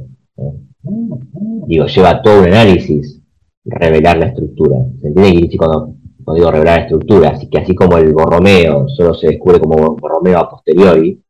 Digo, 1.66 1.86
lleva 1.86 2.22
todo 2.22 2.40
un 2.40 2.46
análisis 2.46 3.20
revelar 3.64 4.18
la 4.18 4.26
estructura. 4.26 4.76
¿Se 5.00 5.08
entiende 5.08 5.48
que 5.48 5.56
cuando, 5.56 5.94
cuando 6.22 6.34
digo 6.34 6.50
revelar 6.50 6.78
la 6.78 6.82
estructura? 6.82 7.30
Así 7.30 7.48
que 7.48 7.58
así 7.58 7.74
como 7.74 7.96
el 7.96 8.12
borromeo 8.12 8.88
solo 8.88 9.14
se 9.14 9.28
descubre 9.28 9.58
como 9.58 9.96
borromeo 9.96 10.38
a 10.38 10.50
posteriori, 10.50 11.20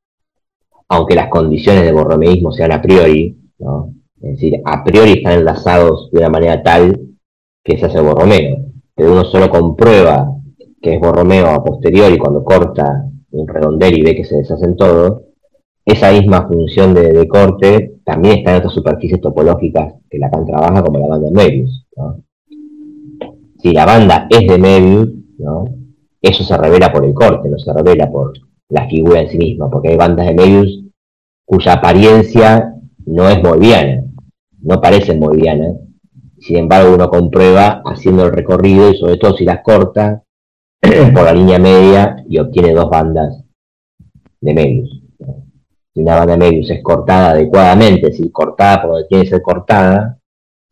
aunque 0.88 1.14
las 1.14 1.28
condiciones 1.28 1.84
de 1.84 1.92
borromeísmo 1.92 2.50
sean 2.50 2.72
a 2.72 2.82
priori, 2.82 3.38
¿no? 3.58 3.92
Es 4.22 4.32
decir, 4.32 4.60
a 4.64 4.82
priori 4.82 5.12
están 5.12 5.34
enlazados 5.34 6.10
de 6.10 6.20
una 6.20 6.30
manera 6.30 6.62
tal 6.62 7.16
que 7.62 7.78
se 7.78 7.86
hace 7.86 8.00
Borromeo. 8.00 8.56
Pero 8.94 9.12
uno 9.12 9.24
solo 9.24 9.50
comprueba 9.50 10.32
que 10.80 10.94
es 10.94 11.00
Borromeo 11.00 11.46
a 11.48 11.62
posteriori 11.62 12.18
cuando 12.18 12.44
corta 12.44 13.06
un 13.30 13.46
redondel 13.46 13.98
y 13.98 14.02
ve 14.02 14.16
que 14.16 14.24
se 14.24 14.36
deshacen 14.36 14.76
todos. 14.76 15.22
Esa 15.84 16.10
misma 16.12 16.48
función 16.48 16.94
de, 16.94 17.28
corte 17.28 17.98
también 18.04 18.38
está 18.38 18.52
en 18.52 18.58
otras 18.58 18.72
superficies 18.72 19.20
topológicas 19.20 19.94
que 20.10 20.18
Lacan 20.18 20.46
trabaja, 20.46 20.82
como 20.82 20.98
la 20.98 21.08
banda 21.08 21.28
de 21.28 21.32
Mebius. 21.32 21.86
Si 23.58 23.72
la 23.72 23.84
banda 23.84 24.26
es 24.30 24.46
de 24.48 24.58
Mebius, 24.58 25.10
eso 26.20 26.42
se 26.42 26.56
revela 26.56 26.92
por 26.92 27.04
el 27.04 27.14
corte, 27.14 27.48
no 27.48 27.58
se 27.58 27.72
revela 27.72 28.10
por 28.10 28.32
la 28.68 28.88
figura 28.88 29.20
en 29.20 29.28
sí 29.28 29.38
misma, 29.38 29.70
porque 29.70 29.90
hay 29.90 29.96
bandas 29.96 30.26
de 30.26 30.34
Mebius 30.34 30.82
cuya 31.44 31.74
apariencia 31.74 32.74
no 33.06 33.28
es 33.28 33.40
moviana, 33.40 34.02
no 34.66 34.80
parecen 34.80 35.20
bolivianas, 35.20 35.76
sin 36.40 36.56
embargo 36.56 36.94
uno 36.94 37.08
comprueba 37.08 37.82
haciendo 37.84 38.24
el 38.26 38.32
recorrido 38.32 38.90
y 38.90 38.96
sobre 38.96 39.16
todo 39.16 39.36
si 39.36 39.44
las 39.44 39.62
corta 39.62 40.24
por 41.14 41.24
la 41.24 41.32
línea 41.32 41.60
media 41.60 42.16
y 42.28 42.38
obtiene 42.38 42.74
dos 42.74 42.90
bandas 42.90 43.44
de 44.40 44.54
medios. 44.54 45.02
Si 45.94 46.00
una 46.00 46.16
banda 46.16 46.32
de 46.32 46.38
medios 46.38 46.68
es 46.68 46.82
cortada 46.82 47.30
adecuadamente, 47.30 48.08
decir, 48.08 48.32
cortada 48.32 48.82
por 48.82 48.90
donde 48.90 49.08
tiene 49.08 49.24
que 49.24 49.30
ser 49.30 49.42
cortada, 49.42 50.18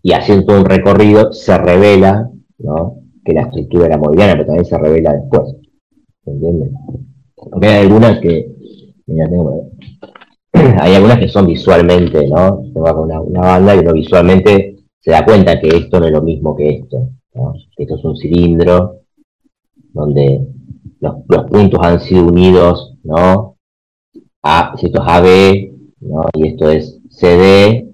y 0.03 0.13
haciendo 0.13 0.59
un 0.59 0.65
recorrido, 0.65 1.33
se 1.33 1.57
revela 1.57 2.29
que 3.25 3.33
la 3.33 3.43
estructura 3.43 3.87
era 3.87 3.97
boliviana, 3.97 4.33
pero 4.33 4.47
también 4.47 4.67
se 4.67 4.77
revela 4.77 5.13
después. 5.15 5.55
¿Se 6.25 6.31
entiende? 6.31 6.71
Porque 7.37 7.67
hay 7.69 7.87
algunas 7.87 8.19
que. 8.19 8.53
Hay 10.81 10.95
algunas 10.95 11.19
que 11.19 11.29
son 11.29 11.47
visualmente, 11.47 12.29
¿no? 12.29 12.63
Tengo 12.73 13.03
una, 13.03 13.21
banda 13.41 13.75
y 13.75 13.79
uno 13.79 13.93
visualmente 13.93 14.77
se 15.01 15.11
da 15.11 15.25
cuenta 15.25 15.61
que 15.61 15.69
esto 15.69 16.01
no 16.01 16.07
es 16.07 16.13
lo 16.13 16.23
mismo 16.23 16.57
que 16.57 16.71
esto. 16.71 17.09
Esto 17.77 17.97
es 17.97 18.05
un 18.05 18.17
cilindro 18.17 19.01
donde 19.93 20.47
los, 21.01 21.45
puntos 21.51 21.81
han 21.83 22.01
sido 22.01 22.27
unidos, 22.27 22.97
¿no? 23.03 23.57
A, 24.43 24.75
si 24.77 24.87
esto 24.87 25.03
es 25.03 25.09
AB, 25.09 25.73
¿no? 26.01 26.25
Y 26.35 26.49
esto 26.49 26.71
es 26.71 27.01
CD, 27.11 27.89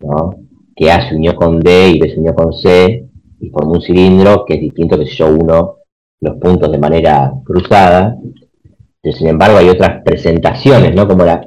¿no? 0.00 0.34
Que 0.74 0.90
A 0.90 1.08
se 1.08 1.16
unió 1.16 1.34
con 1.34 1.60
D 1.60 1.90
y 1.90 1.98
B 1.98 2.10
se 2.10 2.18
unió 2.18 2.34
con 2.34 2.52
C 2.52 3.08
y 3.40 3.50
forma 3.50 3.72
un 3.72 3.82
cilindro 3.82 4.44
que 4.44 4.54
es 4.54 4.60
distinto 4.60 4.98
que 4.98 5.06
si 5.06 5.16
yo 5.16 5.34
uno 5.34 5.76
los 6.20 6.36
puntos 6.36 6.70
de 6.70 6.78
manera 6.78 7.32
cruzada 7.44 8.16
sin 9.10 9.26
embargo, 9.26 9.58
hay 9.58 9.68
otras 9.68 10.02
presentaciones, 10.04 10.94
¿no? 10.94 11.08
Como 11.08 11.24
la, 11.24 11.40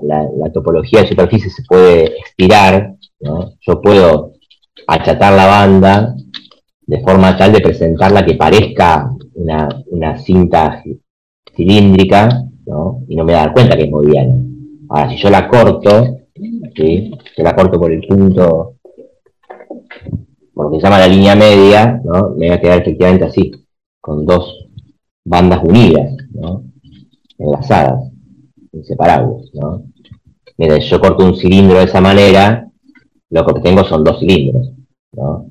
topología 0.54 1.02
de 1.02 1.08
superficie 1.08 1.50
se 1.50 1.64
puede 1.64 2.18
estirar, 2.20 2.96
¿no? 3.22 3.54
Yo 3.62 3.82
puedo 3.82 4.34
achatar 4.88 5.34
la 5.34 5.46
banda 5.46 6.16
de 6.86 7.02
forma 7.02 7.38
tal 7.38 7.54
de 7.54 7.62
presentarla 7.62 8.26
que 8.26 8.36
parezca 8.36 9.10
una, 9.36 10.18
cinta 10.18 10.84
cilíndrica, 11.56 12.44
¿no? 12.66 13.04
Y 13.08 13.16
no 13.16 13.24
me 13.24 13.34
da 13.34 13.54
cuenta 13.54 13.78
que 13.78 13.84
es 13.84 13.92
moviana. 13.92 14.36
Ahora, 14.90 15.10
si 15.10 15.18
yo 15.18 15.30
la 15.30 15.48
corto, 15.48 16.18
¿sí? 16.76 17.12
Yo 17.38 17.44
la 17.44 17.56
corto 17.56 17.80
por 17.80 17.92
el 17.92 18.06
punto, 18.06 18.76
por 20.54 20.66
lo 20.66 20.72
que 20.72 20.78
se 20.78 20.84
llama 20.84 21.00
la 21.00 21.08
línea 21.08 21.36
media, 21.36 22.02
¿no? 22.04 22.32
Me 22.38 22.50
va 22.50 22.56
a 22.56 22.60
quedar 22.60 22.82
efectivamente 22.82 23.24
así, 23.24 23.52
con 24.02 24.26
dos 24.26 24.68
bandas 25.24 25.64
unidas, 25.64 26.16
¿no? 26.34 26.65
Enlazadas, 27.38 28.12
inseparables, 28.72 29.50
¿no? 29.54 29.84
Mira, 30.58 30.78
yo 30.78 31.00
corto 31.00 31.26
un 31.26 31.36
cilindro 31.36 31.80
de 31.80 31.86
esa 31.86 32.00
manera, 32.00 32.70
lo 33.30 33.46
que 33.46 33.62
tengo 33.62 33.84
son 33.84 34.04
dos 34.04 34.20
cilindros, 34.20 34.72
¿no? 35.14 35.48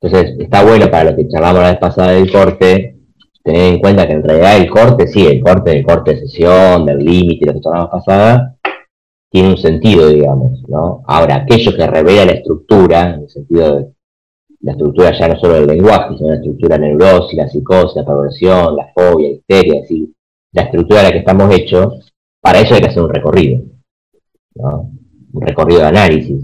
Entonces, 0.00 0.36
está 0.38 0.64
bueno 0.64 0.90
para 0.90 1.10
lo 1.10 1.16
que 1.16 1.28
charlamos 1.28 1.62
la 1.62 1.70
vez 1.70 1.78
pasada 1.78 2.12
del 2.12 2.30
corte, 2.30 2.98
tener 3.42 3.74
en 3.74 3.80
cuenta 3.80 4.06
que 4.06 4.14
en 4.14 4.22
realidad 4.22 4.56
el 4.56 4.70
corte, 4.70 5.06
sí, 5.06 5.26
el 5.26 5.42
corte, 5.42 5.78
el 5.78 5.84
corte 5.84 6.12
de 6.12 6.20
sesión, 6.20 6.86
del 6.86 6.98
límite, 6.98 7.46
lo 7.46 7.54
que 7.54 7.60
charlamos 7.60 7.90
pasada, 7.90 8.56
tiene 9.30 9.50
un 9.50 9.58
sentido, 9.58 10.08
digamos, 10.08 10.62
¿no? 10.68 11.02
Ahora, 11.06 11.36
aquello 11.36 11.74
que 11.74 11.86
revela 11.86 12.24
la 12.24 12.32
estructura, 12.32 13.14
en 13.14 13.22
el 13.22 13.28
sentido 13.28 13.76
de 13.76 13.94
la 14.60 14.72
estructura 14.72 15.12
ya 15.12 15.28
no 15.28 15.38
solo 15.38 15.54
del 15.54 15.66
lenguaje, 15.66 16.16
sino 16.16 16.30
la 16.30 16.36
estructura 16.36 16.78
neurosis, 16.78 17.36
la 17.36 17.48
psicosis, 17.48 17.96
la 17.96 18.06
perversión, 18.06 18.76
la 18.76 18.90
fobia, 18.94 19.28
la 19.28 19.34
histeria, 19.34 19.82
así, 19.82 20.14
la 20.54 20.62
estructura 20.62 21.00
de 21.00 21.06
la 21.08 21.12
que 21.12 21.18
estamos 21.18 21.54
hechos, 21.54 22.12
para 22.40 22.60
eso 22.60 22.74
hay 22.74 22.80
que 22.80 22.88
hacer 22.88 23.02
un 23.02 23.12
recorrido, 23.12 23.62
un 24.54 25.42
recorrido 25.42 25.80
de 25.80 25.86
análisis, 25.86 26.42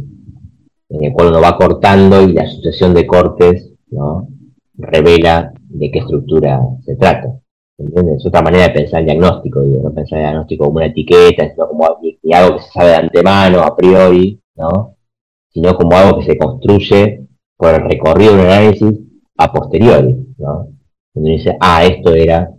en 0.88 1.04
el 1.04 1.12
cual 1.12 1.28
uno 1.28 1.40
va 1.40 1.56
cortando 1.56 2.22
y 2.22 2.32
la 2.32 2.46
sucesión 2.48 2.92
de 2.92 3.06
cortes 3.06 3.72
revela 4.76 5.52
de 5.56 5.90
qué 5.90 6.00
estructura 6.00 6.61
se 6.84 6.96
trata. 6.96 7.40
¿entiendes? 7.78 8.16
Es 8.16 8.26
otra 8.26 8.42
manera 8.42 8.68
de 8.68 8.74
pensar 8.74 9.00
el 9.00 9.06
diagnóstico, 9.06 9.61
no 9.62 9.94
pensar 9.94 10.18
el 10.18 10.24
diagnóstico 10.24 10.64
como 10.64 10.76
una 10.76 10.86
etiqueta, 10.86 11.48
sino 11.48 11.68
como 11.68 11.84
algo 11.84 12.56
que 12.56 12.62
se 12.62 12.70
sabe 12.72 12.88
de 12.90 12.96
antemano, 12.96 13.61
a 13.61 13.76
priori, 13.76 14.40
¿no? 14.56 14.96
sino 15.52 15.74
como 15.76 15.96
algo 15.96 16.18
que 16.18 16.26
se 16.26 16.38
construye 16.38 17.26
por 17.56 17.74
el 17.74 17.82
recorrido 17.82 18.34
de 18.34 18.40
un 18.40 18.46
análisis 18.46 19.00
a 19.36 19.52
posteriori, 19.52 20.34
¿no? 20.38 20.68
Donde 21.12 21.30
dice, 21.32 21.56
ah, 21.61 21.84
esto 21.84 22.14
era 22.14 22.50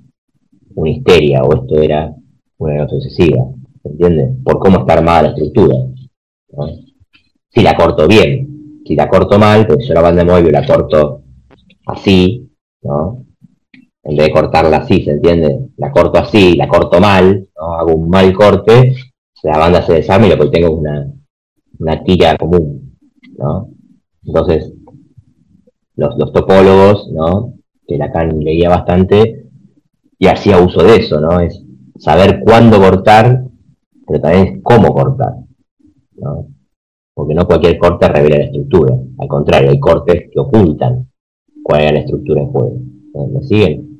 una 0.76 0.90
histeria 0.90 1.44
o 1.44 1.54
esto 1.54 1.82
era 1.82 2.14
una 2.58 2.76
nota 2.76 2.96
excesiva, 2.96 3.46
¿se 3.82 3.90
entiende? 3.90 4.32
Por 4.44 4.60
cómo 4.60 4.80
está 4.80 4.94
armada 4.94 5.24
la 5.24 5.30
estructura. 5.30 5.76
Si 7.50 7.62
la 7.62 7.76
corto 7.76 8.08
bien, 8.08 8.82
si 8.86 8.96
la 8.96 9.10
corto 9.10 9.38
mal, 9.40 9.68
porque 9.68 9.86
yo 9.86 9.94
la 9.94 10.02
banda 10.02 10.24
de 10.24 10.32
móvil 10.32 10.52
la 10.52 10.66
corto 10.66 11.24
así, 11.88 12.50
¿no? 12.84 13.26
En 14.04 14.16
vez 14.16 14.28
de 14.28 14.34
cortarla 14.34 14.78
así, 14.78 15.04
¿se 15.04 15.12
entiende? 15.12 15.70
La 15.78 15.92
corto 15.92 16.20
así, 16.20 16.56
la 16.56 16.68
corto 16.68 17.00
mal, 17.00 17.48
¿no? 17.56 17.74
Hago 17.76 17.96
un 17.96 18.10
mal 18.10 18.34
corte, 18.34 18.96
la 19.44 19.58
banda 19.58 19.82
se 19.82 19.94
desarma 19.94 20.28
y 20.28 20.30
lo 20.30 20.38
que 20.38 20.50
tengo 20.50 20.76
una, 20.76 21.12
una 21.80 22.04
tira 22.04 22.36
común, 22.38 22.98
¿no? 23.38 23.70
Entonces, 24.24 24.74
los, 25.96 26.18
los 26.18 26.32
topólogos, 26.32 27.12
¿no? 27.12 27.54
Que 27.88 27.98
Lacan 27.98 28.40
leía 28.40 28.70
bastante, 28.70 29.41
y 30.22 30.28
hacía 30.28 30.62
uso 30.62 30.84
de 30.84 30.98
eso, 30.98 31.20
¿no? 31.20 31.40
Es 31.40 31.66
saber 31.98 32.42
cuándo 32.46 32.78
cortar, 32.78 33.44
pero 34.06 34.22
también 34.22 34.62
cómo 34.62 34.94
cortar, 34.94 35.34
¿no? 36.16 36.48
Porque 37.16 37.34
no 37.34 37.48
cualquier 37.48 37.80
corte 37.80 38.08
revela 38.08 38.38
la 38.38 38.44
estructura, 38.44 38.96
al 39.18 39.28
contrario, 39.28 39.72
hay 39.72 39.80
cortes 39.80 40.30
que 40.32 40.40
ocultan 40.40 41.10
cuál 41.64 41.82
era 41.82 41.94
la 41.94 42.00
estructura 42.02 42.40
en 42.40 42.52
juego. 42.52 42.78
¿Me 43.34 43.42
siguen? 43.42 44.00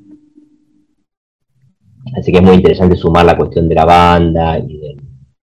Así 2.16 2.32
que 2.32 2.38
es 2.38 2.44
muy 2.44 2.54
interesante 2.54 2.96
sumar 2.96 3.26
la 3.26 3.36
cuestión 3.36 3.68
de 3.68 3.76
la 3.76 3.86
banda 3.86 4.60
y 4.60 4.80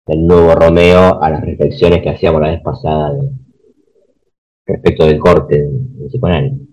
del, 0.08 0.26
nuevo 0.26 0.56
Romeo 0.56 1.22
a 1.22 1.30
las 1.30 1.42
reflexiones 1.42 2.02
que 2.02 2.12
hacíamos 2.12 2.42
la 2.42 2.52
vez 2.52 2.62
pasada 2.62 3.14
respecto 4.66 5.06
del 5.06 5.20
corte 5.20 5.58
en 5.58 6.08
psicoanálisis 6.08 6.68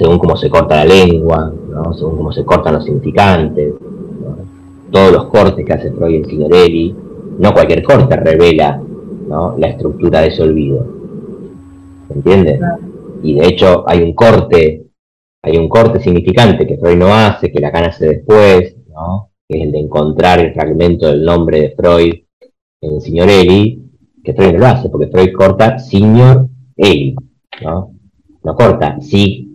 según 0.00 0.18
cómo 0.18 0.34
se 0.34 0.48
corta 0.48 0.76
la 0.76 0.86
lengua, 0.86 1.52
según 1.94 2.16
cómo 2.16 2.32
se 2.32 2.42
cortan 2.42 2.72
los 2.72 2.84
significantes, 2.84 3.74
todos 4.90 5.12
los 5.12 5.26
cortes 5.26 5.62
que 5.62 5.72
hace 5.74 5.92
Freud 5.92 6.14
en 6.14 6.24
Signorelli, 6.24 6.96
no 7.38 7.52
cualquier 7.52 7.82
corte 7.82 8.16
revela 8.16 8.82
la 9.58 9.68
estructura 9.68 10.22
de 10.22 10.28
ese 10.28 10.42
olvido. 10.42 10.86
¿Se 12.08 12.14
entiende? 12.14 12.58
Y 13.22 13.34
de 13.34 13.46
hecho 13.46 13.84
hay 13.86 14.02
un 14.02 14.14
corte, 14.14 14.86
hay 15.42 15.58
un 15.58 15.68
corte 15.68 16.00
significante 16.00 16.66
que 16.66 16.78
Freud 16.78 16.96
no 16.96 17.14
hace, 17.14 17.52
que 17.52 17.60
Lacan 17.60 17.84
hace 17.84 18.08
después, 18.08 18.74
que 19.46 19.58
es 19.58 19.64
el 19.64 19.70
de 19.70 19.80
encontrar 19.80 20.40
el 20.40 20.54
fragmento 20.54 21.08
del 21.08 21.22
nombre 21.26 21.60
de 21.60 21.70
Freud 21.76 22.14
en 22.80 23.02
Signorelli, 23.02 23.84
que 24.24 24.32
Freud 24.32 24.52
no 24.52 24.60
lo 24.60 24.66
hace, 24.66 24.88
porque 24.88 25.08
Freud 25.08 25.34
corta 25.34 25.78
Signor 25.78 26.48
Eli, 26.74 27.14
¿no? 27.62 27.92
No 28.42 28.54
corta 28.54 28.98
sí 29.02 29.48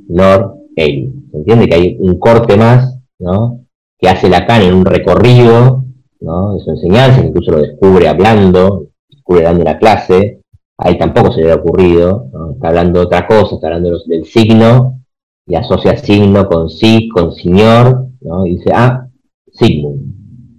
Eli. 0.76 1.14
¿Se 1.32 1.38
entiende 1.38 1.68
que 1.68 1.76
hay 1.76 1.98
un 2.00 2.20
corte 2.20 2.58
más, 2.58 3.00
¿no? 3.20 3.66
Que 3.98 4.10
hace 4.10 4.30
Lacan 4.30 4.62
en 4.62 4.74
un 4.74 4.86
recorrido, 4.86 5.86
¿no? 6.22 6.54
De 6.54 6.60
su 6.60 6.72
enseñanza, 6.72 7.24
incluso 7.24 7.52
lo 7.52 7.62
descubre 7.62 8.08
hablando, 8.08 8.88
descubre 9.10 9.44
dando 9.44 9.62
una 9.62 9.78
clase, 9.78 10.42
ahí 10.78 10.98
tampoco 10.98 11.32
se 11.32 11.42
le 11.42 11.52
ha 11.52 11.56
ocurrido, 11.56 12.30
está 12.54 12.70
hablando 12.70 13.00
de 13.00 13.06
otra 13.06 13.28
cosa, 13.28 13.56
está 13.56 13.68
hablando 13.68 13.98
del 14.06 14.26
signo, 14.26 15.02
y 15.48 15.56
asocia 15.56 15.98
signo 15.98 16.48
con 16.48 16.70
sí, 16.70 17.10
con 17.10 17.34
señor, 17.34 18.08
¿no? 18.22 18.46
y 18.46 18.58
dice, 18.58 18.72
ah, 18.74 19.08
signo, 19.52 19.94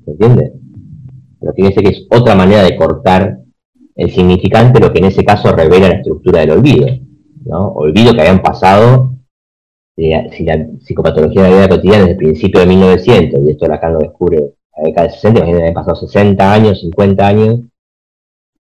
¿se 0.04 0.12
entiende? 0.12 0.52
Pero 1.40 1.52
fíjense 1.52 1.82
que 1.82 1.88
es 1.88 2.06
otra 2.10 2.34
manera 2.34 2.62
de 2.62 2.76
cortar 2.76 3.40
el 3.94 4.10
significante, 4.10 4.80
lo 4.80 4.92
que 4.92 4.98
en 4.98 5.06
ese 5.06 5.24
caso 5.24 5.52
revela 5.52 5.88
la 5.88 5.96
estructura 5.96 6.40
del 6.40 6.52
olvido, 6.52 6.86
¿no? 7.44 7.68
Olvido 7.68 8.12
que 8.14 8.20
habían 8.20 8.42
pasado 8.42 9.15
si 9.96 10.44
la 10.44 10.66
psicopatología 10.80 11.44
de 11.44 11.50
la 11.50 11.56
vida 11.56 11.68
cotidiana 11.68 11.98
desde 12.00 12.12
el 12.12 12.18
principio 12.18 12.60
de 12.60 12.66
1900, 12.66 13.40
y 13.44 13.50
esto 13.50 13.72
acá 13.72 13.88
lo 13.88 14.00
descubre 14.00 14.54
la 14.76 14.84
década 14.84 15.08
de 15.08 15.14
60, 15.14 15.38
imagínense 15.38 15.62
que 15.62 15.68
han 15.68 15.74
pasado 15.74 15.96
60 15.96 16.52
años, 16.52 16.80
50 16.80 17.26
años, 17.26 17.60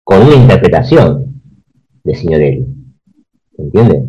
con 0.04 0.22
una 0.22 0.36
interpretación 0.36 1.42
de 2.04 2.14
Signorelli. 2.14 2.66
¿Se 3.56 3.62
entiende? 3.62 4.04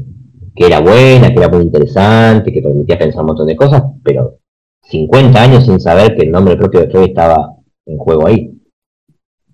Que 0.55 0.67
era 0.67 0.79
buena, 0.79 1.29
que 1.29 1.39
era 1.39 1.49
muy 1.49 1.63
interesante, 1.63 2.53
que 2.53 2.61
permitía 2.61 2.99
pensar 2.99 3.21
un 3.21 3.27
montón 3.27 3.47
de 3.47 3.55
cosas, 3.55 3.83
pero 4.03 4.37
50 4.83 5.41
años 5.41 5.65
sin 5.65 5.79
saber 5.79 6.15
que 6.15 6.23
el 6.23 6.31
nombre 6.31 6.55
propio 6.55 6.81
de 6.81 6.89
Freud 6.89 7.09
estaba 7.09 7.55
en 7.85 7.97
juego 7.97 8.27
ahí. 8.27 8.53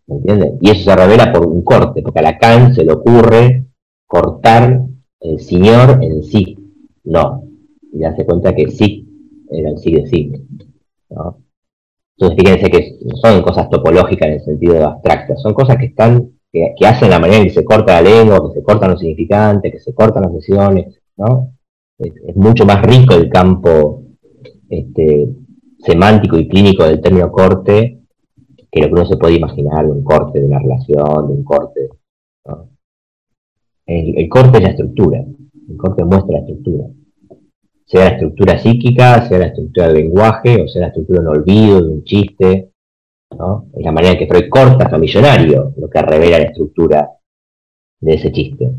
¿Me 0.07 0.15
entiende? 0.17 0.57
Y 0.59 0.69
eso 0.69 0.83
se 0.83 0.95
revela 0.95 1.31
por 1.31 1.47
un 1.47 1.63
corte, 1.63 2.01
porque 2.01 2.19
a 2.19 2.23
Lacan 2.23 2.75
se 2.75 2.83
le 2.83 2.91
ocurre 2.91 3.67
cortar 4.05 4.81
el 5.21 5.39
señor 5.39 5.99
en 6.01 6.23
sí. 6.23 6.57
No, 7.05 7.42
y 7.93 7.99
darse 7.99 8.25
cuenta 8.25 8.53
que 8.53 8.69
sí 8.69 9.07
era 9.49 9.69
el 9.69 9.77
sí 9.77 9.91
de 9.93 10.07
sí. 10.07 10.31
Entonces 12.17 12.37
fíjense 12.37 12.69
que 12.69 12.99
son 13.21 13.41
cosas 13.43 13.69
topológicas 13.69 14.27
en 14.27 14.33
el 14.33 14.41
sentido 14.41 14.87
abstracto, 14.87 15.35
son 15.37 15.53
cosas 15.53 15.77
que 15.77 15.85
están, 15.85 16.31
que, 16.51 16.73
hacen 16.85 17.09
la 17.09 17.19
manera 17.19 17.39
en 17.39 17.45
que 17.45 17.53
se 17.53 17.63
corta 17.63 18.01
la 18.01 18.09
lengua, 18.09 18.41
que 18.47 18.59
se 18.59 18.63
cortan 18.63 18.91
los 18.91 18.99
significantes, 18.99 19.71
que 19.71 19.79
se 19.79 19.93
cortan 19.93 20.23
las 20.23 20.33
sesiones, 20.33 20.99
¿no? 21.17 21.53
Es, 21.99 22.35
mucho 22.35 22.65
más 22.65 22.81
rico 22.81 23.13
el 23.13 23.29
campo 23.29 24.03
este, 24.69 25.29
semántico 25.79 26.37
y 26.37 26.47
clínico 26.47 26.85
del 26.85 27.01
término 27.01 27.31
corte 27.31 27.99
que 28.71 28.81
lo 28.81 28.87
que 28.87 28.93
uno 28.93 29.05
se 29.05 29.17
puede 29.17 29.35
imaginar 29.35 29.85
un 29.85 30.03
corte 30.03 30.39
de 30.39 30.47
una 30.47 30.57
relación, 30.57 31.27
de 31.27 31.33
un 31.33 31.43
corte. 31.43 31.89
el 33.85 34.29
corte 34.29 34.57
es 34.57 34.63
la 34.63 34.69
estructura, 34.69 35.23
el 35.69 35.77
corte 35.77 36.03
muestra 36.03 36.33
la 36.33 36.39
estructura 36.39 36.85
sea 37.93 38.05
la 38.05 38.15
estructura 38.15 38.57
psíquica, 38.57 39.27
sea 39.27 39.37
la 39.37 39.45
estructura 39.45 39.85
del 39.85 39.97
lenguaje, 39.97 40.63
o 40.63 40.67
sea 40.67 40.81
la 40.81 40.87
estructura 40.87 41.21
de 41.21 41.27
un 41.27 41.37
olvido, 41.37 41.79
de 41.79 41.89
un 41.89 42.03
chiste. 42.03 42.71
Es 43.29 43.85
la 43.85 43.91
manera 43.91 44.13
en 44.13 44.17
que 44.17 44.25
Freud 44.25 44.49
corta 44.49 44.89
a 44.91 44.97
millonario, 44.97 45.75
lo 45.77 45.87
que 45.87 46.01
revela 46.01 46.39
la 46.39 46.45
estructura 46.45 47.07
de 47.99 48.13
ese 48.15 48.31
chiste. 48.31 48.71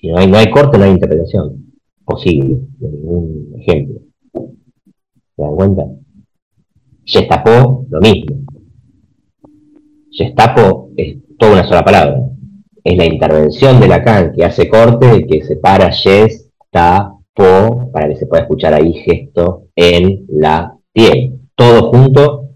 Si 0.00 0.08
no 0.08 0.16
hay, 0.16 0.26
no 0.26 0.38
hay 0.38 0.50
corte, 0.50 0.78
no 0.78 0.84
hay 0.84 0.90
interpretación 0.90 1.66
posible 2.02 2.60
de 2.78 2.88
ningún 2.88 3.52
ejemplo. 3.58 4.00
¿Se 4.32 5.42
dan 5.42 5.54
cuenta? 5.56 5.84
Gestapo, 7.04 7.86
lo 7.90 8.00
mismo. 8.00 8.36
Gestapo 10.12 10.92
es 10.96 11.18
toda 11.38 11.52
una 11.52 11.68
sola 11.68 11.84
palabra. 11.84 12.22
Es 12.82 12.96
la 12.96 13.04
intervención 13.04 13.80
de 13.80 13.88
Lacan 13.88 14.32
que 14.32 14.46
hace 14.46 14.66
corte, 14.66 15.26
que 15.26 15.44
separa 15.44 15.90
yes, 15.90 16.50
para 17.34 18.08
que 18.08 18.16
se 18.16 18.26
pueda 18.26 18.42
escuchar 18.42 18.74
ahí 18.74 18.92
gesto 18.92 19.68
en 19.74 20.26
la 20.28 20.76
piel. 20.92 21.40
Todo 21.54 21.90
junto, 21.90 22.50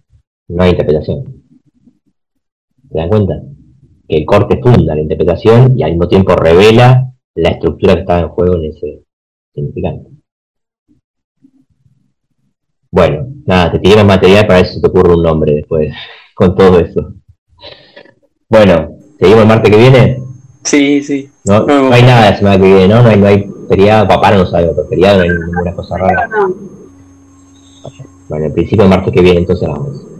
no 0.49 0.63
hay 0.63 0.71
interpretación. 0.71 1.25
¿Se 2.91 2.99
dan 2.99 3.09
cuenta? 3.09 3.43
Que 4.09 4.19
el 4.19 4.27
corte 4.27 4.61
funda 4.63 4.95
la 4.95 5.01
interpretación 5.01 5.79
y 5.79 5.83
al 5.83 5.93
mismo 5.93 6.09
tiempo 6.09 6.35
revela 6.37 7.13
la 7.35 7.51
estructura 7.51 7.95
que 7.95 8.01
estaba 8.01 8.21
en 8.21 8.29
juego 8.29 8.57
en 8.57 8.65
ese 8.67 9.03
significante. 9.55 10.11
Bueno, 12.91 13.27
nada, 13.45 13.73
te 13.73 13.81
tiré 13.81 14.05
material 14.05 14.47
para 14.47 14.61
ver 14.61 14.67
si 14.67 14.81
te 14.81 14.87
ocurre 14.87 15.15
un 15.15 15.23
nombre 15.23 15.53
después 15.53 15.93
con 16.35 16.55
todo 16.55 16.79
eso. 16.79 17.15
Bueno, 18.49 18.99
¿seguimos 19.19 19.43
el 19.43 19.49
martes 19.49 19.71
que 19.71 19.79
viene? 19.79 20.23
Sí, 20.63 21.03
sí. 21.03 21.29
No, 21.45 21.67
no, 21.67 21.93
hay 21.93 22.03
nada 22.03 22.31
la 22.31 22.37
semana 22.37 22.57
que 22.57 22.67
viene, 22.67 22.89
¿no? 22.89 23.03
No 23.03 23.09
hay, 23.09 23.19
no 23.19 23.27
hay 23.27 23.54
feriado, 23.69 24.09
papá 24.09 24.31
no 24.33 24.47
sabe 24.47 24.71
otro 24.71 24.87
feriado, 24.87 25.19
no 25.19 25.23
hay 25.25 25.31
ninguna 25.31 25.75
cosa 25.75 25.99
rara. 25.99 26.29
Bueno, 28.29 28.47
en 28.47 28.53
principio 28.53 28.85
el 28.85 28.91
martes 28.91 29.13
que 29.13 29.21
viene 29.21 29.41
entonces 29.41 29.69
vamos. 29.69 30.14